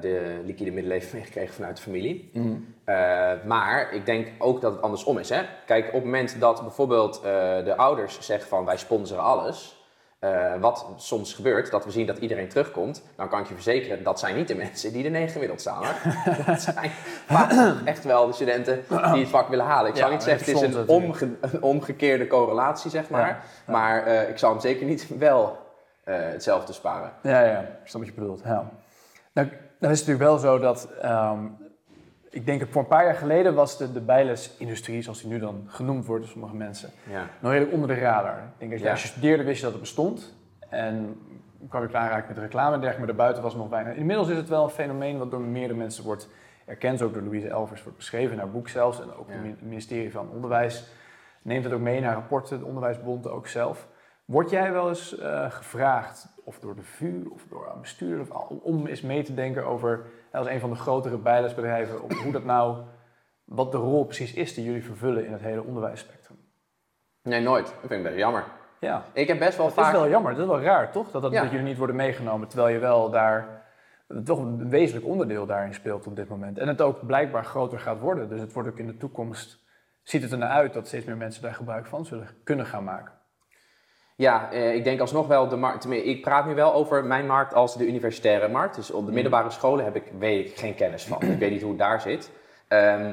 de 0.00 0.40
liquide 0.44 0.70
middelen 0.70 0.98
heeft 0.98 1.12
meegekregen 1.18 1.54
vanuit 1.54 1.76
de 1.76 1.82
familie. 1.82 2.30
Mhm. 2.32 2.54
Eh, 2.84 3.30
maar 3.44 3.92
ik 3.92 4.06
denk 4.06 4.28
ook 4.38 4.60
dat 4.60 4.72
het 4.72 4.82
andersom 4.82 5.18
is. 5.18 5.28
Hè? 5.28 5.42
Kijk, 5.66 5.86
op 5.86 5.92
het 5.92 6.04
moment 6.04 6.40
dat 6.40 6.60
bijvoorbeeld 6.62 7.16
eh, 7.16 7.22
de 7.64 7.74
ouders 7.76 8.20
zeggen 8.20 8.48
van 8.48 8.64
wij 8.64 8.76
sponsoren 8.76 9.22
alles. 9.24 9.76
eh, 10.18 10.54
wat 10.60 10.86
soms 10.96 11.34
gebeurt, 11.34 11.70
dat 11.70 11.84
we 11.84 11.90
zien 11.90 12.06
dat 12.06 12.18
iedereen 12.18 12.48
terugkomt, 12.48 13.02
dan 13.16 13.28
kan 13.28 13.40
ik 13.40 13.46
je 13.48 13.54
verzekeren, 13.54 14.02
dat 14.02 14.18
zijn 14.18 14.36
niet 14.36 14.48
de 14.48 14.54
mensen 14.64 14.92
die 14.92 15.02
de 15.02 15.08
negen 15.08 15.30
gemiddeld 15.30 15.60
staan. 15.60 15.82
Dat 16.46 16.60
zijn 16.60 16.90
vaak 17.26 17.52
echt 17.84 18.04
wel 18.04 18.26
de 18.26 18.32
studenten 18.32 18.84
die 18.88 19.20
het 19.20 19.28
vak 19.28 19.48
willen 19.48 19.64
halen. 19.64 19.90
Ik 19.90 19.96
zou 19.96 20.08
Ja, 20.08 20.14
niet 20.14 20.24
zeggen, 20.24 20.52
het 20.52 20.62
is 20.62 20.74
een, 20.74 20.88
omge- 20.88 21.36
een 21.40 21.62
omgekeerde 21.62 22.26
correlatie, 22.26 22.90
zeg 22.90 23.10
maar. 23.10 23.20
Ja, 23.20 23.26
ja. 23.66 23.72
Maar 23.72 24.06
eh, 24.06 24.28
ik 24.28 24.38
zou 24.38 24.52
hem 24.52 24.60
zeker 24.60 24.86
niet 24.86 25.18
wel 25.18 25.58
eh, 26.04 26.14
hetzelfde 26.18 26.72
sparen. 26.72 27.12
Ja, 27.22 27.40
ja, 27.40 27.58
ik 27.60 27.66
snap 27.88 28.00
wat 28.02 28.10
je 28.14 28.20
bedoelt. 28.20 28.40
Ja. 28.44 28.70
Nou, 29.38 29.50
dan 29.78 29.90
is 29.90 29.98
het 30.00 30.08
natuurlijk 30.08 30.18
wel 30.18 30.38
zo 30.38 30.58
dat, 30.58 30.88
ehm, 31.02 31.38
ik 32.30 32.46
denk 32.46 32.66
voor 32.70 32.82
een 32.82 32.88
paar 32.88 33.04
jaar 33.04 33.14
geleden 33.14 33.54
was 33.54 33.78
de, 33.78 33.92
de 33.92 34.00
bijlesindustrie, 34.00 35.02
zoals 35.02 35.20
die 35.20 35.30
nu 35.30 35.38
dan 35.38 35.64
genoemd 35.66 36.06
wordt 36.06 36.22
door 36.22 36.32
sommige 36.32 36.54
mensen, 36.54 36.90
Ja. 37.10 37.26
nog 37.40 37.50
redelijk 37.52 37.74
onder 37.74 37.88
de 37.88 37.94
radar. 38.00 38.36
Ik 38.38 38.58
denk 38.58 38.70
dat 38.70 38.80
je, 38.80 38.84
Ja. 38.86 38.90
als 38.90 39.02
je 39.02 39.08
studeerde 39.08 39.44
wist 39.44 39.56
je 39.58 39.62
dat 39.62 39.72
het 39.72 39.80
bestond 39.80 40.34
en 40.68 41.16
kwam 41.68 41.88
je 41.88 41.96
aanraken 41.96 42.28
met 42.28 42.38
reclame 42.38 42.74
en 42.74 42.80
dergelijke, 42.80 42.98
maar 42.98 43.06
daarbuiten 43.06 43.42
was 43.42 43.52
het 43.52 43.60
nog 43.62 43.70
weinig. 43.70 43.94
Inmiddels 43.96 44.28
is 44.28 44.36
het 44.36 44.48
wel 44.48 44.64
een 44.64 44.70
fenomeen 44.70 45.18
wat 45.18 45.30
door 45.30 45.40
meerdere 45.40 45.78
mensen 45.78 46.04
wordt 46.04 46.28
erkend, 46.66 47.02
ook 47.02 47.12
door 47.14 47.22
Louise 47.22 47.48
Elvers 47.48 47.82
wordt 47.82 47.98
beschreven 47.98 48.32
in 48.32 48.38
haar 48.38 48.50
boek 48.50 48.68
zelfs 48.68 49.00
en 49.00 49.14
ook 49.14 49.28
Ja. 49.28 49.32
het 49.34 49.42
mi- 49.42 49.56
ministerie 49.60 50.12
van 50.12 50.30
Onderwijs 50.30 50.86
neemt 51.42 51.64
het 51.64 51.72
ook 51.72 51.80
mee 51.80 52.00
naar 52.00 52.14
rapporten, 52.14 52.58
de 52.58 52.64
Onderwijsbond 52.64 53.28
ook 53.28 53.46
zelf. 53.46 53.86
Word 54.28 54.50
jij 54.50 54.72
wel 54.72 54.88
eens 54.88 55.18
eh, 55.18 55.50
gevraagd, 55.50 56.28
of 56.44 56.58
door 56.58 56.74
de 56.76 56.82
VU 56.82 57.24
of 57.32 57.42
door 57.48 57.70
een 57.74 57.80
bestuurder, 57.80 58.20
of 58.20 58.30
al- 58.30 58.60
om 58.62 58.86
eens 58.86 59.00
mee 59.00 59.22
te 59.22 59.34
denken 59.34 59.66
over, 59.66 60.06
als 60.32 60.46
een 60.46 60.60
van 60.60 60.70
de 60.70 60.76
grotere 60.76 61.16
bijlesbedrijven, 61.18 62.02
op 62.02 62.12
hoe 62.12 62.32
dat 62.32 62.44
nou, 62.44 62.78
wat 63.44 63.72
de 63.72 63.78
rol 63.78 64.04
precies 64.04 64.34
is 64.34 64.54
die 64.54 64.64
jullie 64.64 64.84
vervullen 64.84 65.26
in 65.26 65.32
het 65.32 65.40
hele 65.40 65.62
onderwijsspectrum? 65.62 66.36
Nee, 67.22 67.40
nooit. 67.40 67.66
Dat 67.66 67.74
vind 67.80 67.92
ik 67.92 68.02
best 68.02 68.16
jammer. 68.16 68.44
Ja, 68.80 69.02
Ik 69.12 69.28
heb 69.28 69.38
best 69.38 69.56
wel 69.56 69.66
dat 69.66 69.74
vaak... 69.74 69.92
is 69.94 69.98
wel 70.00 70.08
jammer. 70.08 70.32
Dat 70.32 70.40
is 70.40 70.46
wel 70.46 70.60
raar, 70.60 70.92
toch? 70.92 71.10
Dat, 71.10 71.22
dat, 71.22 71.32
Ja. 71.32 71.42
dat 71.42 71.50
jullie 71.50 71.66
niet 71.66 71.78
worden 71.78 71.96
meegenomen, 71.96 72.48
terwijl 72.48 72.68
je 72.74 72.78
wel 72.80 73.10
daar 73.10 73.66
toch 74.24 74.38
een 74.38 74.68
wezenlijk 74.68 75.06
onderdeel 75.06 75.46
daarin 75.46 75.74
speelt 75.74 76.06
op 76.06 76.16
dit 76.16 76.28
moment. 76.28 76.58
En 76.58 76.68
het 76.68 76.80
ook 76.82 77.06
blijkbaar 77.06 77.44
groter 77.44 77.78
gaat 77.80 77.98
worden. 77.98 78.28
Dus 78.28 78.40
het 78.40 78.52
wordt 78.52 78.68
ook 78.68 78.78
in 78.78 78.86
de 78.86 78.96
toekomst, 78.96 79.58
ziet 80.02 80.22
het 80.22 80.32
er 80.32 80.38
naar 80.38 80.48
uit 80.50 80.72
dat 80.72 80.86
steeds 80.86 81.04
meer 81.04 81.16
mensen 81.16 81.42
daar 81.42 81.54
gebruik 81.54 81.86
van 81.86 82.04
zullen 82.06 82.28
kunnen 82.44 82.66
gaan 82.66 82.84
maken. 82.84 83.12
Ja, 84.18 84.50
eh, 84.50 84.74
ik 84.74 84.84
denk 84.84 85.00
alsnog 85.00 85.26
wel 85.26 85.48
de 85.48 85.56
markt. 85.56 85.90
Ik 85.90 86.22
praat 86.22 86.46
nu 86.46 86.54
wel 86.54 86.74
over 86.74 87.04
mijn 87.04 87.26
markt 87.26 87.54
als 87.54 87.76
de 87.76 87.86
universitaire 87.86 88.48
markt. 88.48 88.74
Dus 88.74 88.90
op 88.90 89.06
de 89.06 89.12
middelbare 89.12 89.50
scholen 89.50 89.84
heb 89.84 89.96
ik, 89.96 90.12
weet 90.18 90.48
ik 90.48 90.56
geen 90.56 90.74
kennis 90.74 91.04
van. 91.04 91.22
ik 91.22 91.38
weet 91.38 91.50
niet 91.50 91.60
hoe 91.60 91.70
het 91.70 91.78
daar 91.78 92.00
zit. 92.00 92.30
Ehm, 92.68 93.12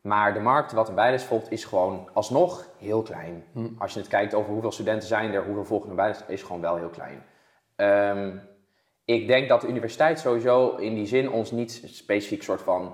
maar 0.00 0.34
de 0.34 0.40
markt 0.40 0.72
wat 0.72 0.88
een 0.88 0.94
bijles 0.94 1.24
volgt 1.24 1.50
is 1.50 1.64
gewoon 1.64 2.08
alsnog 2.12 2.68
heel 2.78 3.02
klein. 3.02 3.44
Hm. 3.52 3.68
Als 3.78 3.92
je 3.92 3.98
het 3.98 4.08
kijkt 4.08 4.34
over 4.34 4.52
hoeveel 4.52 4.72
studenten 4.72 5.08
zijn 5.08 5.32
er, 5.32 5.44
hoeveel 5.44 5.64
volgen 5.64 5.90
een 5.90 5.96
bijles, 5.96 6.24
is 6.26 6.42
gewoon 6.42 6.60
wel 6.60 6.76
heel 6.76 6.88
klein. 6.88 7.24
Ehm, 7.76 8.36
ik 9.04 9.26
denk 9.26 9.48
dat 9.48 9.60
de 9.60 9.68
universiteit 9.68 10.18
sowieso 10.18 10.76
in 10.76 10.94
die 10.94 11.06
zin 11.06 11.30
ons 11.30 11.50
niet 11.50 11.82
specifiek 11.86 12.42
soort 12.42 12.62
van 12.62 12.92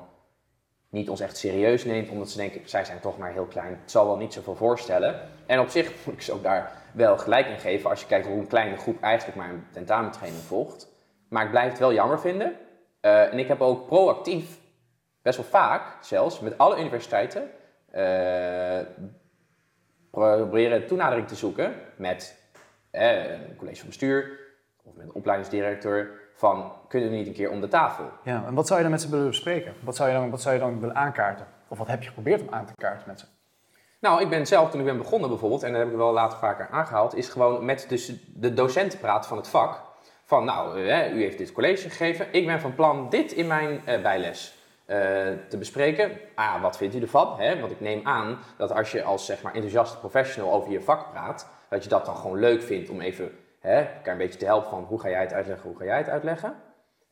niet 0.88 1.10
ons 1.10 1.20
echt 1.20 1.36
serieus 1.36 1.84
neemt, 1.84 2.08
omdat 2.08 2.30
ze 2.30 2.36
denken, 2.36 2.60
zij 2.64 2.84
zijn 2.84 3.00
toch 3.00 3.18
maar 3.18 3.32
heel 3.32 3.44
klein, 3.46 3.78
het 3.80 3.90
zal 3.90 4.06
wel 4.06 4.16
niet 4.16 4.32
zoveel 4.32 4.54
voorstellen. 4.56 5.20
En 5.46 5.60
op 5.60 5.68
zich 5.68 5.92
moet 6.04 6.14
ik 6.14 6.22
ze 6.22 6.32
ook 6.32 6.42
daar 6.42 6.72
wel 6.92 7.18
gelijk 7.18 7.46
in 7.46 7.58
geven, 7.58 7.90
als 7.90 8.00
je 8.00 8.06
kijkt 8.06 8.26
hoe 8.26 8.38
een 8.38 8.46
kleine 8.46 8.76
groep 8.76 9.02
eigenlijk 9.02 9.38
maar 9.38 9.50
een 9.50 9.66
tentamentraining 9.72 10.42
volgt. 10.42 10.88
Maar 11.28 11.44
ik 11.44 11.50
blijf 11.50 11.70
het 11.70 11.78
wel 11.78 11.92
jammer 11.92 12.20
vinden. 12.20 12.56
Eh, 13.00 13.32
en 13.32 13.38
ik 13.38 13.48
heb 13.48 13.60
ook 13.60 13.86
proactief, 13.86 14.58
best 15.22 15.36
wel 15.36 15.46
vaak 15.46 16.04
zelfs, 16.04 16.40
met 16.40 16.58
alle 16.58 16.80
universiteiten, 16.80 17.50
eh, 17.90 18.80
proberen 20.10 20.86
toenadering 20.86 21.28
te 21.28 21.34
zoeken 21.34 21.74
met 21.96 22.44
eh, 22.90 23.30
een 23.30 23.56
college 23.56 23.76
van 23.76 23.86
bestuur 23.86 24.38
of 24.82 24.94
met 24.94 25.06
een 25.06 25.14
opleidingsdirecteur 25.14 26.25
van 26.36 26.72
kunnen 26.88 27.10
we 27.10 27.16
niet 27.16 27.26
een 27.26 27.32
keer 27.32 27.50
om 27.50 27.60
de 27.60 27.68
tafel? 27.68 28.04
Ja, 28.22 28.44
en 28.46 28.54
wat 28.54 28.66
zou 28.66 28.78
je 28.78 28.84
dan 28.84 28.92
met 28.92 29.02
ze 29.02 29.10
willen 29.10 29.26
bespreken? 29.26 29.74
Wat 29.80 29.96
zou 29.96 30.08
je 30.08 30.14
dan, 30.14 30.30
wat 30.30 30.40
zou 30.40 30.54
je 30.54 30.60
dan 30.60 30.80
willen 30.80 30.96
aankaarten? 30.96 31.46
Of 31.68 31.78
wat 31.78 31.86
heb 31.86 32.02
je 32.02 32.08
geprobeerd 32.08 32.40
om 32.40 32.48
aan 32.50 32.66
te 32.66 32.74
kaarten 32.74 33.08
met 33.08 33.20
ze? 33.20 33.26
Nou, 34.00 34.22
ik 34.22 34.28
ben 34.28 34.46
zelf, 34.46 34.70
toen 34.70 34.80
ik 34.80 34.86
ben 34.86 34.96
begonnen 34.96 35.28
bijvoorbeeld, 35.28 35.62
en 35.62 35.72
dat 35.72 35.80
heb 35.80 35.90
ik 35.90 35.96
wel 35.96 36.12
later 36.12 36.38
vaker 36.38 36.68
aangehaald, 36.70 37.14
is 37.14 37.28
gewoon 37.28 37.64
met 37.64 37.86
dus 37.88 38.12
de 38.34 38.54
docenten 38.54 38.98
praten 38.98 39.28
van 39.28 39.36
het 39.36 39.48
vak. 39.48 39.80
Van, 40.24 40.44
nou, 40.44 40.86
eh, 40.88 41.14
u 41.14 41.22
heeft 41.22 41.38
dit 41.38 41.52
college 41.52 41.88
gegeven, 41.88 42.26
ik 42.30 42.46
ben 42.46 42.60
van 42.60 42.74
plan 42.74 43.08
dit 43.10 43.32
in 43.32 43.46
mijn 43.46 43.80
eh, 43.84 44.02
bijles 44.02 44.54
eh, 44.84 44.96
te 45.48 45.58
bespreken. 45.58 46.10
Ah, 46.34 46.62
wat 46.62 46.76
vindt 46.76 46.94
u 46.94 47.00
ervan? 47.00 47.40
Hè? 47.40 47.60
Want 47.60 47.72
ik 47.72 47.80
neem 47.80 48.00
aan 48.04 48.38
dat 48.56 48.72
als 48.72 48.92
je 48.92 49.02
als 49.02 49.26
zeg 49.26 49.42
maar, 49.42 49.52
enthousiaste 49.52 49.98
professional 49.98 50.52
over 50.52 50.72
je 50.72 50.80
vak 50.80 51.10
praat, 51.10 51.48
dat 51.68 51.82
je 51.82 51.88
dat 51.88 52.06
dan 52.06 52.16
gewoon 52.16 52.38
leuk 52.38 52.62
vindt 52.62 52.90
om 52.90 53.00
even 53.00 53.30
hè, 53.66 53.78
elkaar 53.78 54.12
een 54.12 54.18
beetje 54.18 54.38
te 54.38 54.44
helpen 54.44 54.70
van 54.70 54.84
hoe 54.84 55.00
ga 55.00 55.08
jij 55.08 55.20
het 55.20 55.32
uitleggen, 55.32 55.68
hoe 55.68 55.78
ga 55.78 55.84
jij 55.84 55.98
het 55.98 56.08
uitleggen. 56.08 56.54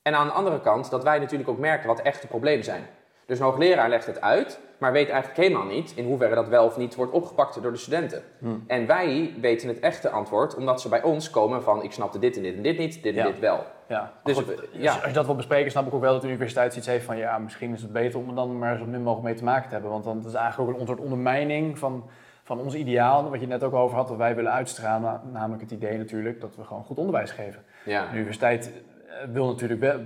En 0.03 0.15
aan 0.15 0.27
de 0.27 0.33
andere 0.33 0.61
kant 0.61 0.91
dat 0.91 1.03
wij 1.03 1.19
natuurlijk 1.19 1.49
ook 1.49 1.59
merken 1.59 1.87
wat 1.87 1.97
de 1.97 2.03
echte 2.03 2.27
problemen 2.27 2.65
zijn. 2.65 2.87
Dus 3.27 3.39
een 3.39 3.45
hoogleraar 3.45 3.89
legt 3.89 4.07
het 4.07 4.21
uit, 4.21 4.61
maar 4.79 4.93
weet 4.93 5.09
eigenlijk 5.09 5.41
helemaal 5.41 5.67
niet 5.67 5.93
in 5.97 6.05
hoeverre 6.05 6.35
dat 6.35 6.49
wel 6.49 6.65
of 6.65 6.77
niet 6.77 6.95
wordt 6.95 7.13
opgepakt 7.13 7.63
door 7.63 7.73
de 7.73 7.79
studenten. 7.79 8.23
Hmm. 8.39 8.65
En 8.67 8.87
wij 8.87 9.35
weten 9.41 9.69
het 9.69 9.81
echte 9.81 10.11
antwoord, 10.11 10.55
omdat 10.55 10.81
ze 10.81 10.89
bij 10.89 11.03
ons 11.03 11.31
komen 11.31 11.63
van 11.63 11.83
ik 11.83 11.93
snapte 11.93 12.19
dit 12.19 12.37
en 12.37 12.43
dit 12.43 12.57
en 12.57 12.63
dit 12.63 12.79
niet, 12.79 13.03
dit 13.03 13.17
en 13.17 13.27
dit 13.27 13.39
wel. 13.39 13.65
Ja, 13.89 14.13
Dus, 14.25 14.37
dus, 14.37 14.47
ja. 14.73 14.95
als 14.95 15.05
je 15.05 15.13
dat 15.13 15.27
wil 15.27 15.35
bespreken, 15.35 15.71
snap 15.71 15.87
ik 15.87 15.95
ook 15.95 16.01
wel 16.01 16.13
dat 16.13 16.23
de 16.23 16.29
universiteit 16.29 16.77
iets 16.77 16.87
heeft 16.87 17.05
van 17.05 17.17
ja, 17.17 17.39
misschien 17.39 17.73
is 17.73 17.83
het 17.83 17.93
beter 17.93 18.19
om 18.19 18.29
er 18.29 18.35
dan 18.35 18.59
maar 18.59 18.77
zo 18.77 18.85
min 18.85 19.03
mogelijk 19.03 19.27
mee 19.27 19.35
te 19.35 19.45
maken 19.45 19.67
te 19.67 19.73
hebben. 19.73 19.91
Want 19.91 20.05
dan 20.05 20.19
is 20.19 20.25
het 20.25 20.35
eigenlijk 20.35 20.71
ook 20.73 20.81
een 20.81 20.87
soort 20.87 21.01
ondermijning 21.01 21.79
van, 21.79 22.09
van 22.45 22.61
ons 22.61 22.75
ideaal, 22.75 23.31
wat 23.31 23.41
je 23.41 23.47
net 23.47 23.63
ook 23.63 23.75
over 23.75 23.97
had, 23.97 24.09
wat 24.09 24.19
wij 24.19 24.35
willen 24.35 24.53
uitstralen. 24.53 25.21
Namelijk 25.33 25.63
het 25.63 25.71
idee 25.71 25.99
natuurlijk 25.99 26.41
dat 26.41 26.57
we 26.57 26.65
gewoon 26.65 26.85
goed 26.85 26.99
onderwijs 26.99 27.31
geven. 27.31 27.63
Ja. 27.85 28.07
De 28.11 28.17
universiteit 28.17 28.73
eh, 28.73 29.29
wil 29.33 29.47
natuurlijk 29.47 29.81
wel, 29.81 30.01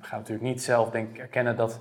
gaat 0.00 0.18
natuurlijk 0.18 0.46
niet 0.46 0.62
zelf 0.62 0.90
denk 0.90 1.10
ik 1.10 1.18
erkennen 1.18 1.56
dat 1.56 1.80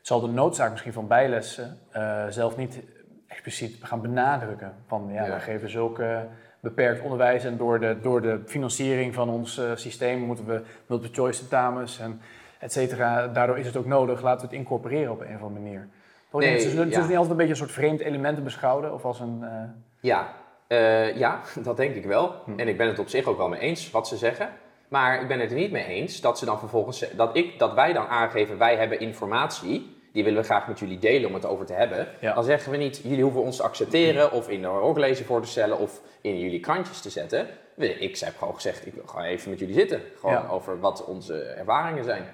zal 0.00 0.20
de 0.20 0.28
noodzaak 0.28 0.70
misschien 0.70 0.92
van 0.92 1.06
bijlessen 1.06 1.78
eh, 1.90 2.26
zelf 2.28 2.56
niet 2.56 2.82
expliciet 3.26 3.76
gaan 3.82 4.00
benadrukken. 4.00 4.74
Van 4.86 5.08
ja, 5.12 5.22
Ja. 5.22 5.28
wij 5.28 5.40
geven 5.40 5.70
zulke 5.70 6.26
beperkt 6.60 7.02
onderwijs 7.02 7.44
en 7.44 7.56
door 7.56 7.80
de, 7.80 7.96
door 8.02 8.22
de 8.22 8.40
financiering 8.46 9.14
van 9.14 9.28
ons 9.28 9.58
eh, 9.58 9.70
systeem 9.74 10.20
moeten 10.20 10.46
we 10.46 10.62
multiple 10.86 11.14
choice 11.14 11.38
tentamens 11.38 11.98
en 11.98 12.20
et 12.58 12.72
cetera. 12.72 13.28
Daardoor 13.28 13.58
is 13.58 13.66
het 13.66 13.76
ook 13.76 13.86
nodig, 13.86 14.22
laten 14.22 14.40
we 14.40 14.46
het 14.46 14.56
incorporeren 14.60 15.12
op 15.12 15.20
een 15.20 15.34
of 15.34 15.42
andere 15.42 15.60
manier. 15.60 15.88
Toch? 16.30 16.40
Nee, 16.40 16.50
het 16.50 16.58
is, 16.64 16.72
het 16.74 16.88
is 16.88 16.94
ja. 16.94 17.00
niet 17.00 17.10
altijd 17.10 17.30
een 17.30 17.36
beetje 17.36 17.50
een 17.52 17.56
soort 17.58 17.72
vreemd 17.72 18.00
element 18.00 18.36
te 18.36 18.42
beschouwen 18.42 18.92
of 18.94 19.04
als 19.04 19.20
een... 19.20 19.38
eh, 19.42 19.62
Ja, 20.00 20.32
eh, 20.66 21.16
ja, 21.16 21.40
dat 21.62 21.76
denk 21.76 21.94
ik 21.94 22.04
wel. 22.04 22.34
Hm. 22.44 22.58
En 22.58 22.68
ik 22.68 22.76
ben 22.76 22.86
het 22.88 22.98
op 22.98 23.08
zich 23.08 23.24
ook 23.26 23.36
wel 23.36 23.48
mee 23.48 23.60
eens 23.60 23.90
wat 23.90 24.08
ze 24.08 24.16
zeggen. 24.16 24.48
Maar 24.88 25.20
ik 25.22 25.28
ben 25.28 25.40
het 25.40 25.50
er 25.50 25.56
niet 25.56 25.70
mee 25.70 25.84
eens 25.84 26.20
dat 26.20 26.38
ze 26.38 26.44
dan 26.44 26.58
vervolgens 26.58 27.04
dat, 27.16 27.36
ik, 27.36 27.58
dat 27.58 27.74
wij 27.74 27.92
dan 27.92 28.06
aangeven, 28.06 28.58
wij 28.58 28.76
hebben 28.76 29.00
informatie, 29.00 29.96
die 30.12 30.24
willen 30.24 30.40
we 30.40 30.44
graag 30.46 30.68
met 30.68 30.78
jullie 30.78 30.98
delen 30.98 31.28
om 31.28 31.34
het 31.34 31.44
over 31.46 31.66
te 31.66 31.72
hebben. 31.72 32.06
Ja. 32.20 32.34
Dan 32.34 32.44
zeggen 32.44 32.70
we 32.72 32.76
niet, 32.78 33.00
jullie 33.04 33.22
hoeven 33.22 33.42
ons 33.42 33.56
te 33.56 33.62
accepteren 33.62 34.32
of 34.32 34.48
in 34.48 34.60
de 34.60 34.66
hoorlezer 34.66 35.24
voor 35.26 35.40
te 35.42 35.48
stellen 35.48 35.78
of 35.78 36.00
in 36.20 36.38
jullie 36.38 36.60
krantjes 36.60 37.00
te 37.00 37.10
zetten. 37.10 37.46
Ik 37.76 38.16
heb 38.18 38.36
gewoon 38.38 38.54
gezegd, 38.54 38.86
ik 38.86 38.94
wil 38.94 39.06
gewoon 39.06 39.24
even 39.24 39.50
met 39.50 39.58
jullie 39.58 39.74
zitten. 39.74 40.00
Gewoon 40.18 40.34
Ja. 40.34 40.46
over 40.50 40.80
wat 40.80 41.04
onze 41.04 41.42
ervaringen 41.42 42.04
zijn. 42.04 42.24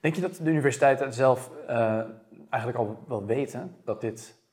Denk 0.00 0.14
je 0.14 0.20
dat 0.20 0.36
de 0.42 0.50
universiteiten 0.50 1.12
zelf 1.12 1.50
eh, 1.66 2.00
eigenlijk 2.50 2.82
al 2.84 3.04
wel 3.08 3.24
weten 3.24 3.76
dat 3.84 4.00
dit. 4.00 4.44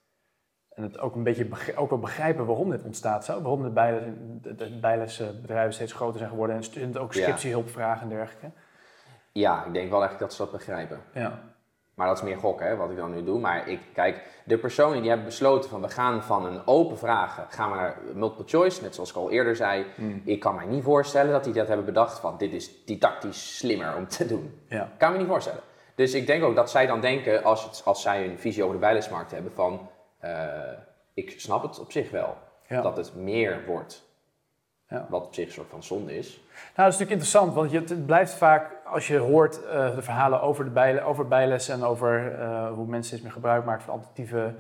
En 0.70 0.84
het 0.84 1.00
ook 1.00 1.16
een 1.16 1.24
beetje 1.24 1.76
ook 1.76 1.89
wel 1.89 2.00
begrijpen 2.00 2.46
waarom 2.46 2.70
dit 2.70 2.84
ontstaat 2.84 3.26
zo? 3.26 3.41
Waarom 3.41 3.64
de, 3.64 3.70
bijles, 3.70 4.04
de, 4.41 4.80
bijlesbedrijven 4.82 5.74
steeds 5.74 5.94
groter 5.94 6.18
zijn 6.18 6.30
geworden 6.30 6.56
en 6.56 6.64
studenten 6.64 7.02
ook 7.02 7.14
scriptiehulp 7.14 7.70
vragen 7.70 8.02
en 8.02 8.10
dergelijke. 8.10 8.52
Ja, 9.32 9.66
ik 9.66 9.74
denk 9.74 9.89
wel 9.89 10.00
eigenlijk 10.00 10.20
dat 10.20 10.34
ze 10.34 10.41
dat 10.41 10.52
begrijpen. 10.52 11.00
Ja. 11.14 11.39
Maar 11.94 12.08
dat 12.08 12.18
is 12.18 12.24
meer 12.24 12.38
gokken, 12.38 12.68
hè, 12.68 12.76
wat 12.76 12.89
ik 12.89 12.98
dan 12.98 13.14
nu 13.14 13.24
doe. 13.24 13.39
Maar 13.39 13.68
ik, 13.68 13.80
kijk, 13.94 14.41
de 14.46 14.58
personen 14.58 15.00
die 15.00 15.08
hebben 15.08 15.28
besloten 15.28 15.70
van 15.70 15.82
we 15.82 15.89
gaan 15.89 16.24
van 16.24 16.46
een 16.46 16.68
open 16.68 16.98
vragen, 16.98 17.46
gaan 17.50 17.70
we 17.70 17.76
naar 17.76 17.98
multiple 18.14 18.48
choice, 18.48 18.82
net 18.82 18.96
zoals 18.96 19.10
ik 19.10 19.16
al 19.16 19.32
eerder 19.32 19.56
zei. 19.56 19.86
Ik 20.24 20.39
kan 20.39 20.56
mij 20.56 20.66
niet 20.66 20.84
voorstellen 20.84 21.32
dat 21.32 21.44
die 21.44 21.54
dat 21.54 21.68
hebben 21.68 21.86
bedacht 21.86 22.20
van 22.20 22.38
dit 22.38 22.54
is 22.54 22.86
didactisch 22.86 23.58
slimmer 23.58 23.96
om 23.96 24.08
te 24.08 24.26
doen. 24.26 24.62
ja. 24.68 24.91
Kan 24.98 25.12
me 25.12 25.18
niet 25.18 25.28
voorstellen. 25.28 25.62
Dus 25.96 26.14
ik 26.14 26.28
denk 26.28 26.44
ook 26.44 26.56
dat 26.56 26.72
zij 26.72 26.86
dan 26.86 27.02
denken, 27.02 27.44
als, 27.44 27.64
het, 27.64 27.82
als 27.86 28.02
zij 28.02 28.26
een 28.26 28.39
visie 28.39 28.64
over 28.64 28.76
de 28.76 28.82
bijlesmarkt 28.82 29.32
hebben, 29.32 29.52
van 29.54 29.89
eh, 30.20 30.72
ik 31.14 31.39
snap 31.39 31.64
het 31.64 31.80
op 31.80 31.91
zich 31.91 32.12
wel. 32.12 32.38
Ja. 32.68 32.82
Dat 32.82 32.98
het 32.98 33.16
meer 33.16 33.66
wordt. 33.66 34.04
Ja. 34.88 35.08
Wat 35.10 35.26
op 35.26 35.34
zich 35.34 35.46
een 35.46 35.52
soort 35.52 35.70
van 35.70 35.84
zonde 35.84 36.18
is. 36.18 36.28
Nou, 36.28 36.36
dat 36.76 36.94
is 36.94 37.00
natuurlijk 37.00 37.10
interessant, 37.10 37.54
want 37.54 37.72
je, 37.72 37.80
het 37.80 38.06
blijft 38.06 38.34
vaak, 38.34 38.72
als 38.86 39.08
je 39.08 39.18
hoort 39.18 39.66
eh, 39.66 39.96
de 39.96 40.02
verhalen 40.02 40.41
over, 40.41 40.64
de 40.64 40.72
bijle, 40.72 41.02
over 41.02 41.28
bijles 41.28 41.70
en 41.70 41.84
over 41.84 42.39
eh, 42.39 42.72
hoe 42.72 42.86
mensen 42.86 43.06
steeds 43.06 43.22
meer 43.22 43.32
gebruik 43.32 43.66
maken 43.66 43.84
van 43.84 43.94
alternatieve 43.94 44.54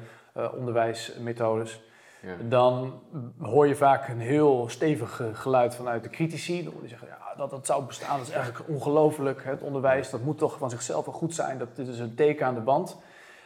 onderwijsmethodes, 0.57 1.81
Ja. 2.25 2.35
dan 2.49 3.01
hoor 3.39 3.67
je 3.67 3.75
vaak 3.75 4.07
een 4.07 4.19
heel 4.19 4.69
stevig 4.69 5.21
geluid 5.33 5.75
vanuit 5.75 6.03
de 6.03 6.09
critici. 6.09 6.61
Die 6.79 6.89
zeggen, 6.89 7.07
ja, 7.07 7.35
dat 7.37 7.49
dat 7.49 7.65
zou 7.65 7.85
bestaan, 7.85 8.17
dat 8.17 8.27
is 8.27 8.33
eigenlijk 8.33 8.69
ongelooflijk. 8.69 9.43
Het 9.43 9.61
onderwijs, 9.61 10.09
dat 10.09 10.21
moet 10.21 10.37
toch 10.37 10.57
van 10.57 10.69
zichzelf 10.69 11.05
wel 11.05 11.13
goed 11.13 11.33
zijn, 11.35 11.57
dat 11.57 11.75
dit 11.75 11.87
is 11.87 11.99
een 11.99 12.15
teken 12.15 12.45
aan 12.45 12.53
de 12.53 12.61
band. 12.61 12.97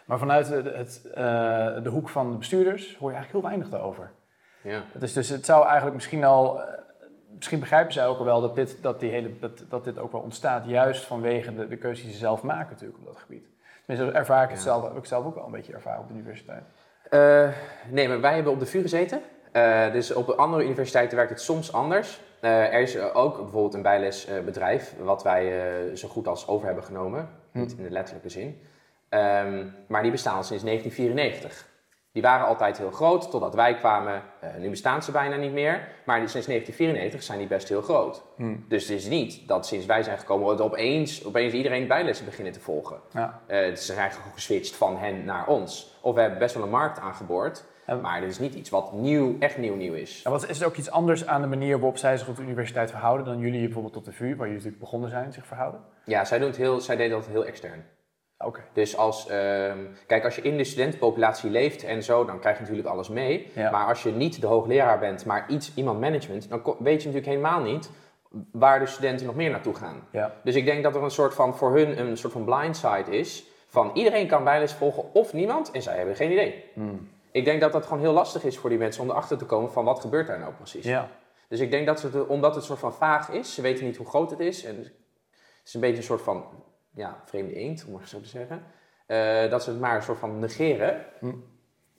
Maar 0.06 0.18
vanuit 0.20 0.48
de, 0.48 0.72
het, 0.76 1.02
eh, 1.14 1.84
de 1.84 1.90
hoek 1.90 2.10
van 2.10 2.32
de 2.32 2.38
bestuurders 2.38 2.98
hoor 2.98 3.10
je 3.10 3.16
eigenlijk 3.16 3.32
heel 3.32 3.42
weinig 3.42 3.70
daarover. 3.70 4.12
Ja. 4.62 4.82
Dus, 4.94 5.14
dus 5.14 5.30
het 5.30 5.46
zou 5.46 5.66
eigenlijk 5.66 5.96
misschien 5.96 6.24
al, 6.24 6.62
eh, 6.62 6.68
misschien 7.36 7.60
begrijpen 7.60 7.94
zij 7.94 8.08
ook 8.08 8.18
al 8.20 8.26
wel 8.26 8.42
dat 8.42 8.56
dit, 8.56 8.78
dat 8.82 9.00
die 9.00 9.12
hele, 9.12 9.40
dat, 9.40 9.64
dat 9.70 9.84
dit 9.84 10.00
ook 10.00 10.12
wel 10.12 10.22
ontstaat, 10.22 10.66
juist 10.66 11.06
vanwege 11.06 11.56
de, 11.56 11.68
de 11.68 11.78
keuzes 11.78 12.04
die 12.04 12.14
ze 12.14 12.20
zelf 12.20 12.42
maken 12.44 12.70
natuurlijk 12.72 13.00
op 13.00 13.06
dat 13.06 13.18
gebied. 13.18 13.46
Tenminste, 13.86 14.18
ervaar 14.18 14.44
ik 14.44 14.50
het 14.50 14.58
Ja. 14.58 14.64
zelf, 14.64 14.84
heb 14.84 14.98
ik 14.98 15.06
zelf 15.06 15.26
ook 15.26 15.36
wel 15.36 15.46
een 15.46 15.52
beetje 15.52 15.74
ervaren 15.74 16.00
op 16.02 16.08
de 16.08 16.14
universiteit. 16.14 16.64
Eh, 17.10 17.50
nee, 17.90 18.08
maar 18.08 18.22
wij 18.22 18.34
hebben 18.34 18.54
op 18.54 18.60
de 18.60 18.66
VU 18.66 18.82
gezeten. 18.82 19.22
Eh, 19.52 19.92
dus 19.92 20.14
op 20.14 20.30
andere 20.30 20.64
universiteiten 20.64 21.18
werkt 21.18 21.32
het 21.32 21.42
soms 21.42 21.74
anders. 21.74 22.20
Eh, 22.40 22.74
er 22.74 22.82
is 22.82 23.00
ook 23.00 23.38
bijvoorbeeld 23.38 23.74
een 23.74 23.82
bijlesbedrijf, 23.82 24.94
wat 25.00 25.24
wij 25.24 25.52
zo 25.96 26.08
goed 26.08 26.28
als 26.28 26.48
over 26.48 26.66
hebben 26.66 26.84
genomen. 26.84 27.30
Hm. 27.52 27.60
Niet 27.60 27.76
in 27.78 27.84
de 27.84 27.90
letterlijke 27.90 28.30
zin. 28.30 28.62
Ehm, 29.10 29.66
maar 29.88 30.02
die 30.02 30.12
bestaan 30.12 30.36
al 30.36 30.44
sinds 30.44 30.64
1994. 30.64 31.66
Die 32.18 32.26
waren 32.26 32.48
altijd 32.48 32.78
heel 32.78 32.92
groot, 32.92 33.32
totdat 33.32 33.56
wij 33.56 33.76
kwamen. 33.76 34.22
Eh, 34.40 34.50
nu 34.60 34.70
bestaan 34.70 35.04
ze 35.04 35.12
bijna 35.12 35.36
niet 35.36 35.52
meer. 35.52 35.88
Maar 36.06 36.18
sinds 36.18 36.48
1994 36.48 37.24
zijn 37.24 37.38
die 37.38 37.48
best 37.48 37.70
heel 37.70 37.82
groot. 37.82 38.24
Hm. 38.36 38.56
Dus 38.68 38.88
het 38.88 38.98
is 38.98 39.08
niet 39.08 39.48
dat 39.48 39.66
sinds 39.66 39.86
wij 39.86 40.04
zijn 40.04 40.18
gekomen, 40.18 40.48
dat 40.48 40.62
opeens, 40.62 41.26
opeens 41.26 41.54
iedereen 41.54 41.88
bijlessen 41.88 42.26
beginnen 42.26 42.54
te 42.54 42.60
volgen. 42.60 42.98
Ja. 43.14 43.42
Eh, 43.48 43.76
ze 43.76 43.94
zijn 43.94 44.12
geswitcht 44.34 44.76
van 44.76 44.98
hen 44.98 45.26
naar 45.26 45.48
ons. 45.48 45.98
Of 46.02 46.16
we 46.16 46.22
hebben 46.22 46.40
best 46.40 46.56
wel 46.56 46.64
een 46.64 46.70
markt 46.70 47.00
aangeboord. 47.00 47.66
Maar 48.02 48.22
dit 48.22 48.30
is 48.30 48.40
niet 48.40 48.54
iets 48.54 48.70
wat 48.70 48.94
nieuw, 48.94 49.36
echt 49.40 49.58
nieuw 49.58 49.76
nieuw 49.76 49.94
is. 49.94 50.22
En 50.24 50.32
wat 50.32 50.50
is 50.50 50.62
er 50.62 50.68
ook 50.68 50.76
iets 50.76 50.92
anders 50.92 51.28
aan 51.28 51.42
de 51.42 51.48
manier 51.48 51.80
waarop 51.80 51.98
zij 51.98 52.18
zich 52.18 52.28
tot 52.28 52.36
de 52.36 52.44
universiteit 52.44 52.90
verhouden 52.90 53.26
dan 53.26 53.40
jullie 53.40 53.62
bijvoorbeeld 53.62 53.94
tot 53.94 54.06
de 54.06 54.12
VU, 54.12 54.26
waar 54.26 54.36
jullie 54.38 54.54
natuurlijk 54.54 54.80
begonnen 54.80 55.10
zijn, 55.10 55.34
zich 55.34 55.46
verhouden? 55.46 55.82
Ja, 56.06 56.26
zij, 56.26 56.40
doen 56.40 56.48
het 56.48 56.58
heel, 56.58 56.82
zij 56.82 56.96
deden 56.96 57.18
dat 57.18 57.28
heel 57.28 57.46
extern. 57.46 57.86
Dus 58.74 58.98
als, 58.98 59.28
ehm, 59.28 59.78
kijk, 60.08 60.24
als 60.24 60.36
je 60.36 60.42
in 60.42 60.58
de 60.58 60.64
studentenpopulatie 60.64 61.50
leeft 61.50 61.84
en 61.84 62.04
zo, 62.04 62.26
dan 62.26 62.40
krijg 62.40 62.56
je 62.56 62.62
natuurlijk 62.62 62.90
alles 62.90 63.10
mee. 63.10 63.52
Ja. 63.56 63.72
Maar 63.72 63.88
als 63.88 64.04
je 64.04 64.12
niet 64.12 64.42
de 64.42 64.48
hoogleraar 64.48 65.00
bent, 65.00 65.26
maar 65.26 65.46
iets, 65.50 65.72
iemand 65.76 66.00
management, 66.00 66.50
dan 66.50 66.62
weet 66.64 67.02
je 67.02 67.08
natuurlijk 67.08 67.26
helemaal 67.26 67.62
niet 67.62 67.90
waar 68.52 68.80
de 68.80 68.86
studenten 68.86 69.26
nog 69.26 69.36
meer 69.36 69.50
naartoe 69.50 69.76
gaan. 69.76 70.08
Ja. 70.12 70.34
Dus 70.44 70.56
ik 70.56 70.66
denk 70.66 70.84
dat 70.84 70.96
er 70.96 71.04
een 71.04 71.12
soort 71.12 71.34
van, 71.34 71.56
voor 71.56 71.76
hun 71.76 72.00
een 72.00 72.18
soort 72.18 72.34
van 72.34 72.46
blindside 72.46 73.18
is. 73.18 73.46
Van 73.68 73.92
iedereen 73.94 74.28
kan 74.28 74.44
bijles 74.44 74.74
volgen 74.74 75.14
of 75.14 75.34
niemand 75.34 75.72
en 75.72 75.82
zij 75.82 75.98
hebben 75.98 76.16
geen 76.16 76.32
idee. 76.32 76.64
Hmm. 76.74 77.10
Ik 77.32 77.46
denk 77.46 77.62
dat 77.62 77.72
dat 77.72 77.86
gewoon 77.86 78.00
heel 78.00 78.14
lastig 78.14 78.44
is 78.44 78.58
voor 78.58 78.70
die 78.70 78.80
mensen 78.80 79.04
om 79.04 79.10
erachter 79.10 79.38
te 79.38 79.46
komen 79.46 79.72
van 79.72 79.86
wat 79.86 80.00
gebeurt 80.00 80.28
daar 80.28 80.40
nou 80.40 80.54
precies. 80.54 80.86
Ja. 80.86 81.10
Dus 81.50 81.60
ik 81.60 81.72
denk 81.72 81.86
dat 81.86 82.00
ze, 82.00 82.26
omdat 82.28 82.50
het 82.50 82.60
een 82.60 82.68
soort 82.68 82.80
van 82.80 82.94
vaag 82.94 83.30
is, 83.30 83.54
ze 83.54 83.62
weten 83.62 83.86
niet 83.86 83.98
hoe 83.98 84.08
groot 84.08 84.30
het 84.30 84.40
is. 84.40 84.64
En 84.64 84.76
het 84.76 84.92
is 85.66 85.74
een 85.74 85.82
beetje 85.82 85.98
een 85.98 86.04
soort 86.04 86.22
van 86.22 86.46
ja, 86.98 87.22
vreemde 87.26 87.56
eend, 87.56 87.86
om 87.88 87.96
het 87.96 88.10
zo 88.10 88.22
te 88.22 88.28
zeggen. 88.28 88.64
eh, 89.06 89.50
dat 89.50 89.64
ze 89.64 89.70
het 89.70 89.80
maar 89.80 89.96
een 89.96 90.02
soort 90.02 90.20
van 90.20 90.40
negeren. 90.40 91.06
Hm. 91.20 91.34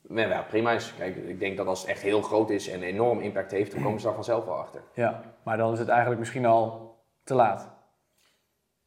Maar 0.01 0.27
ja, 0.27 0.41
prima 0.41 0.71
is. 0.71 0.93
Kijk, 0.97 1.15
ik 1.15 1.39
denk 1.39 1.57
dat 1.57 1.67
als 1.67 1.81
het 1.81 1.89
echt 1.89 2.01
heel 2.01 2.21
groot 2.21 2.49
is 2.49 2.67
en 2.69 2.83
enorm 2.83 3.19
impact 3.19 3.51
heeft, 3.51 3.71
dan 3.71 3.83
komen 3.83 3.99
ze 3.99 4.05
daar 4.05 4.15
vanzelf 4.15 4.45
wel 4.45 4.55
achter. 4.57 4.81
ja, 4.93 5.21
maar 5.43 5.57
dan 5.57 5.73
is 5.73 5.79
het 5.79 5.87
eigenlijk 5.87 6.19
misschien 6.19 6.45
al 6.45 6.95
te 7.23 7.33
laat. 7.33 7.69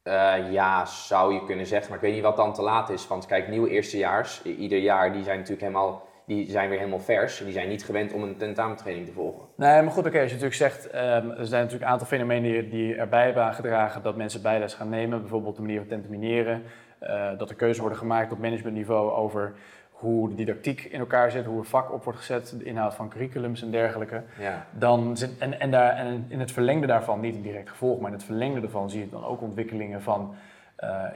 Eh, 0.03 0.53
ja, 0.53 0.85
zou 0.85 1.35
je 1.35 1.45
kunnen 1.45 1.67
zeggen, 1.67 1.89
maar 1.89 1.99
ik 1.99 2.05
weet 2.05 2.15
niet 2.15 2.23
wat 2.23 2.37
dan 2.37 2.53
te 2.53 2.63
laat 2.63 2.91
is. 2.91 3.07
Want 3.07 3.27
kijk, 3.27 3.49
nieuwe 3.49 3.71
eerstejaars, 3.71 4.43
ieder 4.43 4.79
jaar, 4.79 5.13
die 5.13 5.23
zijn 5.23 5.37
natuurlijk 5.37 5.67
helemaal, 5.67 6.07
die 6.27 6.51
zijn 6.51 6.69
weer 6.69 6.79
helemaal 6.79 7.01
vers. 7.01 7.39
En 7.39 7.45
die 7.45 7.55
zijn 7.55 7.69
niet 7.69 7.85
gewend 7.85 8.13
om 8.13 8.23
een 8.23 8.37
tentamentraining 8.37 9.07
te 9.07 9.13
volgen. 9.13 9.43
Nee, 9.57 9.83
maar 9.83 9.93
goed, 9.93 10.07
oké, 10.07 10.21
als 10.21 10.31
je 10.31 10.39
natuurlijk 10.41 10.55
zegt, 10.55 10.91
ehm, 10.91 11.31
er 11.31 11.47
zijn 11.47 11.63
natuurlijk 11.63 11.83
een 11.83 11.93
aantal 11.93 12.07
fenomenen 12.07 12.53
die, 12.53 12.69
die 12.69 12.95
erbij 12.95 13.25
hebben 13.25 13.43
aangedragen 13.43 14.03
dat 14.03 14.17
mensen 14.17 14.43
bijles 14.43 14.75
gaan 14.75 14.89
nemen. 14.89 15.21
Bijvoorbeeld 15.21 15.57
de 15.57 15.63
manier 15.63 15.79
van 15.79 15.89
tentamineren, 15.89 16.63
eh, 16.99 17.39
dat 17.39 17.51
er 17.51 17.57
keuzes 17.57 17.79
worden 17.79 17.99
gemaakt 17.99 18.33
op 18.33 18.39
managementniveau 18.39 19.13
over 19.13 19.53
hoe 19.91 20.29
de 20.29 20.35
didactiek 20.35 20.85
in 20.85 21.01
elkaar 21.01 21.31
zit, 21.31 21.45
hoe 21.45 21.59
een 21.59 21.65
vak 21.65 21.93
op 21.93 22.05
wordt 22.05 22.19
gezet, 22.19 22.55
de 22.59 22.65
inhoud 22.65 22.95
van 22.95 23.09
curriculums 23.09 23.63
en 23.63 23.71
dergelijke. 23.71 24.23
Ja. 24.39 24.67
Dan 24.71 25.17
zit, 25.17 25.39
en, 25.39 25.61
en, 25.61 25.71
daar, 25.71 25.97
en 25.97 26.25
in 26.29 26.41
het 26.41 26.53
verlengde 26.53 26.87
daarvan, 26.87 27.21
niet 27.21 27.35
een 27.35 27.43
direct 27.43 27.69
gevolg, 27.69 28.01
maar 28.01 28.11
in 28.11 28.17
het 28.17 28.27
verlengde 28.27 28.61
daarvan 28.61 28.91
zie 28.91 29.01
je 29.01 29.09
dan 29.11 29.25
ook 29.25 29.41
ontwikkelingen 29.41 30.03
van, 30.03 30.35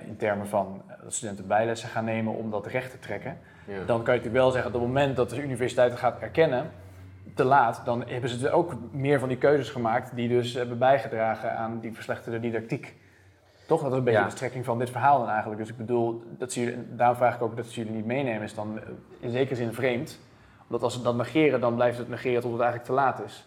in 0.07 0.17
termen 0.17 0.47
van 0.47 0.83
eh, 0.87 0.95
dat 1.03 1.15
studenten 1.15 1.47
bijlessen 1.47 1.89
gaan 1.89 2.05
nemen 2.05 2.35
om 2.35 2.51
dat 2.51 2.67
recht 2.67 2.91
te 2.91 2.99
trekken. 2.99 3.39
ja. 3.65 3.75
Dan 3.75 3.85
kan 3.87 4.15
je 4.15 4.21
natuurlijk 4.21 4.33
wel 4.35 4.51
zeggen, 4.51 4.75
op 4.75 4.81
het 4.81 4.87
moment 4.89 5.17
dat 5.17 5.31
de 5.31 5.43
universiteit 5.43 5.91
het 5.91 6.01
gaat 6.01 6.19
erkennen, 6.19 6.71
te 7.35 7.45
laat, 7.45 7.83
dan 7.85 8.05
hebben 8.07 8.31
ze 8.31 8.39
dus 8.39 8.51
ook 8.51 8.75
meer 8.91 9.19
van 9.19 9.29
die 9.29 9.39
keuzes 9.39 9.71
gemaakt 9.71 10.15
die 10.15 10.29
dus 10.29 10.55
hebben 10.55 10.79
bijgedragen 10.79 11.57
aan 11.57 11.79
die 11.81 11.93
verslechterde 11.95 12.41
didactiek. 12.41 12.95
Toch? 13.67 13.83
Dat 13.83 13.93
is 13.93 13.99
een 13.99 14.05
beetje 14.05 14.19
Ja. 14.19 14.25
de 14.25 14.31
strekking 14.31 14.65
van 14.65 14.79
dit 14.79 14.91
verhaal 14.91 15.19
dan 15.19 15.29
eigenlijk. 15.29 15.61
Dus 15.61 15.71
ik 15.71 15.77
bedoel, 15.77 16.23
dat 16.39 16.53
ze 16.53 16.61
jullie, 16.61 16.79
daarom 16.95 17.17
vraag 17.17 17.35
ik 17.35 17.43
ook 17.43 17.57
dat 17.57 17.67
ze 17.67 17.81
jullie 17.81 17.97
niet 17.97 18.07
meenemen, 18.07 18.43
is 18.43 18.55
dan 18.55 18.79
eh, 18.81 18.89
in 19.21 19.31
zekere 19.31 19.55
zin 19.55 19.73
vreemd. 19.73 20.21
Omdat 20.63 20.83
als 20.83 20.93
ze 20.95 21.03
dat 21.03 21.17
negeren, 21.17 21.61
dan 21.61 21.75
blijft 21.75 21.99
het 21.99 22.09
negeren 22.09 22.41
tot 22.41 22.53
het 22.53 22.61
eigenlijk 22.61 22.91
te 22.91 22.95
laat 22.97 23.23
is. 23.25 23.47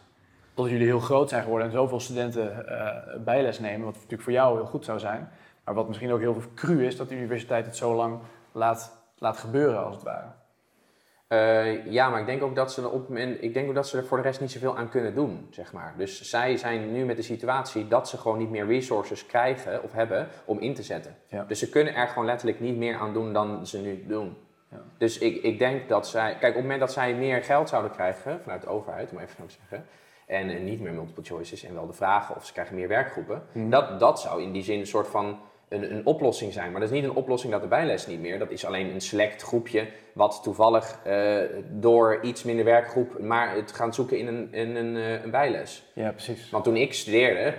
Totdat 0.53 0.73
jullie 0.73 0.87
heel 0.87 0.99
groot 0.99 1.29
zijn 1.29 1.43
geworden 1.43 1.67
en 1.67 1.73
zoveel 1.73 1.99
studenten 1.99 2.67
eh, 2.67 3.19
bijles 3.23 3.59
nemen, 3.59 3.85
wat 3.85 3.93
natuurlijk 3.93 4.21
voor 4.21 4.31
jou 4.31 4.55
heel 4.57 4.65
goed 4.65 4.85
zou 4.85 4.99
zijn. 4.99 5.29
Maar 5.69 5.77
wat 5.77 5.87
misschien 5.87 6.11
ook 6.11 6.19
heel 6.19 6.41
cru 6.55 6.85
is, 6.85 6.95
dat 6.97 7.09
de 7.09 7.15
universiteit 7.15 7.65
het 7.65 7.75
zo 7.75 7.95
lang 7.95 8.19
laat, 8.51 9.01
laat 9.17 9.37
gebeuren, 9.37 9.85
als 9.85 9.95
het 9.95 10.03
ware. 10.03 10.27
Eh, 11.27 11.85
ja, 11.91 12.09
maar 12.09 12.19
ik 12.19 12.25
denk 12.25 12.43
ook 12.43 12.55
dat 12.55 12.71
ze 12.73 12.89
op 12.89 13.15
ik 13.17 13.53
denk 13.53 13.67
ook 13.69 13.75
dat 13.75 13.87
ze 13.87 13.97
er 13.97 14.05
voor 14.05 14.17
de 14.17 14.23
rest 14.23 14.41
niet 14.41 14.51
zoveel 14.51 14.77
aan 14.77 14.89
kunnen 14.89 15.15
doen, 15.15 15.47
zeg 15.49 15.73
maar. 15.73 15.93
Dus 15.97 16.21
zij 16.21 16.57
zijn 16.57 16.91
nu 16.91 17.05
met 17.05 17.15
de 17.15 17.21
situatie 17.21 17.87
dat 17.87 18.09
ze 18.09 18.17
gewoon 18.17 18.37
niet 18.37 18.49
meer 18.49 18.65
resources 18.65 19.25
krijgen 19.25 19.83
of 19.83 19.91
hebben 19.93 20.27
om 20.45 20.59
in 20.59 20.73
te 20.73 20.83
zetten. 20.83 21.15
Ja. 21.27 21.43
Dus 21.43 21.59
ze 21.59 21.69
kunnen 21.69 21.95
er 21.95 22.07
gewoon 22.07 22.25
letterlijk 22.25 22.59
niet 22.59 22.77
meer 22.77 22.97
aan 22.97 23.13
doen 23.13 23.33
dan 23.33 23.67
ze 23.67 23.77
nu 23.77 24.03
doen. 24.07 24.37
Ja. 24.71 24.81
Dus 24.97 25.17
ik, 25.17 25.43
ik 25.43 25.59
denk 25.59 25.89
dat 25.89 26.07
zij, 26.07 26.29
kijk, 26.29 26.43
op 26.43 26.53
het 26.53 26.61
moment 26.61 26.79
dat 26.79 26.91
zij 26.91 27.13
meer 27.13 27.43
geld 27.43 27.69
zouden 27.69 27.91
krijgen 27.91 28.41
vanuit 28.41 28.61
de 28.61 28.67
overheid, 28.67 29.11
om 29.11 29.17
even 29.17 29.35
zo 29.37 29.45
te 29.45 29.55
zeggen, 29.59 29.87
en 30.27 30.63
niet 30.63 30.81
meer 30.81 30.93
multiple 30.93 31.23
choices 31.23 31.63
en 31.63 31.73
wel 31.73 31.87
de 31.87 31.93
vragen 31.93 32.35
of 32.35 32.45
ze 32.45 32.53
krijgen 32.53 32.75
meer 32.75 32.87
werkgroepen, 32.87 33.43
Mhm. 33.51 33.69
dat, 33.69 33.99
dat 33.99 34.19
zou 34.19 34.41
in 34.41 34.51
die 34.51 34.63
zin 34.63 34.79
een 34.79 34.87
soort 34.87 35.07
van 35.07 35.39
een, 35.69 35.93
een 35.95 36.05
oplossing 36.05 36.53
zijn. 36.53 36.71
Maar 36.71 36.81
dat 36.81 36.89
is 36.89 36.95
niet 36.95 37.03
een 37.03 37.15
oplossing 37.15 37.51
dat 37.51 37.61
de 37.61 37.67
bijles 37.67 38.07
niet 38.07 38.19
meer. 38.19 38.39
Dat 38.39 38.51
is 38.51 38.65
alleen 38.65 38.93
een 38.93 39.01
select 39.01 39.41
groepje 39.41 39.87
wat 40.13 40.39
toevallig 40.43 40.99
eh, 41.03 41.37
door 41.69 42.19
iets 42.21 42.43
minder 42.43 42.65
werkgroep 42.65 43.19
maar 43.19 43.55
het 43.55 43.71
gaan 43.71 43.93
zoeken 43.93 44.17
in 44.17 44.27
een, 44.27 44.53
in 44.53 44.75
een, 44.75 44.95
eh, 44.95 45.23
een 45.23 45.31
bijles. 45.31 45.83
Ja, 45.93 46.11
precies. 46.11 46.49
Want 46.49 46.63
toen 46.63 46.75
ik 46.75 46.93
studeerde, 46.93 47.53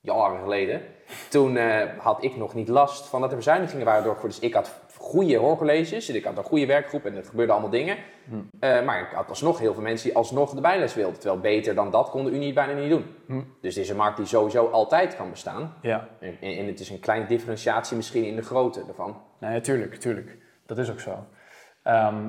jaren 0.00 0.40
geleden, 0.40 0.82
toen 1.28 1.56
eh, 1.56 1.82
had 1.98 2.24
ik 2.24 2.36
nog 2.36 2.54
niet 2.54 2.68
last 2.68 3.06
van 3.06 3.20
dat 3.20 3.30
er 3.30 3.36
bezuinigingen 3.36 3.84
waren 3.84 4.04
doorgevoerd. 4.04 4.34
Dus 4.34 4.48
ik 4.48 4.54
had 4.54 4.80
goede 5.08 5.36
hoorcolleges 5.36 6.08
en 6.08 6.14
ik 6.14 6.24
had 6.24 6.38
een 6.38 6.44
goede 6.44 6.66
werkgroep 6.66 7.04
en 7.04 7.16
er 7.16 7.24
gebeurden 7.24 7.54
allemaal 7.54 7.72
dingen. 7.72 7.96
Hm. 8.28 8.34
Eh, 8.60 8.84
maar 8.84 9.00
ik 9.00 9.08
had 9.14 9.28
alsnog 9.28 9.58
heel 9.58 9.74
veel 9.74 9.82
mensen 9.82 10.08
die 10.08 10.16
alsnog 10.16 10.54
de 10.54 10.60
bijles 10.60 10.94
wilden. 10.94 11.18
Terwijl 11.20 11.40
beter 11.40 11.74
dan 11.74 11.90
dat 11.90 12.10
kon 12.10 12.24
de 12.24 12.30
Unie 12.30 12.46
het 12.46 12.54
bijna 12.54 12.72
niet 12.72 12.90
doen. 12.90 13.14
Hm. 13.26 13.42
Dus 13.60 13.74
het 13.74 13.84
is 13.84 13.90
een 13.90 13.96
markt 13.96 14.16
die 14.16 14.26
sowieso 14.26 14.66
altijd 14.66 15.16
kan 15.16 15.30
bestaan. 15.30 15.74
Ja, 15.82 16.08
En, 16.40 16.66
het 16.66 16.80
is 16.80 16.90
een 16.90 17.00
kleine 17.00 17.26
differentiatie 17.26 17.96
misschien 17.96 18.24
in 18.24 18.36
de 18.36 18.42
grootte 18.42 18.84
ervan. 18.88 19.22
nee, 19.40 19.60
tuurlijk, 19.60 19.94
tuurlijk. 19.94 20.36
Dat 20.66 20.78
is 20.78 20.90
ook 20.90 21.00
zo. 21.00 21.26
Ehm, 21.82 22.26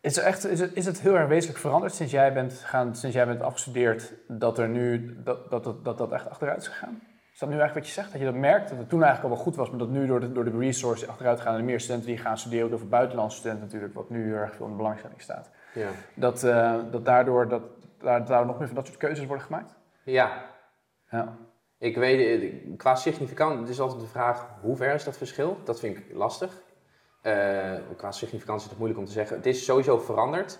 is, 0.00 0.16
er 0.16 0.24
echt, 0.24 0.46
is, 0.46 0.60
het, 0.60 0.70
is 0.74 0.86
het 0.86 1.00
heel 1.00 1.16
erg 1.16 1.28
wezenlijk 1.28 1.60
veranderd 1.60 1.94
sinds 1.94 2.12
jij 2.12 2.32
bent, 2.32 2.52
gaan, 2.52 2.94
sinds 2.94 3.16
jij 3.16 3.26
bent 3.26 3.42
afgestudeerd, 3.42 4.12
dat 4.28 4.58
er 4.58 4.68
nu, 4.68 5.16
dat, 5.22 5.50
dat, 5.50 5.84
dat, 5.84 5.98
dat 5.98 6.12
echt 6.12 6.28
achteruit 6.28 6.60
is 6.60 6.68
gegaan? 6.68 7.02
Is 7.34 7.40
dat 7.40 7.48
nu 7.48 7.58
eigenlijk 7.58 7.86
wat 7.86 7.94
je 7.94 8.00
zegt? 8.00 8.12
Dat 8.12 8.20
je 8.20 8.26
dat 8.26 8.40
merkt, 8.40 8.68
dat 8.68 8.78
het 8.78 8.88
toen 8.88 9.02
eigenlijk 9.02 9.32
al 9.32 9.36
wel 9.36 9.46
goed 9.46 9.56
was, 9.56 9.70
maar 9.70 9.78
dat 9.78 9.88
nu 9.88 10.06
door 10.06 10.20
de, 10.20 10.32
door 10.32 10.44
de 10.44 10.58
resources 10.58 11.08
achteruit 11.08 11.40
gaan 11.40 11.52
en 11.52 11.58
er 11.58 11.64
meer 11.64 11.80
studenten 11.80 12.08
die 12.08 12.18
gaan 12.18 12.38
studeren, 12.38 12.66
ook 12.66 12.72
over 12.72 12.88
buitenlandse 12.88 13.38
studenten 13.38 13.64
natuurlijk, 13.64 13.94
wat 13.94 14.10
nu 14.10 14.24
heel 14.24 14.34
erg 14.34 14.54
veel 14.54 14.64
in 14.64 14.70
de 14.70 14.76
belangstelling 14.76 15.20
staat. 15.20 15.50
Ja. 15.74 15.88
Dat, 16.14 16.42
eh, 16.44 16.74
dat 16.90 17.04
daardoor 17.04 17.48
dat, 17.48 17.62
daar, 17.98 18.26
daar 18.26 18.46
nog 18.46 18.58
meer 18.58 18.66
van 18.66 18.76
dat 18.76 18.86
soort 18.86 18.98
keuzes 18.98 19.26
worden 19.26 19.44
gemaakt? 19.44 19.74
ja, 20.04 20.44
Ja. 21.10 21.36
ik 21.78 21.96
weet, 21.96 22.42
eh, 22.42 22.76
qua 22.76 22.94
significant, 22.94 23.60
het 23.60 23.68
is 23.68 23.80
altijd 23.80 24.00
de 24.00 24.06
vraag 24.06 24.46
hoe 24.60 24.76
ver 24.76 24.94
is 24.94 25.04
dat 25.04 25.16
verschil? 25.16 25.58
Dat 25.64 25.80
vind 25.80 25.96
ik 25.96 26.04
lastig. 26.12 26.62
Eh, 27.22 27.72
qua 27.96 28.12
significantie 28.12 28.64
is 28.64 28.70
het 28.70 28.78
moeilijk 28.78 29.00
om 29.00 29.06
te 29.06 29.12
zeggen. 29.12 29.36
Het 29.36 29.46
is 29.46 29.64
sowieso 29.64 29.98
veranderd. 29.98 30.58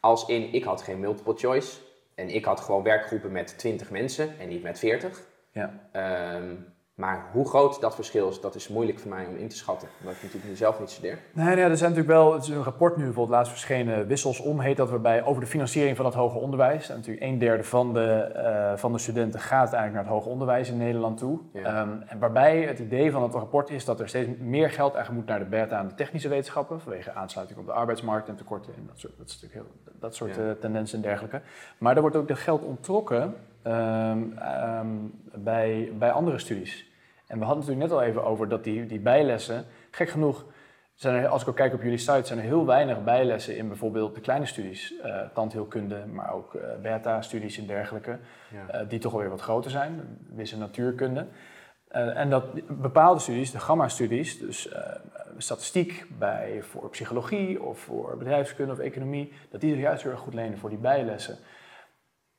Als 0.00 0.26
in, 0.26 0.52
ik 0.52 0.64
had 0.64 0.82
geen 0.82 1.00
multiple 1.00 1.34
choice. 1.36 1.80
En 2.14 2.28
ik 2.28 2.44
had 2.44 2.60
gewoon 2.60 2.82
werkgroepen 2.82 3.32
met 3.32 3.58
20 3.58 3.90
mensen 3.90 4.38
en 4.38 4.48
niet 4.48 4.62
met 4.62 4.78
40. 4.78 5.32
Ja. 5.54 5.70
Ehm, 5.92 6.54
Maar 6.96 7.24
hoe 7.32 7.48
groot 7.48 7.80
dat 7.80 7.94
verschil 7.94 8.28
is, 8.28 8.40
dat 8.40 8.54
is 8.54 8.68
moeilijk 8.68 8.98
voor 8.98 9.10
mij 9.10 9.26
om 9.26 9.36
in 9.36 9.48
te 9.48 9.56
schatten. 9.56 9.88
Omdat 10.00 10.14
ik 10.14 10.22
natuurlijk 10.22 10.48
nu 10.50 10.56
zelf 10.56 10.80
niet 10.80 10.90
studeer. 10.90 11.18
Nee, 11.32 11.54
nee, 11.54 11.64
er 11.64 11.76
zijn 11.76 11.90
natuurlijk 11.90 12.18
wel, 12.18 12.32
het 12.32 12.42
is 12.42 12.48
een 12.48 12.62
rapport 12.62 12.96
nu 12.96 13.04
bijvoorbeeld 13.04 13.36
laatst 13.36 13.52
verschenen, 13.52 14.06
Wissels 14.06 14.40
om 14.40 14.60
heet 14.60 14.76
dat, 14.76 14.90
waarbij 14.90 15.24
over 15.24 15.40
de 15.40 15.46
financiering 15.48 15.96
van 15.96 16.04
het 16.04 16.14
hoger 16.14 16.40
onderwijs. 16.40 16.88
En 16.88 16.96
natuurlijk 16.96 17.26
een 17.26 17.38
derde 17.38 17.64
van 17.64 17.92
de, 17.94 18.10
eh, 18.12 18.76
van 18.76 18.92
de 18.92 18.98
studenten 18.98 19.40
gaat 19.40 19.72
eigenlijk 19.72 19.92
naar 19.92 20.02
het 20.02 20.12
hoger 20.12 20.30
onderwijs 20.30 20.68
in 20.70 20.76
Nederland 20.76 21.18
toe. 21.18 21.40
Ja. 21.52 21.62
Ehm, 21.62 21.90
en 22.06 22.18
waarbij 22.18 22.62
het 22.62 22.78
idee 22.78 23.10
van 23.12 23.22
het 23.22 23.32
rapport 23.34 23.70
is 23.70 23.84
dat 23.84 24.00
er 24.00 24.08
steeds 24.08 24.28
meer 24.38 24.70
geld 24.70 24.94
eigenlijk 24.94 25.24
moet 25.26 25.36
naar 25.36 25.44
de 25.44 25.50
beta 25.56 25.78
en 25.78 25.88
de 25.88 25.94
technische 25.94 26.28
wetenschappen, 26.28 26.80
vanwege 26.80 27.12
aansluiting 27.12 27.58
op 27.58 27.66
de 27.66 27.72
arbeidsmarkt 27.72 28.28
en 28.28 28.36
tekorten 28.36 28.74
en 28.74 28.84
dat 28.86 28.98
soort, 28.98 29.18
dat 29.18 29.44
heel, 29.50 29.66
soort 30.10 30.34
Ja. 30.36 30.42
eh, 30.42 30.50
tendensen 30.60 30.96
en 30.98 31.04
dergelijke. 31.04 31.40
Maar 31.78 31.94
er 31.94 32.00
wordt 32.00 32.16
ook 32.16 32.28
de 32.28 32.36
geld 32.36 32.62
onttrokken 32.62 33.34
ehm, 33.64 34.32
ehm, 34.38 34.88
bij, 35.34 35.92
bij 35.98 36.10
andere 36.10 36.38
studies. 36.38 36.86
En 37.26 37.38
we 37.38 37.44
hadden 37.44 37.64
het 37.64 37.74
natuurlijk 37.74 37.92
net 37.92 37.92
al 37.92 38.02
even 38.02 38.24
over 38.30 38.48
dat 38.48 38.64
die, 38.64 38.86
die 38.86 39.00
bijlessen, 39.00 39.64
gek 39.90 40.08
genoeg, 40.08 40.44
zijn 40.94 41.14
er, 41.22 41.28
als 41.28 41.42
ik 41.42 41.48
ook 41.48 41.56
kijk 41.56 41.74
op 41.74 41.82
jullie 41.82 41.98
site, 41.98 42.26
zijn 42.26 42.38
er 42.38 42.44
heel 42.44 42.66
weinig 42.66 43.04
bijlessen 43.04 43.56
in 43.56 43.68
bijvoorbeeld 43.68 44.14
de 44.14 44.20
kleine 44.20 44.46
studies, 44.46 44.94
eh 45.02 45.20
tandheelkunde, 45.34 46.06
maar 46.12 46.32
ook 46.34 46.54
eh, 46.54 46.68
beta-studies 46.82 47.58
en 47.58 47.66
dergelijke, 47.66 48.18
Ja. 48.48 48.68
eh, 48.74 48.88
die 48.88 48.98
toch 48.98 49.12
alweer 49.12 49.30
wat 49.30 49.40
groter 49.40 49.70
zijn, 49.70 50.18
wis- 50.34 50.52
en 50.52 50.58
natuurkunde. 50.58 51.26
En 51.88 52.30
dat 52.30 52.44
bepaalde 52.68 53.20
studies, 53.20 53.50
de 53.50 53.58
gamma-studies, 53.60 54.38
dus 54.38 54.74
statistiek 55.38 56.06
bij, 56.18 56.62
voor 56.62 56.90
psychologie 56.90 57.62
of 57.62 57.78
voor 57.78 58.16
bedrijfskunde 58.18 58.72
of 58.72 58.78
economie, 58.78 59.32
dat 59.50 59.60
die 59.60 59.70
zich 59.72 59.80
juist 59.80 60.02
heel 60.02 60.12
erg 60.12 60.20
goed 60.20 60.34
lenen 60.34 60.58
voor 60.58 60.68
die 60.70 60.78
bijlessen. 60.78 61.36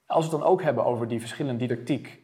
Als 0.05 0.25
we 0.25 0.31
het 0.31 0.41
dan 0.41 0.49
ook 0.49 0.61
hebben 0.61 0.85
over 0.85 1.07
die 1.07 1.19
verschillende 1.19 1.67
didactiek, 1.67 2.19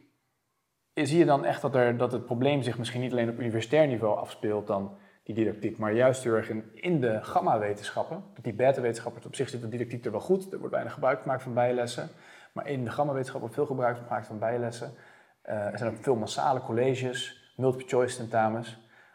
eh, 0.92 1.04
zie 1.04 1.18
je 1.18 1.24
dan 1.24 1.44
echt 1.44 1.62
dat, 1.62 1.74
er, 1.74 1.96
dat 1.96 2.12
het 2.12 2.24
probleem 2.24 2.62
zich 2.62 2.78
misschien 2.78 3.00
niet 3.00 3.12
alleen 3.12 3.28
op 3.30 3.38
universitair 3.40 3.86
niveau 3.86 4.16
afspeelt 4.18 4.66
dan 4.66 4.96
die 5.24 5.34
didactiek, 5.34 5.78
maar 5.78 5.92
juist 5.92 6.22
heel 6.24 6.34
erg 6.34 6.48
in, 6.48 6.70
in 6.74 7.00
de 7.00 7.18
gamma-wetenschappen. 7.22 8.24
Dat 8.34 8.44
die 8.44 8.52
beta-wetenschappen, 8.52 9.22
op 9.26 9.34
zich 9.34 9.48
zit 9.48 9.60
de 9.60 9.68
didactiek 9.68 10.04
er 10.04 10.10
wel 10.10 10.20
goed, 10.20 10.52
er 10.52 10.58
wordt 10.58 10.72
weinig 10.72 10.92
gebruik 10.92 11.20
gemaakt 11.22 11.42
van 11.42 11.54
bijlessen, 11.54 12.08
maar 12.52 12.66
in 12.68 12.84
de 12.84 12.90
gamma-wetenschappen 12.90 13.40
wordt 13.50 13.54
veel 13.54 13.76
gebruik 13.76 13.96
gemaakt 13.96 14.26
van 14.26 14.38
bijlessen. 14.38 14.94
Eh, 15.42 15.66
er 15.66 15.78
zijn 15.78 15.90
ook 15.90 16.02
veel 16.02 16.16
massale 16.16 16.60
colleges, 16.60 17.52
multiple 17.56 17.88
choice 17.88 18.16
tentamens. 18.16 18.68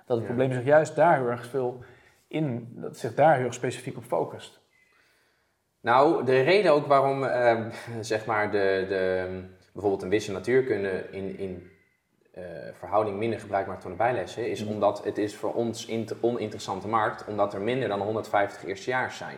Dat 0.05 0.18
het 0.18 0.28
Ja. 0.28 0.34
probleem 0.34 0.51
zich 0.51 0.63
juist 0.63 0.95
daar 0.95 1.15
heel 1.18 1.30
erg 1.30 1.45
veel 1.45 1.84
in, 2.28 2.72
dat 2.76 2.97
zich 2.97 3.13
daar 3.13 3.36
heel 3.36 3.45
erg 3.45 3.53
specifiek 3.53 3.97
op 3.97 4.03
focust. 4.03 4.59
Nou, 5.88 6.23
de 6.25 6.41
reden 6.41 6.71
ook 6.71 6.85
waarom 6.88 7.23
eh, 7.23 7.57
zeg 8.01 8.25
maar 8.25 8.51
de, 8.51 8.85
de, 8.89 9.25
bijvoorbeeld 9.73 10.03
een 10.03 10.09
wisse 10.09 10.31
natuurkunde 10.31 11.05
in, 11.11 11.38
in 11.38 11.71
eh, 12.33 12.43
verhouding 12.73 13.17
minder 13.17 13.39
gebruik 13.39 13.67
maakt 13.67 13.81
van 13.81 13.91
de 13.91 13.97
bijlessen, 13.97 14.49
is 14.49 14.63
Mhm. 14.63 14.73
omdat 14.73 15.03
het 15.03 15.17
is 15.17 15.35
voor 15.35 15.53
ons 15.53 15.85
int- 15.85 16.15
oninteressante 16.21 16.88
markt, 16.88 17.25
omdat 17.27 17.53
er 17.53 17.61
minder 17.61 17.88
dan 17.89 18.01
150 18.01 18.65
eerstejaars 18.65 19.17
zijn. 19.17 19.35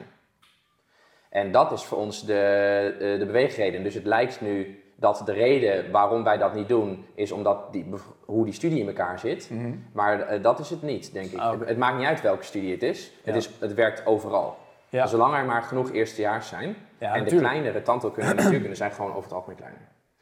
En 1.29 1.51
dat 1.51 1.71
is 1.71 1.83
voor 1.83 1.97
ons 1.97 2.25
de, 2.25 2.33
eh, 2.99 3.19
de 3.19 3.25
beweegreden. 3.25 3.83
Dus 3.83 3.93
het 3.93 4.05
lijkt 4.05 4.41
nu 4.41 4.83
dat 4.95 5.21
de 5.25 5.33
reden 5.33 5.91
waarom 5.91 6.23
wij 6.23 6.37
dat 6.37 6.53
niet 6.53 6.67
doen, 6.67 7.05
is 7.15 7.31
omdat 7.31 7.71
die, 7.73 7.85
hoe 8.25 8.45
die 8.45 8.53
studie 8.53 8.79
in 8.79 8.87
elkaar 8.87 9.19
zit. 9.19 9.49
Maar 9.93 10.19
eh, 10.21 10.43
dat 10.43 10.59
is 10.59 10.69
het 10.69 10.81
niet, 10.81 11.13
denk 11.13 11.31
ik. 11.31 11.39
Ah, 11.39 11.59
het, 11.65 11.77
maakt 11.77 11.97
niet 11.97 12.07
uit 12.07 12.21
welke 12.21 12.43
studie 12.43 12.71
het 12.71 12.83
is. 12.83 13.11
Het, 13.23 13.35
is 13.35 13.49
het 13.59 13.73
werkt 13.73 14.05
overal. 14.05 14.58
Ja, 14.89 15.05
Zolang 15.07 15.35
er 15.35 15.45
maar 15.45 15.61
genoeg 15.63 15.91
eerstejaars 15.91 16.47
zijn. 16.47 16.75
ja 16.97 17.07
en 17.07 17.13
de 17.13 17.19
natuurlijk. 17.19 17.47
kleinere 17.51 17.81
tandheelkunde 17.81 18.29
en 18.29 18.35
natuurkunde 18.35 18.75
zijn 18.75 18.91
gewoon 18.91 19.11
over 19.11 19.23
het 19.23 19.33
algemeen 19.33 19.57
kleiner. 19.57 19.81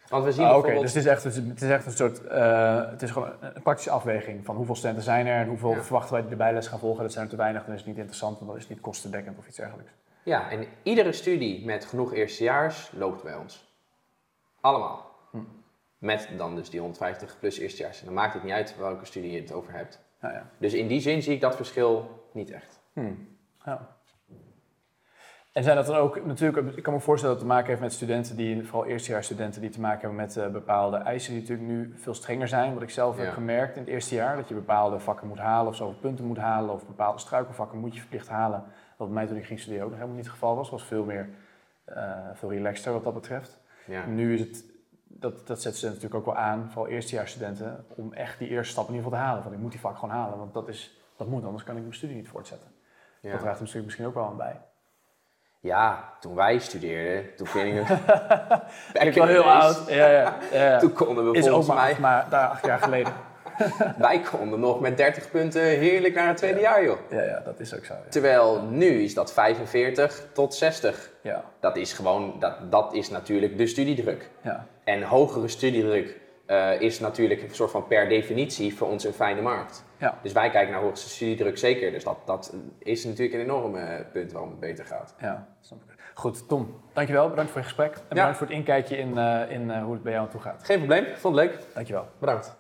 Want 0.10 0.24
we 0.24 0.32
zien 0.32 0.46
Ah, 0.46 0.50
Oké, 0.50 0.62
bijvoorbeeld... 0.62 0.94
dus 0.94 1.04
het 1.06 1.06
is, 1.06 1.10
echt, 1.12 1.48
het 1.50 1.62
is 1.62 1.70
echt 1.70 1.86
een 1.86 1.92
soort, 1.92 2.28
eh, 2.28 2.90
het 2.90 3.02
is 3.02 3.12
gewoon 3.12 3.30
een 3.42 3.62
praktische 3.62 3.92
afweging 3.92 4.46
van 4.46 4.56
hoeveel 4.56 4.76
studenten 4.76 5.04
zijn 5.04 5.28
er 5.28 5.40
en 5.42 5.48
hoeveel 5.48 5.70
Ja. 5.72 5.82
verwachten 5.84 6.12
wij 6.14 6.22
die 6.22 6.30
de 6.30 6.36
bijles 6.36 6.68
gaan 6.68 6.80
volgen. 6.80 7.04
Dat 7.04 7.12
zijn 7.12 7.24
er 7.24 7.30
te 7.32 7.36
weinig, 7.38 7.64
dan 7.66 7.74
is 7.74 7.80
het 7.80 7.88
niet 7.88 7.98
interessant, 7.98 8.36
want 8.36 8.48
dan 8.48 8.56
is 8.56 8.64
het 8.64 8.72
niet 8.72 8.82
kostendekkend 8.82 9.38
of 9.38 9.48
iets 9.48 9.58
dergelijks. 9.58 9.92
Ja, 10.24 10.50
en 10.50 10.66
iedere 10.84 11.12
studie 11.12 11.66
met 11.66 11.86
genoeg 11.86 12.14
eerstejaars 12.14 12.92
loopt 12.94 13.24
bij 13.24 13.36
ons. 13.36 13.76
Allemaal. 14.62 15.12
Hm. 15.32 15.38
Met 15.98 16.30
dan 16.38 16.56
dus 16.56 16.70
die 16.70 16.80
150 16.80 17.36
plus 17.40 17.58
eerstejaars. 17.58 18.00
En 18.00 18.06
dan 18.06 18.14
maakt 18.14 18.34
het 18.34 18.44
niet 18.44 18.54
uit 18.54 18.76
welke 18.78 19.06
studie 19.06 19.32
je 19.32 19.42
het 19.42 19.52
over 19.52 19.74
hebt. 19.74 20.00
Nou 20.22 20.34
ja. 20.34 20.46
Dus 20.58 20.74
in 20.74 20.88
die 20.88 21.00
zin 21.00 21.22
zie 21.22 21.34
ik 21.34 21.42
dat 21.42 21.56
verschil 21.56 22.24
niet 22.32 22.52
echt. 22.52 22.80
Ja. 23.66 23.96
En 25.58 25.64
zijn 25.64 25.76
dat 25.76 25.86
dan 25.86 25.96
ook, 25.96 26.26
natuurlijk, 26.26 26.76
ik 26.78 26.84
kan 26.84 26.94
me 26.94 27.00
voorstellen 27.00 27.36
dat 27.36 27.44
het 27.44 27.52
te 27.52 27.56
maken 27.56 27.70
heeft 27.70 27.82
met 27.82 27.94
studenten 27.94 28.36
die, 28.36 28.66
vooral 28.68 28.86
eerstejaarsstudenten, 28.86 29.62
die 29.62 29.70
te 29.70 29.80
maken 29.80 30.00
hebben 30.00 30.18
met 30.18 30.38
eh, 30.38 30.48
bepaalde 30.48 30.98
eisen 30.98 31.32
die 31.32 31.42
natuurlijk 31.42 31.68
nu 31.68 31.94
veel 31.98 32.14
strenger 32.14 32.48
zijn. 32.48 32.74
Wat 32.74 32.82
ik 32.82 32.90
zelf 32.90 33.18
Ja. 33.18 33.24
heb 33.24 33.34
gemerkt 33.34 33.76
in 33.76 33.82
het 33.82 33.90
eerste 33.90 34.16
jaar, 34.16 34.36
dat 34.36 34.48
je 34.48 34.54
bepaalde 34.54 35.00
vakken 35.00 35.28
moet 35.28 35.38
halen 35.38 35.68
of 35.68 35.76
zoveel 35.76 36.00
punten 36.00 36.26
moet 36.26 36.38
halen 36.38 36.74
of 36.74 36.86
bepaalde 36.86 37.20
struikelvakken 37.20 37.80
moet 37.80 37.94
je 37.94 38.00
verplicht 38.00 38.28
halen. 38.28 38.64
Wat 38.98 39.08
bij 39.08 39.16
mij 39.16 39.28
toen 39.28 39.38
ik 39.38 39.46
ging 39.46 39.60
studeren 39.60 39.84
ook 39.84 39.90
nog 39.90 40.00
helemaal 40.00 40.20
niet 40.20 40.28
het 40.30 40.36
geval 40.36 40.56
was. 40.56 40.70
was 40.70 40.84
veel 40.84 41.04
meer, 41.04 41.30
eh, 41.84 42.14
veel 42.34 42.52
relaxter 42.52 42.94
wat 42.94 43.04
dat 43.04 43.14
betreft. 43.14 43.60
Ja. 43.86 44.06
Nu 44.06 44.34
is 44.34 44.40
het, 44.40 44.64
dat, 45.08 45.48
dat 45.48 45.62
zetten 45.62 45.80
ze 45.82 45.88
natuurlijk 45.88 46.16
ook 46.16 46.26
wel 46.26 46.36
aan, 46.36 46.70
vooral 46.72 46.92
eerstejaarsstudenten, 46.92 47.86
om 47.96 48.14
echt 48.14 48.40
die 48.40 48.48
eerste 48.48 48.72
stap 48.72 48.88
in 48.88 48.94
ieder 48.94 49.04
geval 49.10 49.20
te 49.20 49.26
halen. 49.26 49.44
Van 49.44 49.54
ik 49.54 49.60
moet 49.60 49.72
die 49.72 49.80
vak 49.80 49.98
gewoon 49.98 50.16
halen, 50.16 50.38
want 50.38 50.54
dat, 50.54 50.68
is, 50.68 51.02
dat 51.16 51.28
moet, 51.28 51.46
anders 51.46 51.64
kan 51.64 51.76
ik 51.76 51.82
mijn 51.82 51.94
studie 51.94 52.16
niet 52.16 52.30
voortzetten. 52.30 52.70
Dat 53.22 53.40
draagt 53.40 53.56
er 53.56 53.60
natuurlijk 53.60 53.86
misschien 53.86 54.06
ook 54.06 54.14
wel 54.14 54.26
aan 54.26 54.38
bij. 54.38 54.62
Ja, 55.68 56.14
toen 56.20 56.36
wij 56.36 56.60
studeerden, 56.60 57.36
toen 57.36 57.48
ging 57.48 57.80
ik 57.80 59.04
Ik 59.04 59.14
ben 59.14 59.28
heel 59.28 59.52
oud. 59.52 59.84
Ja, 59.88 60.34
ja. 60.52 60.78
Toen 60.78 60.94
konden 60.94 61.32
we 61.32 61.38
Is 61.38 61.44
ook 61.44 61.50
volgens 61.50 61.68
maar, 61.68 61.86
mij, 61.86 61.96
maar 62.00 62.26
daar 62.30 62.48
acht 62.48 62.66
jaar 62.66 62.80
geleden. 62.80 63.14
wij 63.98 64.20
konden 64.32 64.60
nog 64.60 64.80
met 64.80 64.98
30 64.98 65.32
punten 65.32 65.62
heerlijk 65.62 66.14
naar 66.16 66.28
het 66.28 66.38
tweede 66.38 66.60
jaar 66.60 66.84
joh. 66.84 66.98
Ja, 67.10 67.22
ja, 67.22 67.42
dat 67.46 67.60
is 67.60 67.76
ook 67.76 67.86
zo. 67.86 67.94
Ja. 67.94 68.00
Terwijl 68.10 68.62
nu 68.62 69.04
is 69.04 69.14
dat 69.14 69.34
45 69.34 70.24
tot 70.34 70.54
60. 70.56 71.10
Ja, 71.22 71.44
Dat 71.60 71.76
is 71.78 71.94
gewoon, 71.94 72.36
dat, 72.40 72.72
dat 72.72 72.94
is 72.94 73.10
natuurlijk 73.10 73.58
de 73.58 73.68
studiedruk. 73.68 74.30
ja. 74.42 74.66
En 74.84 75.04
hogere 75.04 75.48
studiedruk 75.48 76.20
eh, 76.48 76.82
is 76.82 77.00
natuurlijk 77.00 77.42
een 77.42 77.56
soort 77.56 77.72
van 77.72 77.88
per 77.88 78.10
definitie 78.10 78.76
voor 78.76 78.88
ons 78.88 79.04
een 79.04 79.14
fijne 79.14 79.42
markt. 79.42 79.86
Ja. 79.98 80.20
Dus 80.22 80.32
wij 80.32 80.50
kijken 80.50 80.72
naar 80.72 80.82
hoogste 80.82 81.10
studiedruk 81.10 81.58
zeker. 81.58 81.92
Dus 81.92 82.04
dat, 82.04 82.18
dat 82.26 82.56
is 82.80 83.06
natuurlijk 83.06 83.34
een 83.34 83.42
enorme 83.42 83.80
eh, 83.80 84.06
punt 84.12 84.32
waarom 84.32 84.50
het 84.50 84.60
beter 84.60 84.86
gaat. 84.86 85.16
ja 85.20 85.48
snap 85.62 85.80
ik. 85.88 85.96
Goed, 86.14 86.48
Tom, 86.48 86.82
dankjewel. 86.94 87.30
Bedankt 87.30 87.52
voor 87.52 87.60
je 87.60 87.68
gesprek. 87.68 87.96
En 87.96 88.04
bedankt 88.10 88.38
voor 88.38 88.48
het 88.48 88.56
inkijkje 88.56 88.98
in, 88.98 89.18
eh, 89.18 89.52
in 89.52 89.80
hoe 89.80 89.94
het 89.94 90.04
bij 90.04 90.12
jou 90.12 90.26
aan 90.26 90.32
toe 90.32 90.42
gaat. 90.42 90.64
Geen 90.64 90.78
probleem, 90.78 91.06
vond 91.16 91.36
het 91.36 91.46
leuk. 91.46 91.60
Dankjewel. 91.74 92.08
Bedankt. 92.20 92.58